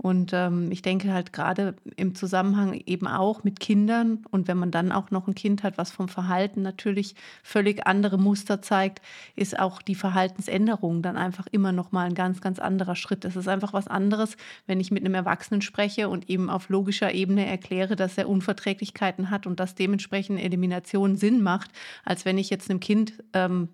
Und 0.00 0.32
ähm, 0.32 0.70
ich 0.70 0.80
denke 0.80 1.12
halt 1.12 1.32
gerade 1.32 1.74
im 1.96 2.14
Zusammenhang 2.14 2.80
eben 2.86 3.08
auch 3.08 3.42
mit 3.42 3.58
Kindern 3.58 4.24
und 4.30 4.46
wenn 4.46 4.56
man 4.56 4.70
dann 4.70 4.92
auch 4.92 5.10
noch 5.10 5.26
ein 5.26 5.34
Kind 5.34 5.64
hat, 5.64 5.76
was 5.76 5.90
vom 5.90 6.08
Verhalten 6.08 6.62
natürlich 6.62 7.16
völlig 7.42 7.84
andere 7.84 8.16
Muster 8.16 8.62
zeigt, 8.62 9.02
ist 9.34 9.58
auch 9.58 9.82
die 9.82 9.96
Verhaltensänderung 9.96 11.02
dann 11.02 11.16
einfach 11.16 11.48
immer 11.50 11.72
noch 11.72 11.90
mal 11.90 12.06
ein 12.06 12.14
ganz, 12.14 12.40
ganz 12.40 12.60
anderer 12.60 12.94
Schritt. 12.94 13.24
Es 13.24 13.34
ist 13.34 13.48
einfach 13.48 13.72
was 13.72 13.88
anderes, 13.88 14.36
wenn 14.68 14.78
ich 14.78 14.92
mit 14.92 15.04
einem 15.04 15.14
Erwachsenen 15.14 15.62
spreche 15.62 16.08
und 16.08 16.30
eben 16.30 16.48
auf 16.48 16.68
logischer 16.68 17.12
Ebene 17.12 17.44
erkläre, 17.44 17.96
dass 17.96 18.16
er 18.16 18.28
Unverträglichkeiten 18.28 19.30
hat 19.30 19.48
und 19.48 19.58
dass 19.58 19.74
dementsprechend 19.74 20.40
Elimination 20.40 21.16
Sinn 21.16 21.42
macht, 21.42 21.72
als 22.04 22.24
wenn 22.24 22.38
ich 22.38 22.50
jetzt 22.50 22.70
einem 22.70 22.78
Kind 22.78 23.14
ähm, 23.32 23.68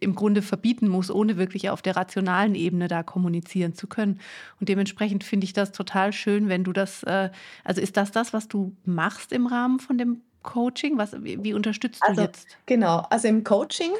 im 0.00 0.14
Grunde 0.14 0.42
verbieten 0.42 0.88
muss, 0.88 1.10
ohne 1.10 1.36
wirklich 1.36 1.70
auf 1.70 1.82
der 1.82 1.96
rationalen 1.96 2.54
Ebene 2.54 2.88
da 2.88 3.02
kommunizieren 3.02 3.74
zu 3.74 3.86
können. 3.86 4.20
Und 4.60 4.68
dementsprechend 4.68 5.24
finde 5.24 5.44
ich 5.44 5.52
das 5.52 5.72
total 5.72 6.12
schön, 6.12 6.48
wenn 6.48 6.64
du 6.64 6.72
das, 6.72 7.02
äh, 7.02 7.30
also 7.64 7.80
ist 7.80 7.96
das 7.96 8.10
das, 8.10 8.32
was 8.32 8.48
du 8.48 8.74
machst 8.84 9.32
im 9.32 9.46
Rahmen 9.46 9.80
von 9.80 9.98
dem 9.98 10.22
Coaching? 10.42 10.98
Was, 10.98 11.12
wie, 11.22 11.54
unterstützt 11.54 12.02
also, 12.02 12.22
du 12.22 12.26
jetzt? 12.26 12.48
Genau, 12.66 13.06
also 13.10 13.28
im 13.28 13.44
Coaching, 13.44 13.92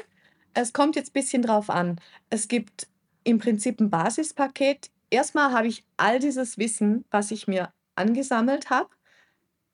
es 0.53 0.73
kommt 0.73 0.95
jetzt 0.95 1.09
ein 1.09 1.19
bisschen 1.19 1.41
drauf 1.41 1.69
an. 1.69 1.99
Es 2.29 2.47
gibt 2.47 2.87
im 3.23 3.39
Prinzip 3.39 3.79
ein 3.79 3.89
Basispaket. 3.89 4.89
Erstmal 5.09 5.51
habe 5.51 5.67
ich 5.67 5.83
all 5.97 6.19
dieses 6.19 6.57
Wissen, 6.57 7.05
was 7.11 7.31
ich 7.31 7.47
mir 7.47 7.71
angesammelt 7.95 8.69
habe, 8.69 8.89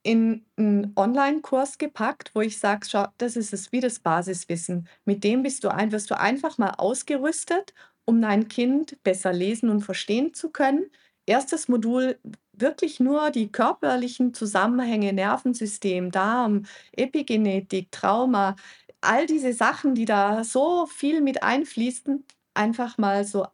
in 0.05 0.45
einen 0.55 0.93
Online-Kurs 0.95 1.79
gepackt, 1.79 2.29
wo 2.35 2.41
ich 2.41 2.59
sage, 2.59 2.85
schau, 2.87 3.07
das 3.17 3.35
ist 3.35 3.53
es 3.53 3.71
wie 3.71 3.79
das 3.79 3.97
Basiswissen. 3.99 4.87
Mit 5.03 5.23
dem 5.23 5.41
bist 5.41 5.63
du 5.63 5.69
ein, 5.69 5.91
wirst 5.91 6.11
du 6.11 6.19
einfach 6.19 6.59
mal 6.59 6.75
ausgerüstet, 6.77 7.73
um 8.05 8.21
dein 8.21 8.47
Kind 8.47 9.01
besser 9.03 9.33
lesen 9.33 9.69
und 9.69 9.81
verstehen 9.81 10.35
zu 10.35 10.51
können. 10.51 10.91
Erstes 11.25 11.67
Modul 11.67 12.19
wirklich 12.53 12.99
nur 12.99 13.31
die 13.31 13.51
körperlichen 13.51 14.35
Zusammenhänge, 14.35 15.11
Nervensystem, 15.11 16.11
Darm, 16.11 16.65
Epigenetik, 16.91 17.91
Trauma, 17.91 18.55
all 19.01 19.25
diese 19.25 19.53
Sachen, 19.53 19.95
die 19.95 20.05
da 20.05 20.43
so 20.43 20.85
viel 20.85 21.21
mit 21.21 21.41
einfließen, 21.41 22.23
einfach 22.53 22.99
mal 22.99 23.25
so 23.25 23.47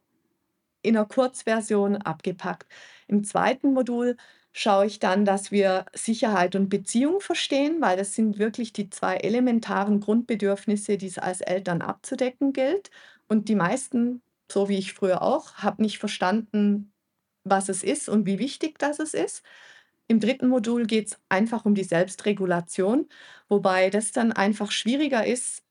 in 0.81 0.97
einer 0.97 1.05
Kurzversion 1.05 1.97
abgepackt. 1.97 2.67
Im 3.07 3.23
zweiten 3.23 3.73
Modul 3.73 4.17
schaue 4.53 4.85
ich 4.85 4.99
dann, 4.99 5.25
dass 5.25 5.51
wir 5.51 5.85
Sicherheit 5.93 6.55
und 6.55 6.69
Beziehung 6.69 7.21
verstehen, 7.21 7.81
weil 7.81 7.97
das 7.97 8.13
sind 8.15 8.39
wirklich 8.39 8.73
die 8.73 8.89
zwei 8.89 9.17
elementaren 9.17 9.99
Grundbedürfnisse, 9.99 10.97
die 10.97 11.07
es 11.07 11.17
als 11.17 11.41
Eltern 11.41 11.81
abzudecken 11.81 12.53
gilt. 12.53 12.91
Und 13.27 13.49
die 13.49 13.55
meisten, 13.55 14.21
so 14.51 14.67
wie 14.69 14.77
ich 14.77 14.93
früher 14.93 15.21
auch, 15.21 15.55
haben 15.55 15.81
nicht 15.83 15.99
verstanden, 15.99 16.93
was 17.43 17.69
es 17.69 17.83
ist 17.83 18.09
und 18.09 18.25
wie 18.25 18.39
wichtig 18.39 18.79
das 18.79 18.99
es 18.99 19.13
ist. 19.13 19.43
Im 20.07 20.19
dritten 20.19 20.49
Modul 20.49 20.85
geht 20.85 21.07
es 21.07 21.19
einfach 21.29 21.65
um 21.65 21.75
die 21.75 21.83
Selbstregulation, 21.85 23.07
wobei 23.49 23.89
das 23.89 24.11
dann 24.11 24.33
einfach 24.33 24.71
schwieriger 24.71 25.25
ist, 25.25 25.63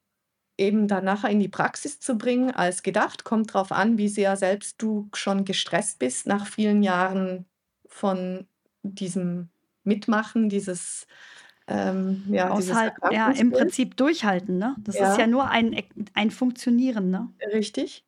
eben 0.57 0.87
dann 0.87 1.05
nachher 1.05 1.29
in 1.29 1.39
die 1.39 1.49
Praxis 1.49 1.99
zu 1.99 2.17
bringen 2.17 2.51
als 2.51 2.83
gedacht. 2.83 3.23
Kommt 3.23 3.53
darauf 3.55 3.71
an, 3.71 3.97
wie 3.97 4.09
sehr 4.09 4.37
selbst 4.37 4.81
du 4.81 5.09
schon 5.15 5.45
gestresst 5.45 5.99
bist 5.99 6.27
nach 6.27 6.47
vielen 6.47 6.83
Jahren 6.83 7.45
von 7.87 8.47
diesem 8.83 9.49
Mitmachen, 9.83 10.49
dieses 10.49 11.07
ähm, 11.67 12.23
ja, 12.27 12.49
Aushalten, 12.49 12.99
ja, 13.11 13.31
im 13.31 13.51
Prinzip 13.51 13.95
durchhalten, 13.97 14.57
ne? 14.57 14.75
Das 14.79 14.95
ja. 14.95 15.11
ist 15.11 15.17
ja 15.19 15.27
nur 15.27 15.49
ein, 15.49 15.83
ein 16.13 16.31
Funktionieren, 16.31 17.09
ne? 17.09 17.29
Richtig. 17.53 18.03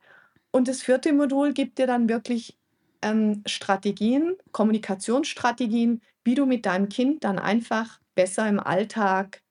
Und 0.51 0.67
das 0.67 0.82
vierte 0.82 1.13
Modul 1.13 1.53
gibt 1.53 1.80
dir 1.80 1.88
dann 1.88 2.09
wirklich 2.09 2.57
ähm, 3.01 3.41
Strategien, 3.45 4.36
Kommunikationsstrategien, 4.51 6.01
wie 6.24 6.36
du 6.36 6.45
mit 6.45 6.65
deinem 6.65 6.89
Kind 6.89 7.24
dann 7.24 7.39
einfach 7.39 7.99
besser 8.15 8.47
im 8.47 8.59
Alltag 8.59 9.41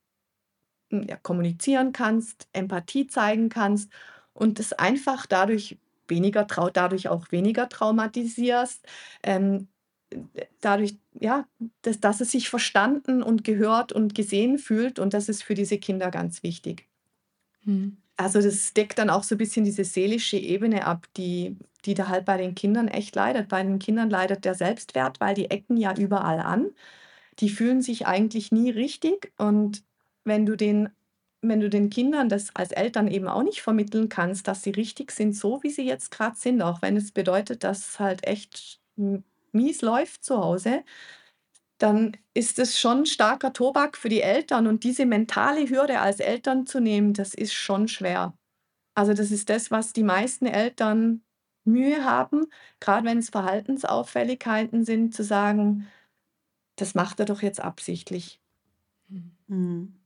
hm, 0.91 1.05
ja, 1.09 1.17
kommunizieren 1.17 1.93
kannst, 1.93 2.49
Empathie 2.53 3.07
zeigen 3.07 3.49
kannst 3.49 3.91
und 4.33 4.61
es 4.61 4.73
einfach 4.73 5.27
dadurch 5.27 5.79
weniger 6.09 6.45
dadurch 6.45 7.09
auch 7.09 7.31
weniger 7.31 7.69
traumatisierst, 7.69 8.87
ähm, 9.23 9.69
dadurch, 10.61 10.97
ja, 11.19 11.47
dass, 11.83 12.01
dass 12.01 12.21
es 12.21 12.31
sich 12.33 12.49
verstanden 12.49 13.23
und 13.23 13.45
gehört 13.45 13.93
und 13.93 14.15
gesehen 14.15 14.59
fühlt. 14.59 14.99
Und 14.99 15.15
das 15.15 15.29
ist 15.29 15.43
für 15.43 15.55
diese 15.55 15.79
Kinder 15.79 16.11
ganz 16.11 16.43
wichtig. 16.43 16.89
Hm. 17.65 17.97
Also 18.17 18.41
das 18.41 18.73
deckt 18.75 18.99
dann 18.99 19.11
auch 19.11 19.23
so 19.23 19.35
ein 19.35 19.39
bisschen 19.39 19.65
diese 19.65 19.85
seelische 19.85 20.37
Ebene 20.37 20.87
ab, 20.87 21.07
die, 21.17 21.57
die 21.85 21.95
da 21.95 22.09
halt 22.09 22.25
bei 22.25 22.37
den 22.37 22.55
Kindern 22.55 22.89
echt 22.89 23.15
leidet. 23.17 23.49
Bei 23.49 23.63
den 23.63 23.79
Kindern 23.79 24.11
leidet 24.11 24.45
der 24.45 24.55
Selbstwert, 24.55 25.21
weil 25.21 25.35
die 25.35 25.51
ecken 25.51 25.77
ja 25.77 25.95
überall 25.97 26.41
an. 26.41 26.71
Die 27.39 27.49
fühlen 27.49 27.83
sich 27.83 28.07
eigentlich 28.07 28.53
nie 28.53 28.71
richtig. 28.71 29.33
Und 29.39 29.83
wenn 30.25 30.47
du 30.47 30.57
den, 30.57 30.91
wenn 31.41 31.61
du 31.61 31.71
den 31.71 31.91
Kindern 31.91 32.29
das 32.29 32.55
als 32.55 32.71
Eltern 32.73 33.09
eben 33.09 33.27
auch 33.27 33.43
nicht 33.43 33.63
vermitteln 33.63 34.09
kannst, 34.09 34.47
dass 34.47 34.63
sie 34.63 34.71
richtig 34.71 35.11
sind, 35.11 35.35
so 35.35 35.63
wie 35.63 35.71
sie 35.71 35.87
jetzt 35.87 36.11
gerade 36.11 36.37
sind, 36.37 36.63
auch 36.63 36.83
wenn 36.83 36.97
es 36.97 37.13
bedeutet, 37.13 37.65
dass 37.65 37.99
halt 37.99 38.27
echt 38.27 38.81
mies 39.53 39.83
läuft 39.83 40.25
zu 40.25 40.39
Hause, 40.39 40.85
dann 41.79 42.17
ist 42.35 42.59
es 42.59 42.79
schon 42.79 43.07
starker 43.07 43.53
Tobak 43.53 43.97
für 43.97 44.09
die 44.09 44.23
Eltern. 44.23 44.67
Und 44.67 44.85
diese 44.85 45.07
mentale 45.07 45.69
Hürde 45.69 46.01
als 46.01 46.21
Eltern 46.21 46.67
zu 46.67 46.81
nehmen, 46.81 47.13
das 47.15 47.35
ist 47.35 47.55
schon 47.55 47.89
schwer. 47.89 48.35
Also 48.95 49.15
das 49.15 49.31
ist 49.33 49.51
das, 49.51 49.71
was 49.71 49.93
die 49.93 50.05
meisten 50.05 50.47
Eltern 50.47 51.23
Mühe 51.65 52.05
haben, 52.05 52.47
gerade 52.81 53.07
wenn 53.07 53.19
es 53.19 53.31
Verhaltensauffälligkeiten 53.31 54.85
sind, 54.85 55.15
zu 55.15 55.25
sagen, 55.25 55.89
das 56.77 56.95
macht 56.95 57.21
er 57.21 57.27
doch 57.27 57.43
jetzt 57.43 57.61
absichtlich. 57.61 58.41
Mhm. 59.49 60.02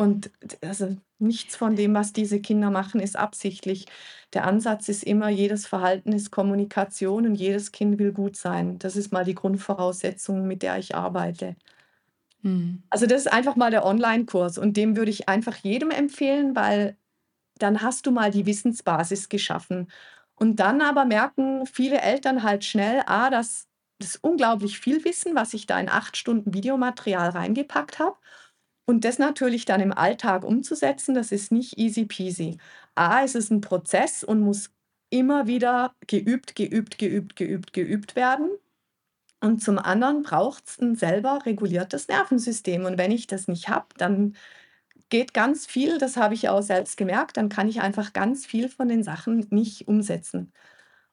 Und 0.00 0.30
also 0.62 0.96
nichts 1.18 1.56
von 1.56 1.76
dem, 1.76 1.92
was 1.92 2.14
diese 2.14 2.40
Kinder 2.40 2.70
machen, 2.70 3.02
ist 3.02 3.18
absichtlich. 3.18 3.84
Der 4.32 4.46
Ansatz 4.46 4.88
ist 4.88 5.04
immer, 5.04 5.28
jedes 5.28 5.66
Verhalten 5.66 6.12
ist 6.12 6.30
Kommunikation 6.30 7.26
und 7.26 7.34
jedes 7.34 7.70
Kind 7.70 7.98
will 7.98 8.10
gut 8.12 8.34
sein. 8.34 8.78
Das 8.78 8.96
ist 8.96 9.12
mal 9.12 9.26
die 9.26 9.34
Grundvoraussetzung, 9.34 10.46
mit 10.46 10.62
der 10.62 10.78
ich 10.78 10.94
arbeite. 10.94 11.54
Mhm. 12.40 12.82
Also 12.88 13.04
das 13.04 13.26
ist 13.26 13.32
einfach 13.32 13.56
mal 13.56 13.70
der 13.70 13.84
Online-Kurs 13.84 14.56
und 14.56 14.78
dem 14.78 14.96
würde 14.96 15.10
ich 15.10 15.28
einfach 15.28 15.56
jedem 15.56 15.90
empfehlen, 15.90 16.56
weil 16.56 16.96
dann 17.58 17.82
hast 17.82 18.06
du 18.06 18.10
mal 18.10 18.30
die 18.30 18.46
Wissensbasis 18.46 19.28
geschaffen. 19.28 19.90
Und 20.34 20.60
dann 20.60 20.80
aber 20.80 21.04
merken 21.04 21.66
viele 21.66 22.00
Eltern 22.00 22.42
halt 22.42 22.64
schnell, 22.64 23.02
ah, 23.04 23.28
das, 23.28 23.68
das 23.98 24.14
ist 24.14 24.24
unglaublich 24.24 24.80
viel 24.80 25.04
Wissen, 25.04 25.34
was 25.34 25.52
ich 25.52 25.66
da 25.66 25.78
in 25.78 25.90
acht 25.90 26.16
Stunden 26.16 26.54
Videomaterial 26.54 27.28
reingepackt 27.28 27.98
habe. 27.98 28.16
Und 28.90 29.04
das 29.04 29.20
natürlich 29.20 29.66
dann 29.66 29.80
im 29.80 29.92
Alltag 29.92 30.42
umzusetzen, 30.42 31.14
das 31.14 31.30
ist 31.30 31.52
nicht 31.52 31.78
easy 31.78 32.06
peasy. 32.06 32.58
A, 32.96 33.22
es 33.22 33.36
ist 33.36 33.52
ein 33.52 33.60
Prozess 33.60 34.24
und 34.24 34.40
muss 34.40 34.72
immer 35.10 35.46
wieder 35.46 35.94
geübt, 36.08 36.56
geübt, 36.56 36.98
geübt, 36.98 37.36
geübt, 37.36 37.72
geübt 37.72 38.16
werden. 38.16 38.50
Und 39.40 39.62
zum 39.62 39.78
anderen 39.78 40.24
braucht 40.24 40.66
es 40.66 40.80
ein 40.80 40.96
selber 40.96 41.38
reguliertes 41.46 42.08
Nervensystem. 42.08 42.84
Und 42.84 42.98
wenn 42.98 43.12
ich 43.12 43.28
das 43.28 43.46
nicht 43.46 43.68
habe, 43.68 43.86
dann 43.96 44.34
geht 45.08 45.34
ganz 45.34 45.66
viel, 45.66 45.98
das 45.98 46.16
habe 46.16 46.34
ich 46.34 46.48
auch 46.48 46.62
selbst 46.62 46.96
gemerkt, 46.96 47.36
dann 47.36 47.48
kann 47.48 47.68
ich 47.68 47.80
einfach 47.82 48.12
ganz 48.12 48.44
viel 48.44 48.68
von 48.68 48.88
den 48.88 49.04
Sachen 49.04 49.46
nicht 49.50 49.86
umsetzen. 49.86 50.52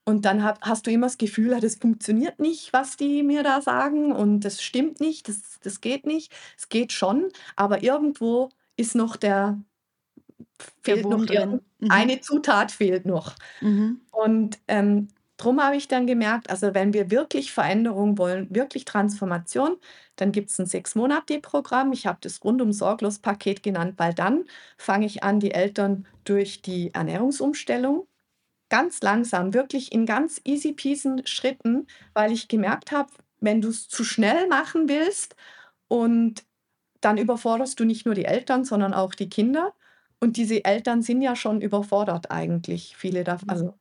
Und 0.08 0.24
dann 0.24 0.41
hast 0.41 0.88
du 0.88 0.91
immer 0.91 1.08
das 1.08 1.18
Gefühl, 1.18 1.60
das 1.60 1.76
funktioniert 1.76 2.39
nicht, 2.39 2.72
was 2.72 2.95
die 2.95 3.24
mir 3.24 3.43
da 3.43 3.60
sagen 3.60 4.14
und 4.14 4.39
das 4.45 4.64
stimmt 4.64 5.01
nicht, 5.01 5.28
das, 5.28 5.60
das 5.62 5.82
geht 5.82 6.05
nicht. 6.05 6.32
Es 6.58 6.70
geht 6.70 6.93
schon, 6.93 7.28
aber 7.58 7.84
irgendwo 7.84 8.47
ist 8.78 8.95
noch 8.95 9.18
der, 9.18 9.62
fehlt 10.82 11.05
noch 11.05 11.26
drin. 11.26 11.60
Mhm. 11.80 11.91
eine 11.91 12.22
Zutat 12.22 12.72
fehlt 12.72 13.05
noch. 13.05 13.36
Mhm. 13.60 13.99
Und 14.12 14.60
ähm, 14.70 15.10
darum 15.36 15.62
habe 15.62 15.76
ich 15.76 15.89
dann 15.89 16.08
gemerkt, 16.08 16.49
also 16.49 16.74
wenn 16.74 16.93
wir 16.93 17.12
wirklich 17.12 17.51
Veränderung 17.51 18.18
wollen, 18.18 18.47
wirklich 18.49 18.86
Transformation, 18.86 19.76
dann 20.16 20.32
gibt 20.32 20.51
es 20.51 20.58
ein 20.58 20.68
Sechs-Monate-Programm. 20.68 21.91
Ich 21.91 22.08
habe 22.08 22.20
das 22.22 22.41
rundum 22.45 22.72
sorglos 22.72 23.20
Paket 23.20 23.62
genannt, 23.62 23.95
weil 23.97 24.14
dann 24.14 24.45
fange 24.78 25.05
ich 25.05 25.24
an, 25.24 25.41
die 25.41 25.51
Eltern 25.51 26.08
durch 26.24 26.62
die 26.62 26.93
Ernährungsumstellung 26.93 28.08
ganz 28.70 29.01
langsam, 29.01 29.53
wirklich 29.53 29.91
in 29.91 30.05
ganz 30.05 30.41
easy 30.43 30.74
peasy 30.74 31.22
Schritten, 31.26 31.88
weil 32.13 32.32
ich 32.32 32.47
gemerkt 32.47 32.91
habe, 32.91 33.11
wenn 33.39 33.61
du 33.61 33.70
es 33.70 33.88
zu 33.88 34.03
schnell 34.03 34.47
machen 34.47 34.89
willst 34.89 35.36
und 35.88 36.43
dann 37.01 37.18
überforderst 37.18 37.80
du 37.80 37.86
nicht 37.86 38.05
nur 38.05 38.15
die 38.15 38.26
Eltern, 38.26 38.65
sondern 38.65 38.93
auch 38.93 39.13
die 39.13 39.30
Kinder. 39.30 39.74
Und 40.20 40.38
diese 40.38 40.65
Eltern 40.65 41.01
sind 41.01 41.22
ja 41.22 41.36
schon 41.36 41.61
überfordert 41.61 42.32
eigentlich. 42.32 42.97
Viele 42.97 43.24
davon, 43.24 43.49
also 43.49 43.74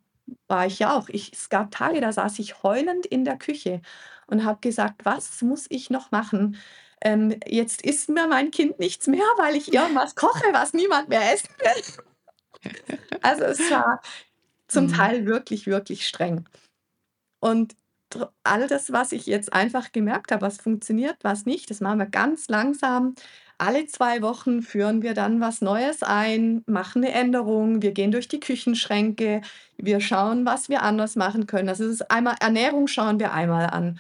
war 0.49 0.67
ich 0.67 0.79
ja 0.79 0.95
auch. 0.95 1.09
Ich, 1.09 1.33
es 1.33 1.49
gab 1.49 1.71
Tage, 1.71 2.01
da 2.01 2.13
saß 2.13 2.39
ich 2.39 2.63
heulend 2.63 3.07
in 3.07 3.25
der 3.25 3.39
Küche 3.39 3.81
und 4.27 4.45
habe 4.45 4.59
gesagt, 4.61 5.05
was 5.05 5.41
muss 5.43 5.67
ich 5.71 5.89
noch 5.89 6.11
machen? 6.11 6.57
Ähm, 7.01 7.39
jetzt 7.47 7.83
isst 7.83 8.09
mir 8.09 8.27
mein 8.27 8.51
Kind 8.51 8.79
nichts 8.79 9.07
mehr, 9.07 9.27
weil 9.39 9.57
ich 9.57 9.73
irgendwas 9.73 10.15
koche, 10.15 10.45
was 10.53 10.73
niemand 10.73 11.09
mehr 11.09 11.33
essen 11.33 11.51
will. 11.59 12.05
Also 13.23 13.45
es 13.45 13.71
war 13.71 14.01
zum 14.69 14.87
mhm. 14.87 14.93
Teil 14.93 15.27
wirklich, 15.27 15.67
wirklich 15.67 16.07
streng. 16.07 16.45
Und 17.41 17.77
all 18.45 18.67
das, 18.69 18.93
was 18.93 19.13
ich 19.13 19.27
jetzt 19.27 19.53
einfach 19.53 19.93
gemerkt 19.93 20.33
habe, 20.33 20.43
was 20.43 20.59
funktioniert, 20.59 21.17
was 21.23 21.47
nicht, 21.47 21.71
das 21.71 21.81
machen 21.81 21.99
wir 21.99 22.07
ganz 22.07 22.49
langsam. 22.49 23.15
Alle 23.59 23.87
zwei 23.87 24.23
Wochen 24.23 24.63
führen 24.63 25.03
wir 25.03 25.15
dann 25.15 25.41
was 25.41 25.61
Neues 25.61 26.03
ein, 26.03 26.63
machen 26.67 27.05
eine 27.05 27.13
Änderung, 27.13 27.83
wir 27.83 27.93
gehen 27.93 28.13
durch 28.13 28.29
die 28.29 28.41
Küchenschränke, 28.41 29.41
wir 29.77 30.01
schauen, 30.01 30.45
was 30.45 30.69
wir 30.69 30.83
anders 30.83 31.17
machen 31.17 31.47
können. 31.47 31.69
Also 31.69 31.85
es 31.85 31.93
ist 31.93 32.11
einmal 32.11 32.37
Ernährung 32.41 32.87
schauen 32.87 33.19
wir 33.19 33.33
einmal 33.33 33.67
an. 33.67 33.99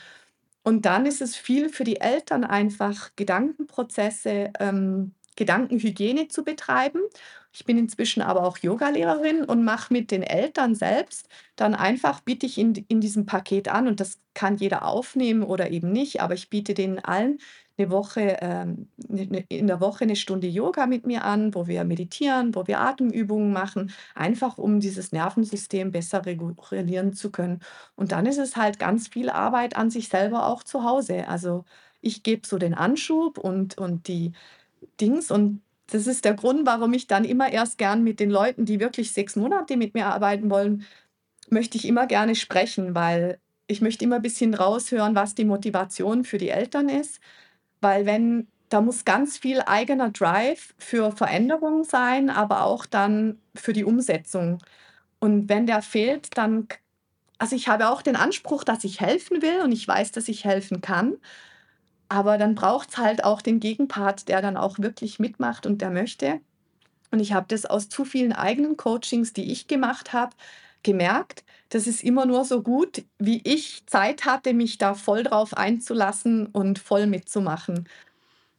Und 0.62 0.85
dann 0.85 1.07
ist 1.07 1.23
es 1.23 1.37
viel 1.37 1.69
für 1.69 1.85
die 1.85 2.01
Eltern 2.01 2.45
einfach 2.45 3.11
Gedankenprozesse, 3.17 4.53
ähm, 4.59 5.14
Gedankenhygiene 5.37 6.29
zu 6.29 6.45
betreiben 6.45 7.01
ich 7.57 7.65
bin 7.65 7.79
inzwischen 7.79 8.21
aber 8.21 8.45
auch 8.45 8.59
Yogalehrerin 8.59 9.43
und 9.43 9.65
mache 9.65 9.91
mit 9.91 10.11
den 10.11 10.23
Eltern 10.23 10.75
selbst 10.75 11.27
dann 11.57 11.75
einfach, 11.75 12.21
biete 12.21 12.45
ich 12.45 12.59
in, 12.59 12.75
in 12.75 13.01
diesem 13.01 13.25
Paket 13.25 13.69
an 13.69 13.89
und 13.89 13.99
das 13.99 14.21
kann 14.35 14.59
jeder 14.59 14.85
aufnehmen 14.85 15.43
oder 15.43 15.71
eben 15.71 15.91
nicht, 15.91 16.21
aber 16.21 16.35
ich 16.35 16.51
biete 16.51 16.75
denen 16.75 16.99
allen 16.99 17.39
eine 17.79 17.91
Woche, 17.91 18.37
ähm, 18.43 18.89
ne, 19.09 19.27
ne, 19.27 19.45
in 19.49 19.69
der 19.69 19.81
Woche 19.81 20.05
eine 20.05 20.17
Stunde 20.17 20.47
Yoga 20.49 20.87
mit 20.87 21.07
mir 21.07 21.25
an, 21.25 21.55
wo 21.55 21.67
wir 21.67 21.85
meditieren, 21.85 22.55
wo 22.55 22.67
wir 22.67 22.79
Atemübungen 22.81 23.55
machen, 23.55 23.91
einfach 24.15 24.59
um 24.59 24.79
dieses 24.81 25.13
Nervensystem 25.13 25.93
besser 25.93 26.27
regulieren 26.27 27.15
zu 27.15 27.31
können. 27.31 27.61
Und 27.95 28.13
dann 28.13 28.27
ist 28.27 28.39
es 28.39 28.57
halt 28.57 28.79
ganz 28.79 29.09
viel 29.09 29.31
Arbeit 29.31 29.77
an 29.77 29.89
sich 29.89 30.09
selber 30.09 30.47
auch 30.47 30.63
zu 30.63 30.85
Hause. 30.85 31.27
Also 31.29 31.65
ich 32.03 32.23
gebe 32.23 32.47
so 32.47 32.59
den 32.59 32.75
Anschub 32.75 33.39
und, 33.39 33.79
und 33.79 34.09
die 34.09 34.33
Dings 35.01 35.31
und 35.31 35.63
das 35.89 36.07
ist 36.07 36.24
der 36.24 36.34
Grund, 36.34 36.66
warum 36.66 36.93
ich 36.93 37.07
dann 37.07 37.24
immer 37.24 37.53
erst 37.53 37.78
gern 37.78 38.03
mit 38.03 38.20
den 38.20 38.30
Leuten, 38.30 38.64
die 38.64 38.80
wirklich 38.80 39.12
sechs 39.12 39.37
Monate 39.37 39.76
mit 39.76 39.95
mir 39.95 40.07
arbeiten 40.07 40.51
wollen, 40.51 40.84
möchte 41.49 41.78
ich 41.78 41.87
immer 41.87 42.07
gerne 42.07 42.34
sprechen, 42.34 42.95
weil 42.95 43.39
ich 43.68 43.80
möchte 43.80 44.05
immer 44.05 44.16
ein 44.16 44.22
bisschen 44.22 44.55
raushören, 44.55 45.14
was 45.14 45.34
die 45.34 45.45
Motivation 45.45 46.24
für 46.24 46.39
die 46.39 46.51
Eltern 46.51 46.89
ist. 46.89 47.20
Weil 47.80 48.07
wenn, 48.07 48.49
da 48.68 48.80
muss 48.80 49.05
ganz 49.05 49.39
viel 49.39 49.61
eigener 49.61 50.11
Drive 50.11 50.74
für 50.78 51.12
Veränderungen 51.12 51.84
sein, 51.84 52.30
aber 52.30 52.64
auch 52.64 52.87
dann 52.87 53.39
für 53.55 53.72
die 53.72 53.84
Umsetzung. 53.84 54.59
Und 55.20 55.49
wenn 55.49 55.66
der 55.66 55.82
fehlt, 55.82 56.37
dann, 56.37 56.68
also 57.39 57.57
ich 57.57 57.68
habe 57.68 57.89
auch 57.91 58.03
den 58.03 58.16
Anspruch, 58.16 58.64
dass 58.64 58.84
ich 58.84 59.01
helfen 59.01 59.43
will 59.43 59.61
und 59.62 59.72
ich 59.72 59.87
weiß, 59.87 60.12
dass 60.12 60.28
ich 60.28 60.45
helfen 60.45 60.80
kann. 60.80 61.16
Aber 62.09 62.39
dann 62.39 62.55
braucht 62.55 62.91
es 62.91 62.99
halt 62.99 63.25
auch 63.25 63.43
den 63.43 63.61
Gegenpart, 63.61 64.29
der 64.29 64.43
dann 64.43 64.57
auch 64.57 64.79
wirklich 64.79 65.19
mitmacht 65.19 65.67
und 65.67 65.83
der 65.83 65.91
möchte. 65.91 66.41
Und 67.11 67.21
ich 67.21 67.33
habe 67.33 67.47
das 67.49 67.67
aus 67.67 67.89
zu 67.89 68.05
vielen 68.05 68.33
eigenen 68.33 68.77
Coachings, 68.77 69.33
die 69.33 69.51
ich 69.53 69.69
gemacht 69.69 70.13
habe, 70.13 70.35
gemerkt, 70.83 71.45
das 71.71 71.87
ist 71.89 72.05
immer 72.05 72.27
nur 72.27 72.45
so 72.45 72.63
gut, 72.63 73.05
wie 73.19 73.41
ich 73.45 73.85
Zeit 73.87 74.25
hatte, 74.25 74.55
mich 74.55 74.79
da 74.79 74.95
voll 74.95 75.25
drauf 75.25 75.57
einzulassen 75.57 76.47
und 76.47 76.79
voll 76.79 77.07
mitzumachen. 77.07 77.89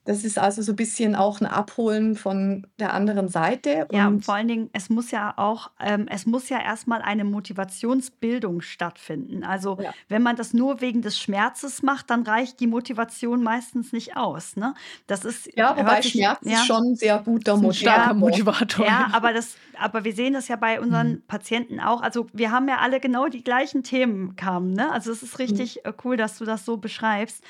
Das 0.07 0.23
ist 0.23 0.39
also 0.39 0.61
so 0.61 0.71
ein 0.71 0.77
bisschen 0.77 1.15
auch 1.15 1.41
ein 1.41 1.45
Abholen 1.45 2.15
von 2.15 2.65
der 2.79 2.93
anderen 2.93 3.27
Seite. 3.27 3.87
Ja, 3.91 4.07
und 4.07 4.23
vor 4.23 4.35
allen 4.35 4.47
Dingen, 4.47 4.69
es 4.71 4.89
muss 4.89 5.11
ja 5.11 5.33
auch, 5.35 5.69
ähm, 5.81 6.07
es 6.09 6.25
muss 6.25 6.47
ja 6.47 6.61
erstmal 6.61 7.01
eine 7.01 7.25
Motivationsbildung 7.25 8.61
stattfinden. 8.61 9.43
Also 9.43 9.77
ja. 9.81 9.93
wenn 10.07 10.23
man 10.23 10.37
das 10.37 10.53
nur 10.53 10.79
wegen 10.79 11.01
des 11.01 11.19
Schmerzes 11.19 11.83
macht, 11.83 12.09
dann 12.09 12.23
reicht 12.23 12.61
die 12.61 12.67
Motivation 12.67 13.43
meistens 13.43 13.91
nicht 13.91 14.15
aus. 14.15 14.55
Ne? 14.55 14.75
Das 15.07 15.25
ist 15.25 15.49
ja, 15.57 15.75
wobei 15.75 16.01
sich, 16.01 16.13
Schmerz 16.13 16.39
ja, 16.43 16.53
ist 16.53 16.67
schon 16.67 16.91
ein 16.91 16.95
sehr 16.95 17.19
guter 17.19 17.57
Motivator. 17.57 18.13
Motivator. 18.13 18.85
Ja, 18.85 19.09
aber 19.11 19.33
das, 19.33 19.57
aber 19.77 20.05
wir 20.05 20.13
sehen 20.13 20.31
das 20.31 20.47
ja 20.47 20.55
bei 20.55 20.79
unseren 20.79 21.09
mhm. 21.09 21.21
Patienten 21.27 21.81
auch. 21.81 22.01
Also 22.01 22.27
wir 22.31 22.51
haben 22.51 22.69
ja 22.69 22.77
alle 22.77 23.01
genau 23.01 23.27
die 23.27 23.43
gleichen 23.43 23.83
Themen 23.83 24.37
kamen. 24.37 24.71
Ne? 24.71 24.89
Also 24.89 25.11
es 25.11 25.21
ist 25.21 25.37
richtig 25.37 25.81
mhm. 25.83 25.95
Cool, 26.05 26.15
dass 26.15 26.37
du 26.37 26.45
das 26.45 26.63
so 26.63 26.77
beschreibst. 26.77 27.43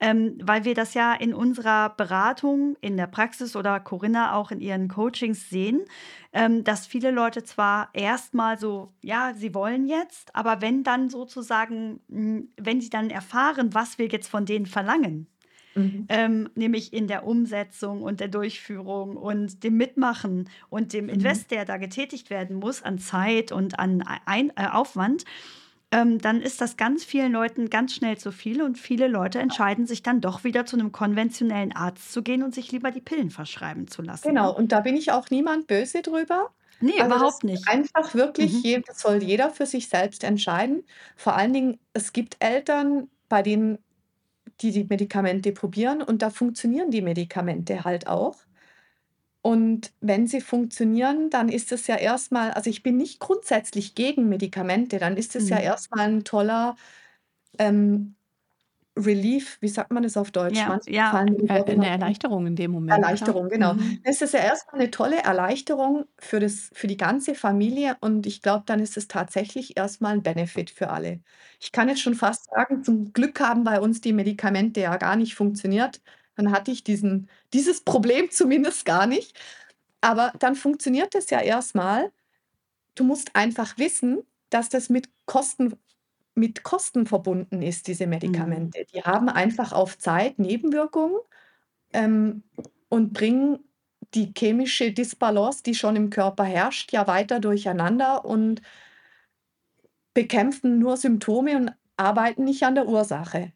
Ähm, 0.00 0.38
weil 0.42 0.64
wir 0.64 0.74
das 0.74 0.94
ja 0.94 1.14
in 1.14 1.34
unserer 1.34 1.90
Beratung, 1.90 2.76
in 2.80 2.96
der 2.96 3.06
Praxis 3.06 3.54
oder 3.56 3.80
Corinna 3.80 4.34
auch 4.34 4.50
in 4.50 4.60
ihren 4.60 4.88
Coachings 4.88 5.48
sehen, 5.48 5.82
ähm, 6.32 6.64
dass 6.64 6.86
viele 6.86 7.10
Leute 7.10 7.44
zwar 7.44 7.90
erstmal 7.92 8.58
so, 8.58 8.92
ja, 9.02 9.32
sie 9.34 9.54
wollen 9.54 9.86
jetzt, 9.86 10.34
aber 10.34 10.60
wenn 10.60 10.82
dann 10.82 11.10
sozusagen, 11.10 12.00
hm, 12.10 12.48
wenn 12.56 12.80
sie 12.80 12.90
dann 12.90 13.10
erfahren, 13.10 13.72
was 13.72 13.98
wir 13.98 14.08
jetzt 14.08 14.28
von 14.28 14.46
denen 14.46 14.66
verlangen, 14.66 15.28
Mhm. 15.76 16.06
Ähm, 16.08 16.48
nämlich 16.54 16.92
in 16.92 17.08
der 17.08 17.26
Umsetzung 17.26 18.02
und 18.02 18.20
der 18.20 18.28
Durchführung 18.28 19.16
und 19.16 19.64
dem 19.64 19.76
Mitmachen 19.76 20.48
und 20.70 20.92
dem 20.92 21.06
mhm. 21.06 21.14
Invest, 21.14 21.50
der 21.50 21.64
da 21.64 21.78
getätigt 21.78 22.30
werden 22.30 22.56
muss 22.56 22.82
an 22.82 22.98
Zeit 22.98 23.50
und 23.52 23.78
an 23.78 24.02
Ein 24.24 24.52
äh, 24.56 24.68
Aufwand, 24.70 25.24
ähm, 25.94 26.18
dann 26.18 26.42
ist 26.42 26.60
das 26.60 26.76
ganz 26.76 27.04
vielen 27.04 27.30
Leuten 27.30 27.70
ganz 27.70 27.94
schnell 27.94 28.18
zu 28.18 28.32
viel 28.32 28.62
und 28.62 28.78
viele 28.78 29.06
Leute 29.06 29.38
entscheiden 29.38 29.86
sich 29.86 30.02
dann 30.02 30.20
doch 30.20 30.42
wieder 30.42 30.66
zu 30.66 30.76
einem 30.76 30.90
konventionellen 30.90 31.72
Arzt 31.72 32.12
zu 32.12 32.22
gehen 32.22 32.42
und 32.42 32.52
sich 32.52 32.72
lieber 32.72 32.90
die 32.90 33.00
Pillen 33.00 33.30
verschreiben 33.30 33.86
zu 33.86 34.02
lassen. 34.02 34.26
Genau, 34.26 34.52
und 34.52 34.72
da 34.72 34.80
bin 34.80 34.96
ich 34.96 35.12
auch 35.12 35.30
niemand 35.30 35.68
böse 35.68 36.02
drüber. 36.02 36.50
Nee, 36.80 37.00
also 37.00 37.14
überhaupt 37.14 37.44
nicht. 37.44 37.68
Einfach 37.68 38.12
wirklich, 38.14 38.64
mhm. 38.64 38.82
das 38.84 39.00
soll 39.00 39.22
jeder 39.22 39.50
für 39.50 39.66
sich 39.66 39.88
selbst 39.88 40.24
entscheiden. 40.24 40.82
Vor 41.14 41.36
allen 41.36 41.52
Dingen, 41.52 41.78
es 41.92 42.12
gibt 42.12 42.38
Eltern, 42.40 43.08
bei 43.28 43.42
denen 43.42 43.78
die 44.60 44.72
die 44.72 44.84
Medikamente 44.84 45.52
probieren 45.52 46.02
und 46.02 46.22
da 46.22 46.30
funktionieren 46.30 46.90
die 46.90 47.02
Medikamente 47.02 47.84
halt 47.84 48.06
auch. 48.08 48.36
Und 49.46 49.92
wenn 50.00 50.26
sie 50.26 50.40
funktionieren, 50.40 51.28
dann 51.28 51.50
ist 51.50 51.70
es 51.70 51.86
ja 51.86 51.96
erstmal, 51.96 52.52
also 52.52 52.70
ich 52.70 52.82
bin 52.82 52.96
nicht 52.96 53.20
grundsätzlich 53.20 53.94
gegen 53.94 54.30
Medikamente, 54.30 54.98
dann 54.98 55.18
ist 55.18 55.36
es 55.36 55.50
ja 55.50 55.56
mhm. 55.56 55.64
erstmal 55.64 56.08
ein 56.08 56.24
toller 56.24 56.76
ähm, 57.58 58.14
Relief, 58.96 59.58
wie 59.60 59.68
sagt 59.68 59.92
man 59.92 60.02
das 60.02 60.16
auf 60.16 60.30
Deutsch? 60.30 60.56
Ja, 60.56 60.80
ja. 60.86 61.26
Äh, 61.48 61.62
eine 61.70 61.88
Erleichterung 61.88 62.46
in 62.46 62.56
dem 62.56 62.70
Moment. 62.70 62.96
Erleichterung, 62.96 63.50
genau. 63.50 63.74
Mhm. 63.74 64.00
Es 64.02 64.22
ist 64.22 64.32
ja 64.32 64.40
erstmal 64.40 64.80
eine 64.80 64.90
tolle 64.90 65.18
Erleichterung 65.22 66.06
für, 66.18 66.40
das, 66.40 66.70
für 66.72 66.86
die 66.86 66.96
ganze 66.96 67.34
Familie 67.34 67.98
und 68.00 68.24
ich 68.26 68.40
glaube, 68.40 68.62
dann 68.64 68.80
ist 68.80 68.96
es 68.96 69.08
tatsächlich 69.08 69.76
erstmal 69.76 70.14
ein 70.14 70.22
Benefit 70.22 70.70
für 70.70 70.88
alle. 70.88 71.20
Ich 71.60 71.70
kann 71.70 71.90
jetzt 71.90 72.00
schon 72.00 72.14
fast 72.14 72.46
sagen, 72.46 72.82
zum 72.82 73.12
Glück 73.12 73.40
haben 73.40 73.64
bei 73.64 73.78
uns 73.78 74.00
die 74.00 74.14
Medikamente 74.14 74.80
ja 74.80 74.96
gar 74.96 75.16
nicht 75.16 75.34
funktioniert. 75.34 76.00
Dann 76.36 76.50
hatte 76.52 76.70
ich 76.70 76.84
diesen, 76.84 77.28
dieses 77.52 77.82
Problem 77.82 78.30
zumindest 78.30 78.84
gar 78.84 79.06
nicht. 79.06 79.38
Aber 80.00 80.32
dann 80.38 80.54
funktioniert 80.56 81.14
es 81.14 81.30
ja 81.30 81.40
erstmal. 81.40 82.12
Du 82.94 83.04
musst 83.04 83.34
einfach 83.36 83.78
wissen, 83.78 84.22
dass 84.50 84.68
das 84.68 84.88
mit 84.90 85.08
Kosten 85.26 85.74
mit 86.36 86.64
Kosten 86.64 87.06
verbunden 87.06 87.62
ist, 87.62 87.88
diese 87.88 88.06
Mhm. 88.06 88.10
Medikamente. 88.10 88.86
Die 88.94 89.02
haben 89.02 89.28
einfach 89.28 89.72
auf 89.72 89.98
Zeit 89.98 90.38
Nebenwirkungen 90.38 91.18
ähm, 91.92 92.42
und 92.90 93.12
bringen 93.14 93.60
die 94.14 94.32
chemische 94.36 94.92
Disbalance, 94.92 95.62
die 95.64 95.74
schon 95.74 95.96
im 95.96 96.10
Körper 96.10 96.44
herrscht, 96.44 96.92
ja 96.92 97.06
weiter 97.08 97.40
durcheinander 97.40 98.24
und 98.24 98.62
bekämpfen 100.14 100.78
nur 100.80 100.96
Symptome 100.96 101.56
und 101.56 101.72
arbeiten 101.96 102.44
nicht 102.44 102.62
an 102.64 102.74
der 102.74 102.86
Ursache. 102.88 103.52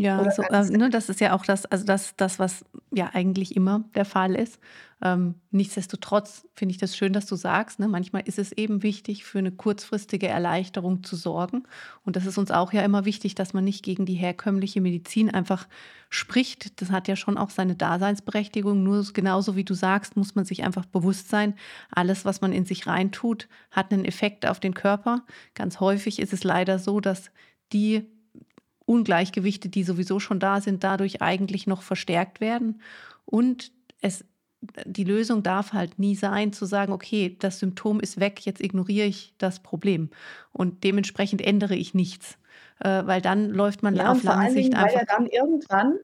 Ja, 0.00 0.30
so, 0.30 0.40
äh, 0.42 0.64
ne, 0.70 0.88
das 0.88 1.10
ist 1.10 1.20
ja 1.20 1.34
auch 1.34 1.44
das, 1.44 1.66
also 1.66 1.84
das, 1.84 2.16
das, 2.16 2.38
was 2.38 2.64
ja 2.90 3.10
eigentlich 3.12 3.54
immer 3.54 3.84
der 3.94 4.06
Fall 4.06 4.34
ist. 4.34 4.58
Ähm, 5.02 5.34
nichtsdestotrotz 5.50 6.46
finde 6.54 6.72
ich 6.72 6.78
das 6.78 6.96
schön, 6.96 7.12
dass 7.12 7.26
du 7.26 7.36
sagst, 7.36 7.78
ne, 7.78 7.86
manchmal 7.86 8.22
ist 8.26 8.38
es 8.38 8.52
eben 8.52 8.82
wichtig, 8.82 9.24
für 9.24 9.38
eine 9.40 9.52
kurzfristige 9.52 10.26
Erleichterung 10.26 11.02
zu 11.02 11.16
sorgen. 11.16 11.64
Und 12.02 12.16
das 12.16 12.24
ist 12.24 12.38
uns 12.38 12.50
auch 12.50 12.72
ja 12.72 12.80
immer 12.80 13.04
wichtig, 13.04 13.34
dass 13.34 13.52
man 13.52 13.62
nicht 13.64 13.84
gegen 13.84 14.06
die 14.06 14.14
herkömmliche 14.14 14.80
Medizin 14.80 15.28
einfach 15.30 15.68
spricht. 16.08 16.80
Das 16.80 16.90
hat 16.90 17.06
ja 17.06 17.14
schon 17.14 17.36
auch 17.36 17.50
seine 17.50 17.76
Daseinsberechtigung. 17.76 18.82
Nur 18.82 19.04
genauso 19.12 19.54
wie 19.54 19.64
du 19.64 19.74
sagst, 19.74 20.16
muss 20.16 20.34
man 20.34 20.46
sich 20.46 20.64
einfach 20.64 20.86
bewusst 20.86 21.28
sein, 21.28 21.54
alles, 21.90 22.24
was 22.24 22.40
man 22.40 22.52
in 22.52 22.64
sich 22.64 22.86
reintut, 22.86 23.48
hat 23.70 23.92
einen 23.92 24.06
Effekt 24.06 24.46
auf 24.46 24.60
den 24.60 24.72
Körper. 24.72 25.26
Ganz 25.54 25.78
häufig 25.78 26.20
ist 26.20 26.32
es 26.32 26.42
leider 26.42 26.78
so, 26.78 27.00
dass 27.00 27.30
die 27.74 28.06
Ungleichgewichte, 28.90 29.68
die 29.68 29.84
sowieso 29.84 30.18
schon 30.18 30.40
da 30.40 30.60
sind, 30.60 30.82
dadurch 30.82 31.22
eigentlich 31.22 31.68
noch 31.68 31.82
verstärkt 31.82 32.40
werden. 32.40 32.80
Und 33.24 33.70
es, 34.00 34.24
die 34.84 35.04
Lösung 35.04 35.44
darf 35.44 35.72
halt 35.72 36.00
nie 36.00 36.16
sein, 36.16 36.52
zu 36.52 36.66
sagen, 36.66 36.92
okay, 36.92 37.36
das 37.38 37.60
Symptom 37.60 38.00
ist 38.00 38.18
weg, 38.18 38.44
jetzt 38.44 38.60
ignoriere 38.60 39.06
ich 39.06 39.32
das 39.38 39.60
Problem. 39.60 40.10
Und 40.52 40.82
dementsprechend 40.82 41.40
ändere 41.40 41.76
ich 41.76 41.94
nichts. 41.94 42.36
Äh, 42.80 43.06
weil 43.06 43.20
dann 43.20 43.50
läuft 43.50 43.84
man 43.84 43.94
ja, 43.94 44.10
auf 44.10 44.24
lange 44.24 44.50
Sicht 44.50 44.74
einfach. 44.74 44.88
Weil 44.88 44.98
ja 44.98 45.04
dann 45.04 45.26
irgendwann 45.26 45.98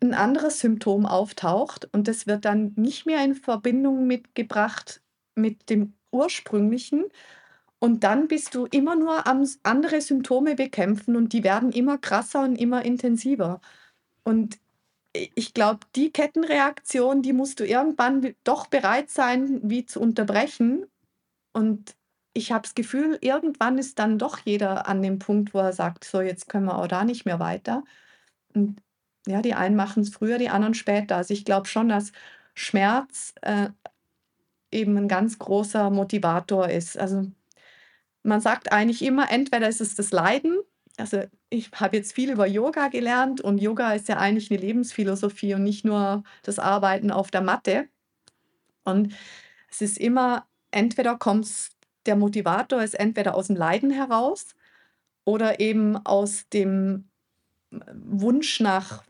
ein 0.00 0.14
anderes 0.14 0.60
Symptom 0.60 1.06
auftaucht 1.06 1.88
und 1.92 2.08
das 2.08 2.26
wird 2.26 2.44
dann 2.44 2.72
nicht 2.76 3.04
mehr 3.04 3.22
in 3.24 3.34
Verbindung 3.34 4.06
mitgebracht 4.06 5.02
mit 5.34 5.68
dem 5.68 5.94
ursprünglichen, 6.10 7.04
und 7.80 8.04
dann 8.04 8.28
bist 8.28 8.54
du 8.54 8.66
immer 8.66 8.94
nur 8.94 9.26
am 9.26 9.46
andere 9.62 10.00
Symptome 10.02 10.54
bekämpfen 10.54 11.16
und 11.16 11.32
die 11.32 11.44
werden 11.44 11.72
immer 11.72 11.98
krasser 11.98 12.42
und 12.44 12.56
immer 12.56 12.84
intensiver. 12.84 13.60
Und 14.24 14.60
ich 15.12 15.54
glaube, 15.54 15.80
die 15.96 16.12
Kettenreaktion, 16.12 17.22
die 17.22 17.32
musst 17.32 17.60
du 17.60 17.66
irgendwann 17.66 18.34
doch 18.44 18.66
bereit 18.68 19.10
sein, 19.10 19.60
wie 19.64 19.86
zu 19.86 20.00
unterbrechen. 20.00 20.86
Und 21.52 21.96
ich 22.34 22.52
habe 22.52 22.62
das 22.62 22.74
Gefühl, 22.74 23.18
irgendwann 23.22 23.78
ist 23.78 23.98
dann 23.98 24.18
doch 24.18 24.38
jeder 24.44 24.86
an 24.88 25.02
dem 25.02 25.18
Punkt, 25.18 25.54
wo 25.54 25.58
er 25.60 25.72
sagt, 25.72 26.04
so 26.04 26.20
jetzt 26.20 26.48
können 26.48 26.66
wir 26.66 26.78
auch 26.78 26.86
da 26.86 27.04
nicht 27.04 27.24
mehr 27.24 27.40
weiter. 27.40 27.84
Und 28.54 28.80
ja, 29.26 29.42
die 29.42 29.54
einen 29.54 29.76
machen 29.76 30.02
es 30.02 30.10
früher, 30.10 30.38
die 30.38 30.50
anderen 30.50 30.74
später. 30.74 31.16
Also 31.16 31.34
ich 31.34 31.44
glaube 31.44 31.66
schon, 31.68 31.88
dass 31.88 32.12
Schmerz 32.54 33.34
äh, 33.42 33.70
eben 34.70 34.96
ein 34.98 35.08
ganz 35.08 35.38
großer 35.38 35.90
Motivator 35.90 36.68
ist. 36.68 36.98
Also 36.98 37.30
man 38.22 38.40
sagt 38.40 38.72
eigentlich 38.72 39.02
immer, 39.02 39.30
entweder 39.30 39.68
ist 39.68 39.80
es 39.80 39.94
das 39.94 40.10
Leiden, 40.12 40.58
also 41.00 41.22
ich 41.48 41.70
habe 41.72 41.96
jetzt 41.96 42.12
viel 42.12 42.30
über 42.30 42.46
Yoga 42.46 42.88
gelernt 42.88 43.40
und 43.40 43.60
Yoga 43.60 43.94
ist 43.94 44.08
ja 44.08 44.18
eigentlich 44.18 44.50
eine 44.50 44.60
Lebensphilosophie 44.60 45.54
und 45.54 45.64
nicht 45.64 45.84
nur 45.84 46.22
das 46.42 46.58
Arbeiten 46.58 47.10
auf 47.10 47.30
der 47.30 47.40
Matte. 47.40 47.88
Und 48.84 49.14
es 49.70 49.80
ist 49.80 49.98
immer, 49.98 50.46
entweder 50.70 51.16
kommt 51.16 51.48
der 52.06 52.16
Motivator 52.16 52.82
ist 52.82 52.94
entweder 52.94 53.34
aus 53.34 53.48
dem 53.48 53.56
Leiden 53.56 53.90
heraus 53.90 54.54
oder 55.24 55.60
eben 55.60 55.96
aus 55.98 56.48
dem 56.48 57.08
Wunsch 57.70 58.60
nach 58.60 59.04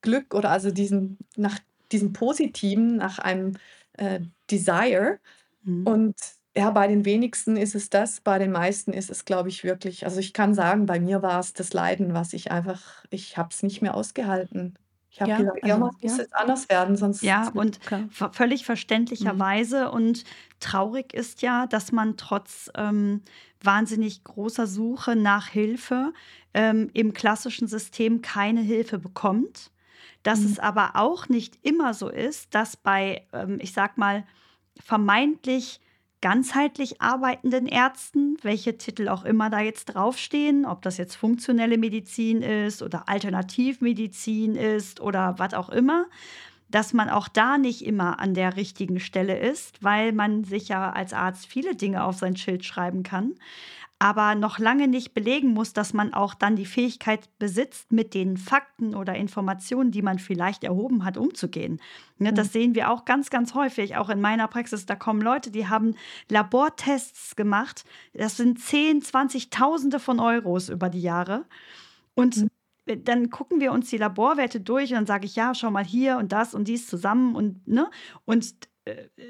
Glück 0.00 0.34
oder 0.34 0.50
also 0.50 0.70
diesen, 0.70 1.18
nach 1.36 1.58
diesem 1.92 2.12
Positiven, 2.12 2.96
nach 2.96 3.18
einem 3.18 3.56
äh, 3.92 4.20
Desire. 4.50 5.18
Mhm. 5.64 5.86
Und 5.86 6.16
ja, 6.56 6.70
bei 6.70 6.86
den 6.88 7.04
wenigsten 7.04 7.56
ist 7.56 7.74
es 7.74 7.90
das, 7.90 8.20
bei 8.20 8.38
den 8.38 8.52
meisten 8.52 8.92
ist 8.92 9.10
es, 9.10 9.24
glaube 9.24 9.48
ich, 9.48 9.64
wirklich 9.64 10.04
also, 10.04 10.20
ich 10.20 10.32
kann 10.34 10.54
sagen, 10.54 10.86
bei 10.86 11.00
mir 11.00 11.22
war 11.22 11.40
es 11.40 11.52
das 11.54 11.72
Leiden, 11.72 12.14
was 12.14 12.32
ich 12.34 12.50
einfach 12.52 13.04
ich 13.10 13.36
habe 13.38 13.48
es 13.52 13.62
nicht 13.62 13.82
mehr 13.82 13.94
ausgehalten. 13.94 14.74
Ich 15.10 15.20
habe 15.22 15.32
Ja, 15.32 15.36
gesagt: 15.36 15.58
also, 15.62 15.66
„Irgendwas 15.66 15.94
muss 16.00 16.16
ja. 16.16 16.18
jetzt 16.18 16.34
anders 16.34 16.68
werden, 16.68 16.96
sonst 16.96 17.22
Ja, 17.22 17.48
und 17.48 17.78
völlig 18.32 18.64
Mhm. 19.18 19.46
verständlicherweise 19.46 19.90
und 19.92 20.24
traurig 20.60 21.14
ist 21.14 21.42
ja, 21.42 21.66
dass 21.68 21.92
man 21.92 22.16
trotz, 22.16 22.70
ähm, 22.76 23.22
wahnsinnig 23.62 24.24
großer 24.24 24.66
Suche 24.66 25.14
nach 25.16 25.48
Hilfe, 25.48 26.12
ähm, 26.54 26.90
im 26.94 27.12
klassischen 27.12 27.68
System 27.68 28.22
keine 28.22 28.60
Hilfe 28.62 28.98
bekommt. 28.98 29.70
Dass 30.24 30.44
Mhm. 30.44 30.54
es 30.54 30.58
aber 30.58 30.92
auch 30.96 31.28
nicht 31.28 31.58
immer 31.62 31.94
so 31.94 32.08
ist, 32.08 32.54
dass 32.54 32.76
bei, 32.76 33.26
ähm, 33.32 33.58
ich 33.62 33.72
sage 33.72 33.94
mal, 33.96 34.26
vermeintlich 34.80 35.80
ganzheitlich 36.22 37.02
arbeitenden 37.02 37.66
Ärzten, 37.66 38.38
welche 38.42 38.78
Titel 38.78 39.08
auch 39.08 39.24
immer 39.24 39.50
da 39.50 39.60
jetzt 39.60 39.86
draufstehen, 39.86 40.64
ob 40.64 40.80
das 40.80 40.96
jetzt 40.96 41.16
funktionelle 41.16 41.76
Medizin 41.76 42.40
ist 42.40 42.82
oder 42.82 43.08
Alternativmedizin 43.08 44.54
ist 44.54 45.00
oder 45.00 45.34
was 45.38 45.52
auch 45.52 45.68
immer, 45.68 46.06
dass 46.70 46.94
man 46.94 47.10
auch 47.10 47.28
da 47.28 47.58
nicht 47.58 47.84
immer 47.84 48.18
an 48.20 48.32
der 48.32 48.56
richtigen 48.56 49.00
Stelle 49.00 49.38
ist, 49.38 49.82
weil 49.82 50.12
man 50.12 50.44
sich 50.44 50.68
ja 50.68 50.90
als 50.90 51.12
Arzt 51.12 51.46
viele 51.46 51.74
Dinge 51.74 52.04
auf 52.04 52.16
sein 52.16 52.36
Schild 52.36 52.64
schreiben 52.64 53.02
kann 53.02 53.34
aber 54.02 54.34
noch 54.34 54.58
lange 54.58 54.88
nicht 54.88 55.14
belegen 55.14 55.50
muss, 55.50 55.74
dass 55.74 55.92
man 55.92 56.12
auch 56.12 56.34
dann 56.34 56.56
die 56.56 56.66
Fähigkeit 56.66 57.28
besitzt, 57.38 57.92
mit 57.92 58.14
den 58.14 58.36
Fakten 58.36 58.96
oder 58.96 59.14
Informationen, 59.14 59.92
die 59.92 60.02
man 60.02 60.18
vielleicht 60.18 60.64
erhoben 60.64 61.04
hat, 61.04 61.16
umzugehen. 61.16 61.80
Ne, 62.18 62.32
das 62.32 62.48
mhm. 62.48 62.52
sehen 62.52 62.74
wir 62.74 62.90
auch 62.90 63.04
ganz, 63.04 63.30
ganz 63.30 63.54
häufig, 63.54 63.96
auch 63.96 64.08
in 64.08 64.20
meiner 64.20 64.48
Praxis. 64.48 64.86
Da 64.86 64.96
kommen 64.96 65.22
Leute, 65.22 65.52
die 65.52 65.68
haben 65.68 65.94
Labortests 66.28 67.36
gemacht. 67.36 67.84
Das 68.12 68.36
sind 68.36 68.58
10, 68.58 69.02
20.000 69.02 70.00
von 70.00 70.18
Euros 70.18 70.68
über 70.68 70.88
die 70.88 71.02
Jahre. 71.02 71.44
Und 72.14 72.36
mhm 72.38 72.48
dann 72.84 73.30
gucken 73.30 73.60
wir 73.60 73.70
uns 73.70 73.90
die 73.90 73.96
Laborwerte 73.96 74.60
durch 74.60 74.90
und 74.90 74.96
dann 74.96 75.06
sage 75.06 75.24
ich, 75.24 75.36
ja, 75.36 75.54
schau 75.54 75.70
mal 75.70 75.84
hier 75.84 76.16
und 76.18 76.32
das 76.32 76.52
und 76.52 76.66
dies 76.66 76.88
zusammen 76.88 77.36
und, 77.36 77.68
ne? 77.68 77.88
Und 78.24 78.44
äh, 78.44 78.66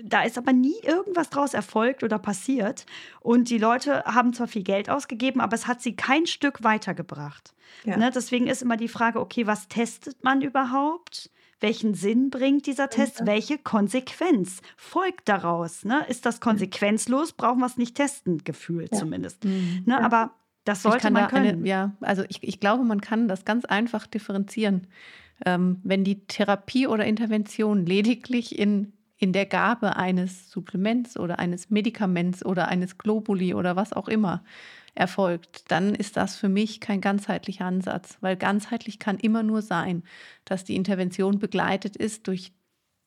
da 0.05 0.23
ist 0.23 0.39
aber 0.39 0.53
nie 0.53 0.79
irgendwas 0.83 1.29
draus 1.29 1.53
erfolgt 1.53 2.03
oder 2.03 2.19
passiert. 2.19 2.87
Und 3.21 3.51
die 3.51 3.59
Leute 3.59 4.05
haben 4.05 4.33
zwar 4.33 4.49
viel 4.49 4.63
Geld 4.63 4.89
ausgegeben, 4.89 5.41
aber 5.41 5.55
es 5.55 5.67
hat 5.67 5.83
sie 5.83 5.95
kein 5.95 6.27
Stück 6.27 6.65
weitergebracht. 6.65 7.55
Ja. 7.85 7.97
Ne? 7.97 8.11
Deswegen 8.15 8.47
ist 8.47 8.63
immer 8.63 8.77
die 8.77 8.89
Frage, 8.89 9.21
okay, 9.21 9.47
was 9.47 9.69
testet 9.69 10.25
man 10.25 10.41
überhaupt? 10.41 11.31
Welchen 11.61 11.95
Sinn 11.95 12.31
bringt 12.31 12.67
dieser 12.67 12.89
Test? 12.89 13.21
Ja. 13.21 13.27
Welche 13.27 13.59
Konsequenz 13.59 14.63
folgt 14.77 15.29
daraus? 15.29 15.85
Ne? 15.85 16.05
Ist 16.09 16.27
das 16.27 16.41
konsequenzlos? 16.41 17.33
Brauchen 17.33 17.61
wir 17.61 17.67
es 17.67 17.77
nicht 17.77 17.95
testen, 17.95 18.39
gefühlt 18.45 18.93
ja. 18.93 18.99
zumindest. 18.99 19.45
Mhm. 19.45 19.83
Ne? 19.87 20.03
Aber 20.03 20.33
das 20.65 20.83
sollte 20.83 21.11
man 21.11 21.29
können. 21.29 21.59
Eine, 21.59 21.69
ja, 21.69 21.93
also 22.01 22.25
ich, 22.29 22.43
ich 22.43 22.59
glaube, 22.59 22.85
man 22.85 23.01
kann 23.01 23.29
das 23.29 23.45
ganz 23.45 23.65
einfach 23.65 24.07
differenzieren. 24.07 24.87
Ähm, 25.45 25.81
wenn 25.83 26.05
die 26.05 26.25
Therapie 26.27 26.87
oder 26.87 27.05
Intervention 27.05 27.85
lediglich 27.85 28.59
in 28.59 28.93
in 29.23 29.33
der 29.33 29.47
Gabe 29.47 29.95
eines 29.95 30.51
Supplements 30.51 31.17
oder 31.17 31.39
eines 31.39 31.71
Medikaments 31.71 32.45
oder 32.45 32.67
eines 32.67 32.99
Globuli 32.99 33.55
oder 33.55 33.77
was 33.77 33.93
auch 33.93 34.09
immer 34.09 34.43
erfolgt, 34.97 35.71
dann 35.71 35.95
ist 35.95 36.17
das 36.17 36.35
für 36.35 36.49
mich 36.49 36.81
kein 36.81 37.01
ganzheitlicher 37.01 37.65
Ansatz, 37.65 38.19
weil 38.21 38.37
ganzheitlich 38.37 38.99
kann 38.99 39.19
immer 39.19 39.45
nur 39.45 39.63
sein, 39.63 40.03
dass 40.45 40.65
die 40.65 40.75
Intervention 40.75 41.39
begleitet 41.39 41.97
ist 41.97 42.27
durch 42.27 42.53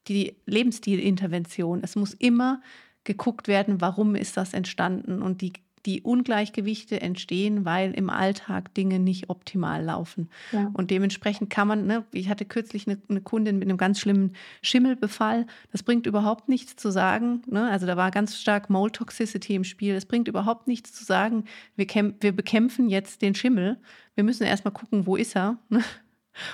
die 0.07 0.37
Lebensstilintervention. 0.45 1.81
Es 1.83 1.97
muss 1.97 2.13
immer 2.13 2.61
geguckt 3.03 3.49
werden, 3.49 3.81
warum 3.81 4.15
ist 4.15 4.37
das 4.37 4.53
entstanden 4.53 5.21
und 5.21 5.41
die 5.41 5.51
die 5.85 6.01
Ungleichgewichte 6.01 7.01
entstehen, 7.01 7.65
weil 7.65 7.91
im 7.91 8.09
Alltag 8.09 8.73
Dinge 8.73 8.99
nicht 8.99 9.29
optimal 9.29 9.83
laufen. 9.83 10.29
Ja. 10.51 10.71
Und 10.73 10.91
dementsprechend 10.91 11.49
kann 11.49 11.67
man, 11.67 11.85
ne, 11.85 12.03
ich 12.11 12.29
hatte 12.29 12.45
kürzlich 12.45 12.87
eine, 12.87 12.99
eine, 13.09 13.21
Kundin 13.21 13.59
mit 13.59 13.69
einem 13.69 13.77
ganz 13.77 13.99
schlimmen 13.99 14.33
Schimmelbefall. 14.61 15.45
Das 15.71 15.83
bringt 15.83 16.05
überhaupt 16.05 16.49
nichts 16.49 16.75
zu 16.75 16.91
sagen. 16.91 17.41
Ne? 17.47 17.69
Also 17.69 17.85
da 17.85 17.97
war 17.97 18.11
ganz 18.11 18.37
stark 18.37 18.69
Mold 18.69 18.93
Toxicity 18.93 19.55
im 19.55 19.63
Spiel. 19.63 19.95
Es 19.95 20.05
bringt 20.05 20.27
überhaupt 20.27 20.67
nichts 20.67 20.93
zu 20.93 21.03
sagen, 21.03 21.45
wir, 21.75 21.87
wir 22.19 22.31
bekämpfen 22.31 22.89
jetzt 22.89 23.21
den 23.21 23.35
Schimmel. 23.35 23.77
Wir 24.15 24.23
müssen 24.23 24.43
erstmal 24.43 24.73
gucken, 24.73 25.05
wo 25.05 25.15
ist 25.15 25.35
er. 25.35 25.57
Ne? 25.69 25.83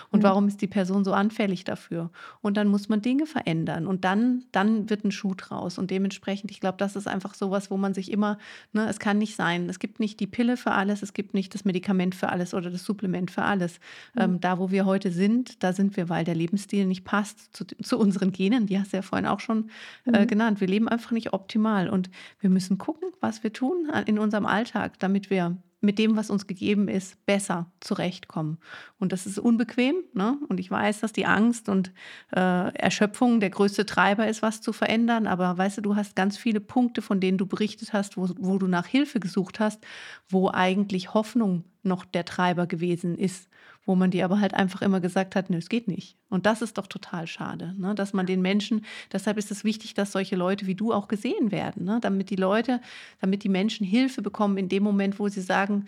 Und 0.09 0.23
warum 0.23 0.47
ist 0.47 0.61
die 0.61 0.67
Person 0.67 1.03
so 1.03 1.13
anfällig 1.13 1.63
dafür? 1.63 2.11
Und 2.41 2.57
dann 2.57 2.67
muss 2.67 2.89
man 2.89 3.01
Dinge 3.01 3.25
verändern 3.25 3.87
und 3.87 4.03
dann, 4.03 4.43
dann 4.51 4.89
wird 4.89 5.03
ein 5.03 5.11
Schuh 5.11 5.33
draus. 5.35 5.77
Und 5.77 5.91
dementsprechend, 5.91 6.51
ich 6.51 6.59
glaube, 6.59 6.77
das 6.77 6.95
ist 6.95 7.07
einfach 7.07 7.33
sowas, 7.33 7.71
wo 7.71 7.77
man 7.77 7.93
sich 7.93 8.11
immer, 8.11 8.37
ne, 8.73 8.87
es 8.87 8.99
kann 8.99 9.17
nicht 9.17 9.35
sein, 9.35 9.69
es 9.69 9.79
gibt 9.79 9.99
nicht 9.99 10.19
die 10.19 10.27
Pille 10.27 10.57
für 10.57 10.71
alles, 10.71 11.01
es 11.01 11.13
gibt 11.13 11.33
nicht 11.33 11.53
das 11.53 11.65
Medikament 11.65 12.15
für 12.15 12.29
alles 12.29 12.53
oder 12.53 12.69
das 12.69 12.83
Supplement 12.83 13.31
für 13.31 13.43
alles. 13.43 13.79
Mhm. 14.15 14.21
Ähm, 14.21 14.39
da, 14.39 14.59
wo 14.59 14.71
wir 14.71 14.85
heute 14.85 15.11
sind, 15.11 15.63
da 15.63 15.73
sind 15.73 15.97
wir, 15.97 16.09
weil 16.09 16.25
der 16.25 16.35
Lebensstil 16.35 16.85
nicht 16.85 17.03
passt 17.03 17.55
zu, 17.55 17.65
zu 17.65 17.97
unseren 17.97 18.31
Genen, 18.31 18.67
die 18.67 18.79
hast 18.79 18.93
du 18.93 18.97
ja 18.97 19.01
vorhin 19.01 19.27
auch 19.27 19.39
schon 19.39 19.69
äh, 20.05 20.21
mhm. 20.21 20.27
genannt. 20.27 20.61
Wir 20.61 20.67
leben 20.67 20.87
einfach 20.87 21.11
nicht 21.11 21.33
optimal 21.33 21.89
und 21.89 22.09
wir 22.39 22.49
müssen 22.49 22.77
gucken, 22.77 23.09
was 23.19 23.43
wir 23.43 23.53
tun 23.53 23.89
in 24.05 24.19
unserem 24.19 24.45
Alltag, 24.45 24.99
damit 24.99 25.29
wir 25.29 25.57
mit 25.81 25.97
dem, 25.97 26.15
was 26.15 26.29
uns 26.29 26.47
gegeben 26.47 26.87
ist, 26.87 27.25
besser 27.25 27.71
zurechtkommen. 27.79 28.59
Und 28.99 29.11
das 29.11 29.25
ist 29.25 29.39
unbequem. 29.39 29.95
Ne? 30.13 30.37
Und 30.47 30.59
ich 30.59 30.69
weiß, 30.69 31.01
dass 31.01 31.11
die 31.11 31.25
Angst 31.25 31.69
und 31.69 31.91
äh, 32.35 32.73
Erschöpfung 32.75 33.39
der 33.39 33.49
größte 33.49 33.85
Treiber 33.85 34.27
ist, 34.27 34.43
was 34.43 34.61
zu 34.61 34.73
verändern. 34.73 35.25
Aber 35.25 35.57
weißt 35.57 35.79
du, 35.79 35.81
du 35.81 35.95
hast 35.95 36.15
ganz 36.15 36.37
viele 36.37 36.59
Punkte, 36.59 37.01
von 37.01 37.19
denen 37.19 37.39
du 37.39 37.47
berichtet 37.47 37.93
hast, 37.93 38.15
wo, 38.15 38.29
wo 38.37 38.59
du 38.59 38.67
nach 38.67 38.85
Hilfe 38.85 39.19
gesucht 39.19 39.59
hast, 39.59 39.83
wo 40.29 40.49
eigentlich 40.49 41.15
Hoffnung 41.15 41.65
noch 41.83 42.05
der 42.05 42.25
Treiber 42.25 42.67
gewesen 42.67 43.17
ist 43.17 43.49
wo 43.85 43.95
man 43.95 44.11
dir 44.11 44.25
aber 44.25 44.39
halt 44.39 44.53
einfach 44.53 44.81
immer 44.81 44.99
gesagt 44.99 45.35
hat, 45.35 45.49
nö, 45.49 45.57
es 45.57 45.69
geht 45.69 45.87
nicht. 45.87 46.17
Und 46.29 46.45
das 46.45 46.61
ist 46.61 46.77
doch 46.77 46.87
total 46.87 47.27
schade, 47.27 47.73
ne? 47.77 47.95
dass 47.95 48.13
man 48.13 48.25
den 48.25 48.41
Menschen, 48.41 48.85
deshalb 49.11 49.37
ist 49.37 49.51
es 49.51 49.63
wichtig, 49.63 49.93
dass 49.93 50.11
solche 50.11 50.35
Leute 50.35 50.67
wie 50.67 50.75
du 50.75 50.93
auch 50.93 51.07
gesehen 51.07 51.51
werden, 51.51 51.85
ne? 51.85 51.99
damit 52.01 52.29
die 52.29 52.35
Leute, 52.35 52.81
damit 53.19 53.43
die 53.43 53.49
Menschen 53.49 53.85
Hilfe 53.85 54.21
bekommen 54.21 54.57
in 54.57 54.69
dem 54.69 54.83
Moment, 54.83 55.19
wo 55.19 55.27
sie 55.27 55.41
sagen, 55.41 55.85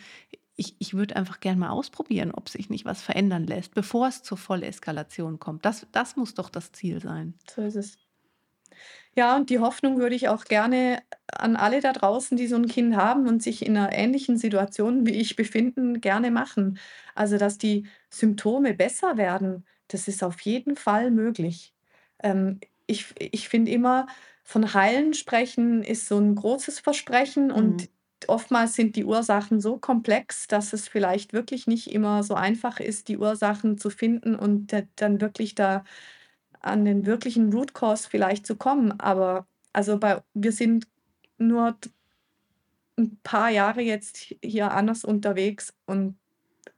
ich, 0.55 0.75
ich 0.79 0.93
würde 0.93 1.15
einfach 1.15 1.39
gerne 1.39 1.59
mal 1.59 1.69
ausprobieren, 1.69 2.31
ob 2.31 2.49
sich 2.49 2.69
nicht 2.69 2.85
was 2.85 3.01
verändern 3.01 3.45
lässt, 3.45 3.73
bevor 3.73 4.07
es 4.07 4.21
zur 4.21 4.37
Volleskalation 4.37 5.39
kommt. 5.39 5.65
Das, 5.65 5.87
das 5.91 6.15
muss 6.15 6.35
doch 6.35 6.49
das 6.49 6.71
Ziel 6.71 7.01
sein. 7.01 7.33
So 7.55 7.61
ist 7.63 7.75
es. 7.75 7.97
Ja, 9.15 9.35
und 9.35 9.49
die 9.49 9.59
Hoffnung 9.59 9.97
würde 9.99 10.15
ich 10.15 10.27
auch 10.29 10.45
gerne 10.45 11.01
an 11.31 11.55
alle 11.55 11.81
da 11.81 11.93
draußen, 11.93 12.37
die 12.37 12.47
so 12.47 12.55
ein 12.55 12.67
Kind 12.67 12.95
haben 12.95 13.27
und 13.27 13.43
sich 13.43 13.65
in 13.65 13.77
einer 13.77 13.93
ähnlichen 13.93 14.37
Situation 14.37 15.05
wie 15.05 15.11
ich 15.11 15.35
befinden, 15.35 16.01
gerne 16.01 16.31
machen. 16.31 16.79
Also, 17.15 17.37
dass 17.37 17.57
die 17.57 17.85
Symptome 18.09 18.73
besser 18.73 19.17
werden, 19.17 19.65
das 19.87 20.07
ist 20.07 20.23
auf 20.23 20.41
jeden 20.41 20.75
Fall 20.75 21.11
möglich. 21.11 21.73
Ähm, 22.23 22.59
ich 22.87 23.13
ich 23.19 23.49
finde 23.49 23.71
immer, 23.71 24.07
von 24.43 24.73
Heilen 24.73 25.13
sprechen 25.13 25.83
ist 25.83 26.07
so 26.07 26.17
ein 26.19 26.35
großes 26.35 26.79
Versprechen 26.79 27.51
und 27.51 27.85
Mhm. 27.85 27.87
oftmals 28.27 28.73
sind 28.75 28.95
die 28.95 29.05
Ursachen 29.05 29.59
so 29.61 29.77
komplex, 29.77 30.47
dass 30.47 30.73
es 30.73 30.87
vielleicht 30.87 31.33
wirklich 31.33 31.67
nicht 31.67 31.91
immer 31.91 32.23
so 32.23 32.33
einfach 32.35 32.79
ist, 32.79 33.07
die 33.09 33.17
Ursachen 33.17 33.77
zu 33.77 33.89
finden 33.89 34.35
und 34.35 34.73
dann 34.95 35.21
wirklich 35.21 35.55
da 35.55 35.83
an 36.63 36.85
den 36.85 37.05
wirklichen 37.05 37.53
Root 37.53 37.73
Cause 37.73 38.07
vielleicht 38.09 38.47
zu 38.47 38.55
kommen. 38.55 38.99
Aber 38.99 39.47
also 39.73 39.99
bei, 39.99 40.21
wir 40.33 40.51
sind 40.51 40.87
nur 41.37 41.77
ein 42.97 43.19
paar 43.23 43.49
Jahre 43.49 43.81
jetzt 43.81 44.35
hier 44.43 44.71
anders 44.71 45.03
unterwegs 45.03 45.73
und 45.85 46.17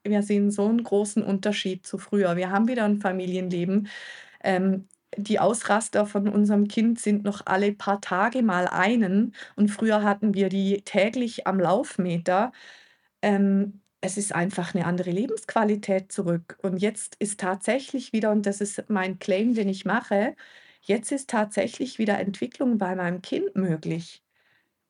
wir 0.03 0.23
sehen 0.23 0.51
so 0.51 0.67
einen 0.67 0.83
großen 0.83 1.23
Unterschied 1.23 1.85
zu 1.85 1.97
früher. 1.97 2.35
Wir 2.35 2.51
haben 2.51 2.67
wieder 2.67 2.85
ein 2.85 2.99
Familienleben. 3.01 3.87
Ähm, 4.43 4.87
die 5.17 5.39
Ausraster 5.39 6.05
von 6.05 6.27
unserem 6.27 6.67
Kind 6.67 6.99
sind 6.99 7.23
noch 7.23 7.41
alle 7.45 7.73
paar 7.73 8.01
Tage 8.01 8.43
mal 8.43 8.67
einen 8.67 9.33
und 9.55 9.69
früher 9.69 10.03
hatten 10.03 10.33
wir 10.33 10.49
die 10.49 10.81
täglich 10.83 11.47
am 11.47 11.59
Laufmeter. 11.59 12.51
Ähm, 13.21 13.81
es 14.05 14.17
ist 14.17 14.33
einfach 14.33 14.73
eine 14.75 14.85
andere 14.85 15.11
Lebensqualität 15.11 16.11
zurück. 16.11 16.57
Und 16.61 16.77
jetzt 16.77 17.15
ist 17.19 17.39
tatsächlich 17.39 18.13
wieder, 18.13 18.31
und 18.31 18.45
das 18.45 18.61
ist 18.61 18.89
mein 18.89 19.19
Claim, 19.19 19.53
den 19.53 19.69
ich 19.69 19.85
mache, 19.85 20.35
jetzt 20.81 21.11
ist 21.11 21.29
tatsächlich 21.29 21.99
wieder 21.99 22.19
Entwicklung 22.19 22.77
bei 22.77 22.95
meinem 22.95 23.21
Kind 23.21 23.55
möglich. 23.55 24.23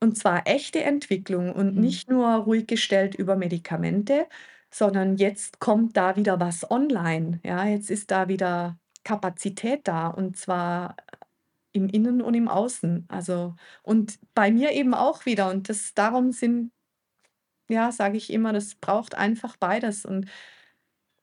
Und 0.01 0.17
zwar 0.17 0.47
echte 0.47 0.83
Entwicklung 0.83 1.53
und 1.53 1.75
Mhm. 1.75 1.81
nicht 1.81 2.09
nur 2.09 2.27
ruhig 2.35 2.67
gestellt 2.67 3.15
über 3.15 3.35
Medikamente, 3.37 4.27
sondern 4.71 5.17
jetzt 5.17 5.59
kommt 5.59 5.97
da 5.97 6.15
wieder 6.17 6.39
was 6.39 6.69
online. 6.69 7.39
Ja, 7.45 7.65
jetzt 7.65 7.89
ist 7.91 8.11
da 8.11 8.27
wieder 8.27 8.79
Kapazität 9.03 9.87
da 9.87 10.07
und 10.09 10.37
zwar 10.37 10.95
im 11.73 11.89
Innen 11.89 12.21
und 12.21 12.33
im 12.35 12.47
Außen. 12.47 13.05
Also, 13.09 13.55
und 13.83 14.19
bei 14.33 14.51
mir 14.51 14.71
eben 14.71 14.93
auch 14.93 15.25
wieder. 15.25 15.49
Und 15.49 15.69
das, 15.69 15.93
darum 15.93 16.31
sind 16.31 16.71
ja, 17.69 17.91
sage 17.91 18.17
ich 18.17 18.31
immer, 18.31 18.53
das 18.53 18.75
braucht 18.75 19.15
einfach 19.15 19.57
beides. 19.57 20.05
Und 20.05 20.27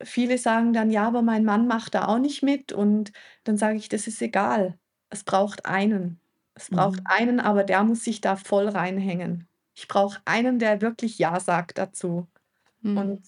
viele 0.03 0.39
sagen 0.39 0.73
dann, 0.73 0.91
ja, 0.91 1.07
aber 1.07 1.23
mein 1.23 1.45
Mann 1.45 1.67
macht 1.67 1.95
da 1.95 2.07
auch 2.09 2.19
nicht 2.19 2.43
mit. 2.43 2.73
Und 2.73 3.13
dann 3.45 3.57
sage 3.59 3.77
ich, 3.79 3.89
das 3.89 4.07
ist 4.07 4.21
egal. 4.23 4.79
Es 5.11 5.25
braucht 5.25 5.67
einen. 5.67 6.21
Es 6.55 6.71
braucht 6.71 7.01
Mhm. 7.01 7.05
einen, 7.05 7.41
aber 7.41 7.65
der 7.65 7.83
muss 7.85 8.05
sich 8.05 8.21
da 8.21 8.37
voll 8.37 8.69
reinhängen. 8.69 9.49
Ich 9.75 9.89
brauche 9.89 10.21
einen, 10.27 10.59
der 10.59 10.81
wirklich 10.83 11.19
Ja 11.19 11.41
sagt 11.41 11.79
dazu. 11.79 12.29
Mhm. 12.83 13.13
Und 13.13 13.23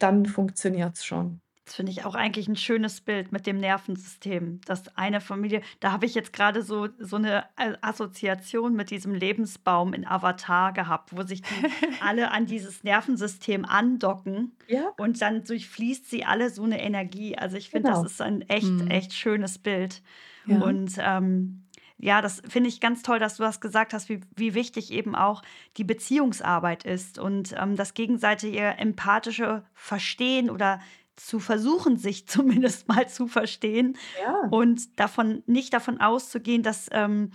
dann 0.00 0.26
funktioniert 0.26 0.96
es 0.96 1.04
schon. 1.04 1.40
Das 1.64 1.76
finde 1.76 1.92
ich 1.92 2.04
auch 2.04 2.16
eigentlich 2.16 2.48
ein 2.48 2.56
schönes 2.56 3.00
Bild 3.00 3.30
mit 3.30 3.46
dem 3.46 3.58
Nervensystem. 3.58 4.60
Dass 4.64 4.96
eine 4.96 5.20
Familie, 5.20 5.62
da 5.78 5.92
habe 5.92 6.06
ich 6.06 6.14
jetzt 6.14 6.32
gerade 6.32 6.62
so, 6.62 6.88
so 6.98 7.16
eine 7.16 7.44
Assoziation 7.82 8.74
mit 8.74 8.90
diesem 8.90 9.14
Lebensbaum 9.14 9.94
in 9.94 10.06
Avatar 10.06 10.72
gehabt, 10.72 11.16
wo 11.16 11.22
sich 11.22 11.42
die 11.42 11.48
alle 12.02 12.30
an 12.32 12.46
dieses 12.46 12.82
Nervensystem 12.82 13.64
andocken 13.64 14.56
Ja. 14.66 14.90
und 14.98 15.22
dann 15.22 15.44
durchfließt 15.44 16.10
sie 16.10 16.24
alle 16.24 16.50
so 16.50 16.64
eine 16.64 16.82
Energie. 16.82 17.38
Also 17.38 17.56
ich 17.56 17.70
finde, 17.70 17.90
Genau. 17.90 18.02
das 18.02 18.12
ist 18.12 18.20
ein 18.22 18.42
echt, 18.48 18.66
Mhm. 18.66 18.88
echt 18.90 19.12
schönes 19.12 19.58
Bild. 19.58 20.02
Ja. 20.46 20.58
Und 20.62 20.94
ähm, 20.98 21.62
ja, 21.98 22.20
das 22.20 22.42
finde 22.48 22.68
ich 22.68 22.80
ganz 22.80 23.02
toll, 23.02 23.20
dass 23.20 23.36
du 23.36 23.44
das 23.44 23.60
gesagt 23.60 23.92
hast, 23.94 24.08
wie, 24.08 24.20
wie 24.34 24.54
wichtig 24.54 24.90
eben 24.92 25.14
auch 25.14 25.42
die 25.76 25.84
Beziehungsarbeit 25.84 26.84
ist 26.84 27.20
und 27.20 27.54
ähm, 27.56 27.76
das 27.76 27.94
gegenseitige 27.94 28.58
empathische 28.62 29.62
Verstehen 29.74 30.50
oder 30.50 30.80
zu 31.26 31.38
versuchen, 31.40 31.96
sich 31.96 32.26
zumindest 32.28 32.88
mal 32.88 33.08
zu 33.08 33.26
verstehen 33.28 33.96
Ja. 34.22 34.48
und 34.50 34.98
davon 34.98 35.42
nicht 35.46 35.72
davon 35.72 36.00
auszugehen, 36.00 36.62
dass 36.62 36.88
ähm, 36.92 37.32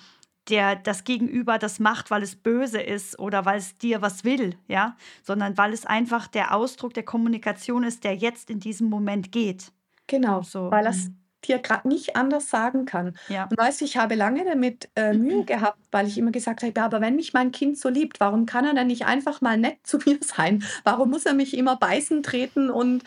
der 0.49 0.75
das 0.77 1.03
Gegenüber 1.03 1.57
das 1.57 1.79
macht, 1.79 2.09
weil 2.09 2.23
es 2.23 2.35
böse 2.35 2.79
ist 2.81 3.19
oder 3.19 3.45
weil 3.45 3.57
es 3.57 3.77
dir 3.77 4.01
was 4.01 4.23
will, 4.23 4.55
ja, 4.67 4.95
sondern 5.23 5.57
weil 5.57 5.73
es 5.73 5.85
einfach 5.85 6.27
der 6.27 6.55
Ausdruck 6.55 6.93
der 6.93 7.03
Kommunikation 7.03 7.83
ist, 7.83 8.03
der 8.05 8.15
jetzt 8.15 8.49
in 8.49 8.59
diesem 8.59 8.89
Moment 8.89 9.31
geht. 9.31 9.71
Genau, 10.07 10.41
So. 10.43 10.71
weil 10.71 10.85
es 10.87 11.09
mhm. 11.09 11.17
dir 11.45 11.59
gerade 11.59 11.87
nicht 11.89 12.15
anders 12.15 12.49
sagen 12.49 12.85
kann. 12.85 13.17
Ja. 13.27 13.43
Und 13.49 13.57
weißt 13.57 13.81
du, 13.81 13.85
ich 13.85 13.97
habe 13.97 14.15
lange 14.15 14.45
damit 14.45 14.89
äh, 14.95 15.11
Mühe 15.13 15.43
gehabt, 15.43 15.79
weil 15.91 16.07
ich 16.07 16.17
immer 16.17 16.31
gesagt 16.31 16.61
habe, 16.63 16.71
ja, 16.73 16.85
aber 16.85 17.01
wenn 17.01 17.17
mich 17.17 17.33
mein 17.33 17.51
Kind 17.51 17.77
so 17.77 17.89
liebt, 17.89 18.21
warum 18.21 18.45
kann 18.45 18.63
er 18.63 18.73
denn 18.73 18.87
nicht 18.87 19.05
einfach 19.05 19.41
mal 19.41 19.57
nett 19.57 19.79
zu 19.83 19.97
mir 20.05 20.17
sein? 20.21 20.63
Warum 20.85 21.09
muss 21.09 21.25
er 21.25 21.33
mich 21.33 21.57
immer 21.57 21.75
beißen 21.75 22.23
treten 22.23 22.69
und 22.69 23.03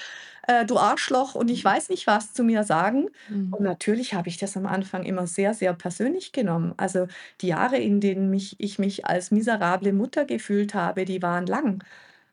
äh, 0.47 0.65
du 0.65 0.79
Arschloch 0.79 1.35
und 1.35 1.51
ich 1.51 1.65
weiß 1.65 1.89
nicht 1.89 2.07
was 2.07 2.33
zu 2.33 2.45
mir 2.45 2.65
sagen. 2.65 3.09
Mhm. 3.29 3.53
Und 3.53 3.63
natürlich 3.63 4.15
habe 4.15 4.29
ich 4.29 4.39
das 4.39 4.57
am 4.57 4.67
Anfang 4.67 5.05
immer 5.05 5.27
sehr, 5.27 5.55
sehr 5.55 5.75
persönlich 5.75 6.33
genommen. 6.33 6.75
Also 6.77 7.09
die 7.41 7.49
Jahre, 7.49 7.79
in 7.79 8.01
denen 8.01 8.31
mich, 8.31 8.57
ich 8.59 8.79
mich 8.79 9.07
als 9.07 9.31
miserable 9.31 9.93
Mutter 9.93 10.25
gefühlt 10.25 10.75
habe, 10.75 11.05
die 11.05 11.23
waren 11.23 11.47
lang. 11.47 11.85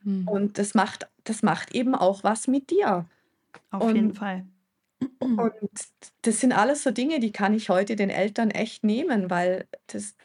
Mhm. 0.03 0.27
Und 0.27 0.57
das 0.57 0.73
macht, 0.73 1.07
das 1.23 1.43
macht 1.43 1.75
eben 1.75 1.95
auch 1.95 2.23
was 2.23 2.47
mit 2.47 2.69
dir. 2.69 3.05
Auf 3.71 3.83
und, 3.83 3.95
jeden 3.95 4.13
Fall. 4.13 4.45
Und 5.19 5.51
das 6.23 6.39
sind 6.39 6.53
alles 6.53 6.83
so 6.83 6.91
Dinge, 6.91 7.19
die 7.19 7.31
kann 7.31 7.53
ich 7.53 7.69
heute 7.69 7.95
den 7.95 8.09
Eltern 8.09 8.51
echt 8.51 8.83
nehmen, 8.83 9.29
weil 9.29 9.67
das, 9.87 10.15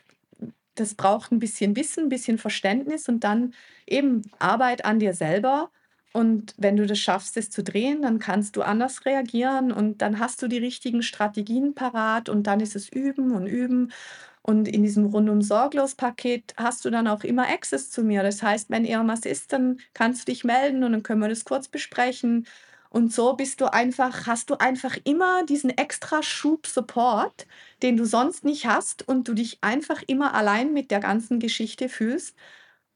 das 0.75 0.95
braucht 0.95 1.33
ein 1.33 1.39
bisschen 1.39 1.77
Wissen, 1.77 2.05
ein 2.05 2.09
bisschen 2.09 2.39
Verständnis 2.39 3.09
und 3.09 3.25
dann 3.25 3.55
eben 3.87 4.23
Arbeit 4.39 4.85
an 4.85 4.99
dir 4.99 5.15
selber. 5.15 5.71
Und 6.13 6.55
wenn 6.59 6.77
du 6.77 6.87
das 6.87 6.99
schaffst, 6.99 7.37
es 7.39 7.49
zu 7.51 7.63
drehen, 7.63 8.03
dann 8.03 8.19
kannst 8.19 8.57
du 8.57 8.63
anders 8.63 9.07
reagieren 9.07 9.73
und 9.73 10.03
dann 10.03 10.19
hast 10.19 10.43
du 10.43 10.49
die 10.49 10.59
richtigen 10.59 11.03
Strategien 11.03 11.75
parat 11.75 12.29
und 12.29 12.47
dann 12.47 12.61
ist 12.61 12.77
es 12.77 12.91
üben 12.91 13.33
und 13.33 13.47
üben. 13.47 13.93
Und 14.43 14.69
in 14.69 14.83
diesem 14.83 15.07
rundum 15.07 15.41
sorglos 15.41 15.95
Paket 15.95 16.53
hast 16.57 16.85
du 16.85 16.91
dann 16.91 17.07
auch 17.07 17.25
immer 17.25 17.49
Access 17.49 17.91
zu 17.91 18.03
mir. 18.03 18.23
Das 18.23 18.43
heißt, 18.43 18.71
wenn 18.71 18.85
irgendwas 18.85 19.21
ist, 19.25 19.53
dann 19.53 19.79
kannst 19.95 20.23
du 20.29 20.33
dich 20.33 20.45
melden 20.45 20.85
und 20.85 20.93
dann 20.93 21.03
können 21.05 21.21
wir 21.23 21.29
das 21.29 21.45
kurz 21.45 21.69
besprechen. 21.69 22.47
Und 22.91 23.13
so 23.13 23.35
bist 23.35 23.61
du 23.63 23.73
einfach, 23.73 24.27
hast 24.27 24.51
du 24.51 24.57
einfach 24.57 24.99
immer 25.05 25.47
diesen 25.47 25.71
extra 25.71 26.23
Schub 26.23 26.67
Support, 26.67 27.47
den 27.83 27.97
du 27.97 28.05
sonst 28.05 28.45
nicht 28.45 28.67
hast 28.67 29.09
und 29.09 29.29
du 29.29 29.35
dich 29.35 29.59
einfach 29.63 30.03
immer 30.07 30.35
allein 30.35 30.75
mit 30.75 30.91
der 30.91 31.01
ganzen 31.01 31.39
Geschichte 31.41 31.89
fühlst. 31.89 32.37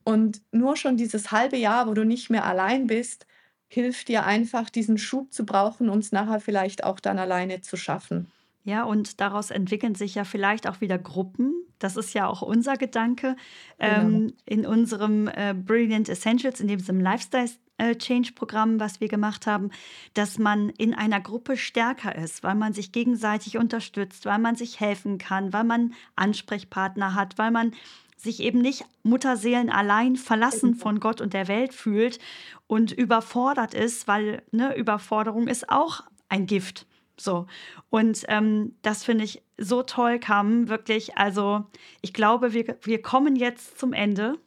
Und 0.07 0.41
nur 0.53 0.77
schon 0.77 0.97
dieses 0.97 1.33
halbe 1.33 1.57
Jahr, 1.57 1.89
wo 1.89 1.93
du 1.93 2.05
nicht 2.05 2.31
mehr 2.31 2.45
allein 2.45 2.87
bist, 2.87 3.27
hilft 3.67 4.07
dir 4.07 4.25
einfach, 4.25 4.71
diesen 4.71 4.99
Schub 4.99 5.33
zu 5.33 5.45
brauchen, 5.45 5.89
um 5.89 5.99
es 5.99 6.13
nachher 6.13 6.39
vielleicht 6.39 6.85
auch 6.85 7.01
dann 7.01 7.19
alleine 7.19 7.61
zu 7.61 7.77
schaffen. 7.77 8.31
Ja, 8.63 8.85
und 8.85 9.21
daraus 9.21 9.51
entwickeln 9.51 9.97
sich 9.97 10.15
ja 10.15 10.23
vielleicht 10.23 10.69
auch 10.69 10.81
wieder 10.81 10.97
Gruppen. 10.97 11.55
Das 11.81 11.97
ist 11.97 12.15
ja 12.15 12.29
auch 12.29 12.43
unser 12.43 12.77
Gedanke. 12.77 13.35
Genau. 13.79 13.93
Ähm, 13.95 14.35
in 14.45 14.65
unserem 14.65 15.27
äh, 15.27 15.55
Brilliant 15.55 16.09
Essentials, 16.09 16.61
in 16.61 16.69
diesem 16.69 17.01
Lifestyle 17.01 17.51
äh, 17.79 17.97
Change-Programm, 17.97 18.79
was 18.79 19.01
wir 19.01 19.09
gemacht 19.09 19.49
haben, 19.49 19.71
dass 20.15 20.39
man 20.39 20.69
in 20.69 20.95
einer 20.95 21.21
Gruppe 21.21 21.57
stärker 21.57 22.15
ist, 22.15 22.45
weil 22.45 22.55
man 22.55 22.75
sich 22.75 22.93
gegenseitig 22.93 23.59
unterstützt, 23.59 24.25
weil 24.25 24.39
man 24.39 24.55
sich 24.55 24.79
helfen 24.79 25.19
kann, 25.19 25.53
weil 25.53 25.65
man 25.65 25.95
Ansprechpartner 26.15 27.17
hat, 27.17 27.39
weil 27.39 27.51
man 27.51 27.73
sich 28.17 28.41
eben 28.41 28.61
nicht 28.61 28.85
Mutterseelen 29.03 29.71
allein 29.71 30.17
verlassen 30.17 30.75
von 30.75 31.01
Gott 31.01 31.21
und 31.21 31.35
der 31.35 31.49
Welt 31.49 31.75
fühlt 31.75 32.19
und 32.67 32.93
überfordert 32.93 33.75
ist, 33.75 34.09
weil 34.09 34.43
ne, 34.51 34.77
Überforderung 34.77 35.49
ist 35.49 35.69
auch 35.69 36.03
ein 36.29 36.47
Gift. 36.47 36.87
So. 37.19 37.47
Und 37.91 38.25
ähm, 38.29 38.75
das 38.83 39.05
finde 39.05 39.25
ich 39.25 39.43
so 39.59 39.83
toll, 39.83 40.19
kam 40.19 40.69
wirklich. 40.69 41.17
Also, 41.17 41.65
ich 42.03 42.13
glaube, 42.13 42.53
wir, 42.53 42.77
wir 42.83 43.01
kommen 43.01 43.37
jetzt 43.37 43.79
zum 43.79 43.93
Ende 43.93 44.39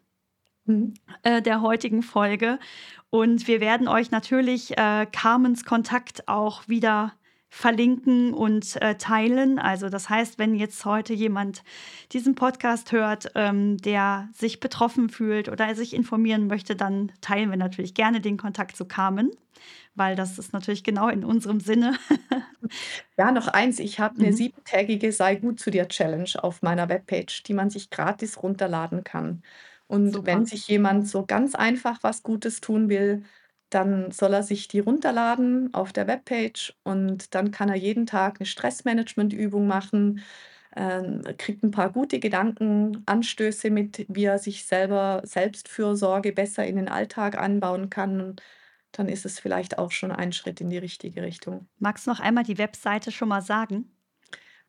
mhm. 0.66 0.94
äh, 1.24 1.42
der 1.42 1.62
heutigen 1.62 2.04
Folge. 2.04 2.60
Und 3.10 3.48
wir 3.48 3.60
werden 3.60 3.88
euch 3.88 4.12
natürlich 4.12 4.78
äh, 4.78 5.08
Carmens 5.12 5.66
Kontakt 5.66 6.28
auch 6.28 6.68
wieder 6.68 7.14
verlinken 7.50 8.34
und 8.34 8.80
äh, 8.82 8.96
teilen. 8.96 9.58
Also 9.58 9.90
das 9.90 10.10
heißt, 10.10 10.38
wenn 10.38 10.54
jetzt 10.56 10.86
heute 10.86 11.14
jemand 11.14 11.64
diesen 12.12 12.36
Podcast 12.36 12.92
hört, 12.92 13.32
ähm, 13.36 13.78
der 13.78 14.30
sich 14.34 14.60
betroffen 14.60 15.10
fühlt 15.10 15.50
oder 15.50 15.74
sich 15.74 15.94
informieren 15.94 16.48
möchte, 16.48 16.76
dann 16.76 17.12
teilen 17.22 17.50
wir 17.50 17.58
natürlich 17.58 17.96
gerne 17.96 18.22
den 18.22 18.38
Kontakt 18.38 18.76
zu 18.76 18.86
Carmen, 18.86 19.32
weil 19.96 20.16
das 20.16 20.38
ist 20.38 20.54
natürlich 20.54 20.84
genau 20.84 21.10
in 21.10 21.26
unserem 21.26 21.60
Sinne. 21.60 21.98
ja, 23.18 23.32
noch 23.32 23.48
eins, 23.48 23.80
ich 23.80 24.00
habe 24.00 24.20
eine 24.20 24.28
mhm. 24.28 24.36
siebentägige 24.36 25.12
Sei 25.12 25.36
gut 25.36 25.60
zu 25.60 25.72
dir 25.72 25.88
Challenge 25.88 26.32
auf 26.42 26.62
meiner 26.62 26.88
Webpage, 26.88 27.42
die 27.44 27.54
man 27.54 27.72
sich 27.72 27.90
gratis 27.90 28.42
runterladen 28.44 29.04
kann. 29.04 29.42
Und 29.88 30.14
Super. 30.14 30.28
wenn 30.28 30.46
sich 30.46 30.68
jemand 30.68 31.08
so 31.08 31.26
ganz 31.26 31.56
einfach 31.56 31.98
was 32.04 32.22
Gutes 32.22 32.62
tun 32.62 32.90
will, 32.90 33.24
dann 33.70 34.12
soll 34.12 34.34
er 34.34 34.44
sich 34.44 34.68
die 34.68 34.80
runterladen 34.80 35.74
auf 35.74 35.94
der 35.94 36.08
Webpage 36.08 36.76
und 36.84 37.36
dann 37.36 37.52
kann 37.52 37.70
er 37.70 37.76
jeden 37.76 38.06
Tag 38.06 38.40
eine 38.40 38.46
Stressmanagement-Übung 38.48 39.68
machen, 39.68 40.22
ähm, 40.76 41.24
kriegt 41.38 41.64
ein 41.64 41.72
paar 41.72 41.92
gute 41.92 42.20
Gedanken, 42.20 43.04
Anstöße 43.06 43.70
mit, 43.72 44.06
wie 44.10 44.26
er 44.26 44.40
sich 44.40 44.66
selber 44.66 45.22
Selbstfürsorge 45.26 46.32
besser 46.34 46.66
in 46.66 46.78
den 46.78 46.90
Alltag 46.90 47.38
anbauen 47.38 47.90
kann. 47.90 48.36
Dann 48.92 49.08
ist 49.10 49.26
es 49.26 49.40
vielleicht 49.40 49.78
auch 49.78 49.92
schon 49.92 50.12
ein 50.12 50.32
Schritt 50.34 50.62
in 50.62 50.70
die 50.70 50.78
richtige 50.78 51.22
Richtung. 51.24 51.68
Magst 51.80 52.08
du 52.08 52.12
noch 52.12 52.20
einmal 52.20 52.44
die 52.44 52.58
Webseite 52.58 53.12
schon 53.12 53.30
mal 53.30 53.42
sagen? 53.42 53.92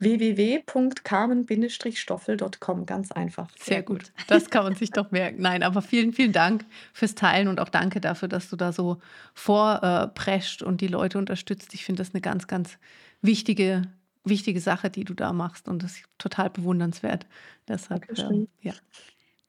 www.carmen-stoffel.com, 0.01 2.87
ganz 2.87 3.13
einfach. 3.13 3.49
Sehr 3.59 3.83
gut. 3.83 4.13
Das 4.27 4.51
kann 4.51 4.65
man 4.65 4.75
sich 4.75 4.91
doch 4.91 5.11
merken. 5.11 5.43
Nein, 5.43 5.63
aber 5.63 5.83
vielen, 5.83 6.13
vielen 6.13 6.33
Dank 6.33 6.65
fürs 6.93 7.15
Teilen 7.15 7.49
und 7.49 7.61
auch 7.61 7.69
danke 7.69 8.01
dafür, 8.01 8.29
dass 8.29 8.51
du 8.51 8.57
da 8.57 8.73
so 8.73 9.01
vorprescht 9.35 10.63
und 10.63 10.81
die 10.81 10.89
Leute 10.89 11.19
unterstützt. 11.19 11.75
Ich 11.75 11.85
finde 11.85 12.03
das 12.03 12.15
eine 12.15 12.23
ganz, 12.23 12.47
ganz 12.47 12.79
wichtige, 13.21 13.83
wichtige 14.25 14.61
Sache, 14.61 14.89
die 14.91 15.05
du 15.05 15.13
da 15.15 15.35
machst 15.35 15.69
und 15.69 15.83
das 15.83 15.93
ist 15.93 16.05
total 16.19 16.51
bewundernswert. 16.51 17.27
Deshalb, 17.69 18.07
ähm, 18.19 18.49
ja. 18.63 18.73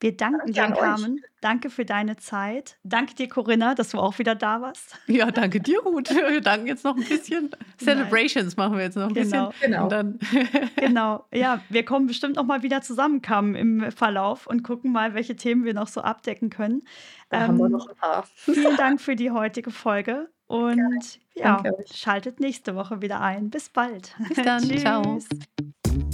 Wir 0.02 0.16
danken 0.16 0.52
dir, 0.52 0.68
Carmen. 0.72 1.20
Danke 1.40 1.70
für 1.70 1.84
deine 1.84 2.16
Zeit. 2.16 2.76
Danke 2.82 3.14
dir, 3.14 3.28
Corinna, 3.28 3.76
dass 3.76 3.90
du 3.90 3.98
auch 3.98 4.18
wieder 4.18 4.34
da 4.34 4.60
warst. 4.60 4.98
Ja, 5.06 5.30
danke 5.30 5.60
dir, 5.60 5.80
Ruth. 5.80 6.10
Wir 6.10 6.40
danken 6.40 6.66
jetzt 6.66 6.82
noch 6.82 6.96
ein 6.96 7.04
bisschen. 7.04 7.50
Celebrations 7.78 8.56
Nein. 8.56 8.66
machen 8.66 8.78
wir 8.78 8.84
jetzt 8.84 8.96
noch 8.96 9.08
ein 9.08 9.14
genau. 9.14 9.50
bisschen. 9.50 9.70
Genau. 9.70 9.88
Dann 9.88 10.18
genau. 10.76 11.24
Ja, 11.32 11.60
wir 11.68 11.84
kommen 11.84 12.08
bestimmt 12.08 12.34
noch 12.34 12.44
mal 12.44 12.64
wieder 12.64 12.82
zusammen, 12.82 13.22
Carmen, 13.22 13.54
im 13.54 13.92
Verlauf 13.92 14.48
und 14.48 14.64
gucken 14.64 14.90
mal, 14.90 15.14
welche 15.14 15.36
Themen 15.36 15.64
wir 15.64 15.74
noch 15.74 15.86
so 15.86 16.00
abdecken 16.00 16.50
können. 16.50 16.82
Da 17.30 17.36
ähm, 17.36 17.42
haben 17.42 17.58
wir 17.58 17.66
ähm, 17.66 17.72
noch 17.72 17.88
ein 17.88 17.96
paar. 17.96 18.24
Vielen 18.34 18.76
Dank 18.76 19.00
für 19.00 19.14
die 19.14 19.30
heutige 19.32 19.70
Folge 19.70 20.30
und 20.48 21.20
Gerne. 21.36 21.62
ja, 21.64 21.72
schaltet 21.94 22.40
nächste 22.40 22.74
Woche 22.74 23.02
wieder 23.02 23.20
ein. 23.20 23.50
Bis 23.50 23.68
bald. 23.68 24.16
Bis 24.28 24.44
dann. 24.44 24.62
Ciao. 24.78 25.20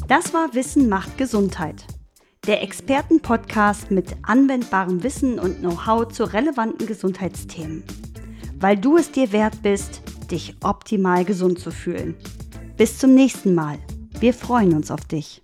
Das 0.09 0.35
war 0.35 0.53
Wissen 0.53 0.91
macht 0.91 1.17
Gesundheit 1.17 1.87
der 2.49 2.63
Expertenpodcast 2.63 3.91
mit 3.91 4.17
anwendbarem 4.23 5.03
Wissen 5.03 5.39
und 5.39 5.59
Know-how 5.59 6.09
zu 6.09 6.25
relevanten 6.25 6.87
Gesundheitsthemen. 6.87 7.85
Weil 8.59 8.79
du 8.79 8.97
es 8.97 9.13
dir 9.13 9.33
wert 9.33 9.63
bist, 9.63 10.01
dich 10.31 10.57
optimal 10.65 11.27
gesund 11.27 11.59
zu 11.59 11.71
fühlen. 11.71 12.17
Bis 12.79 12.99
zum 12.99 13.15
nächsten 13.15 13.55
Mal. 13.55 13.79
Wir 14.19 14.33
freuen 14.33 14.73
uns 14.75 14.91
auf 14.91 15.05
dich. 15.05 15.43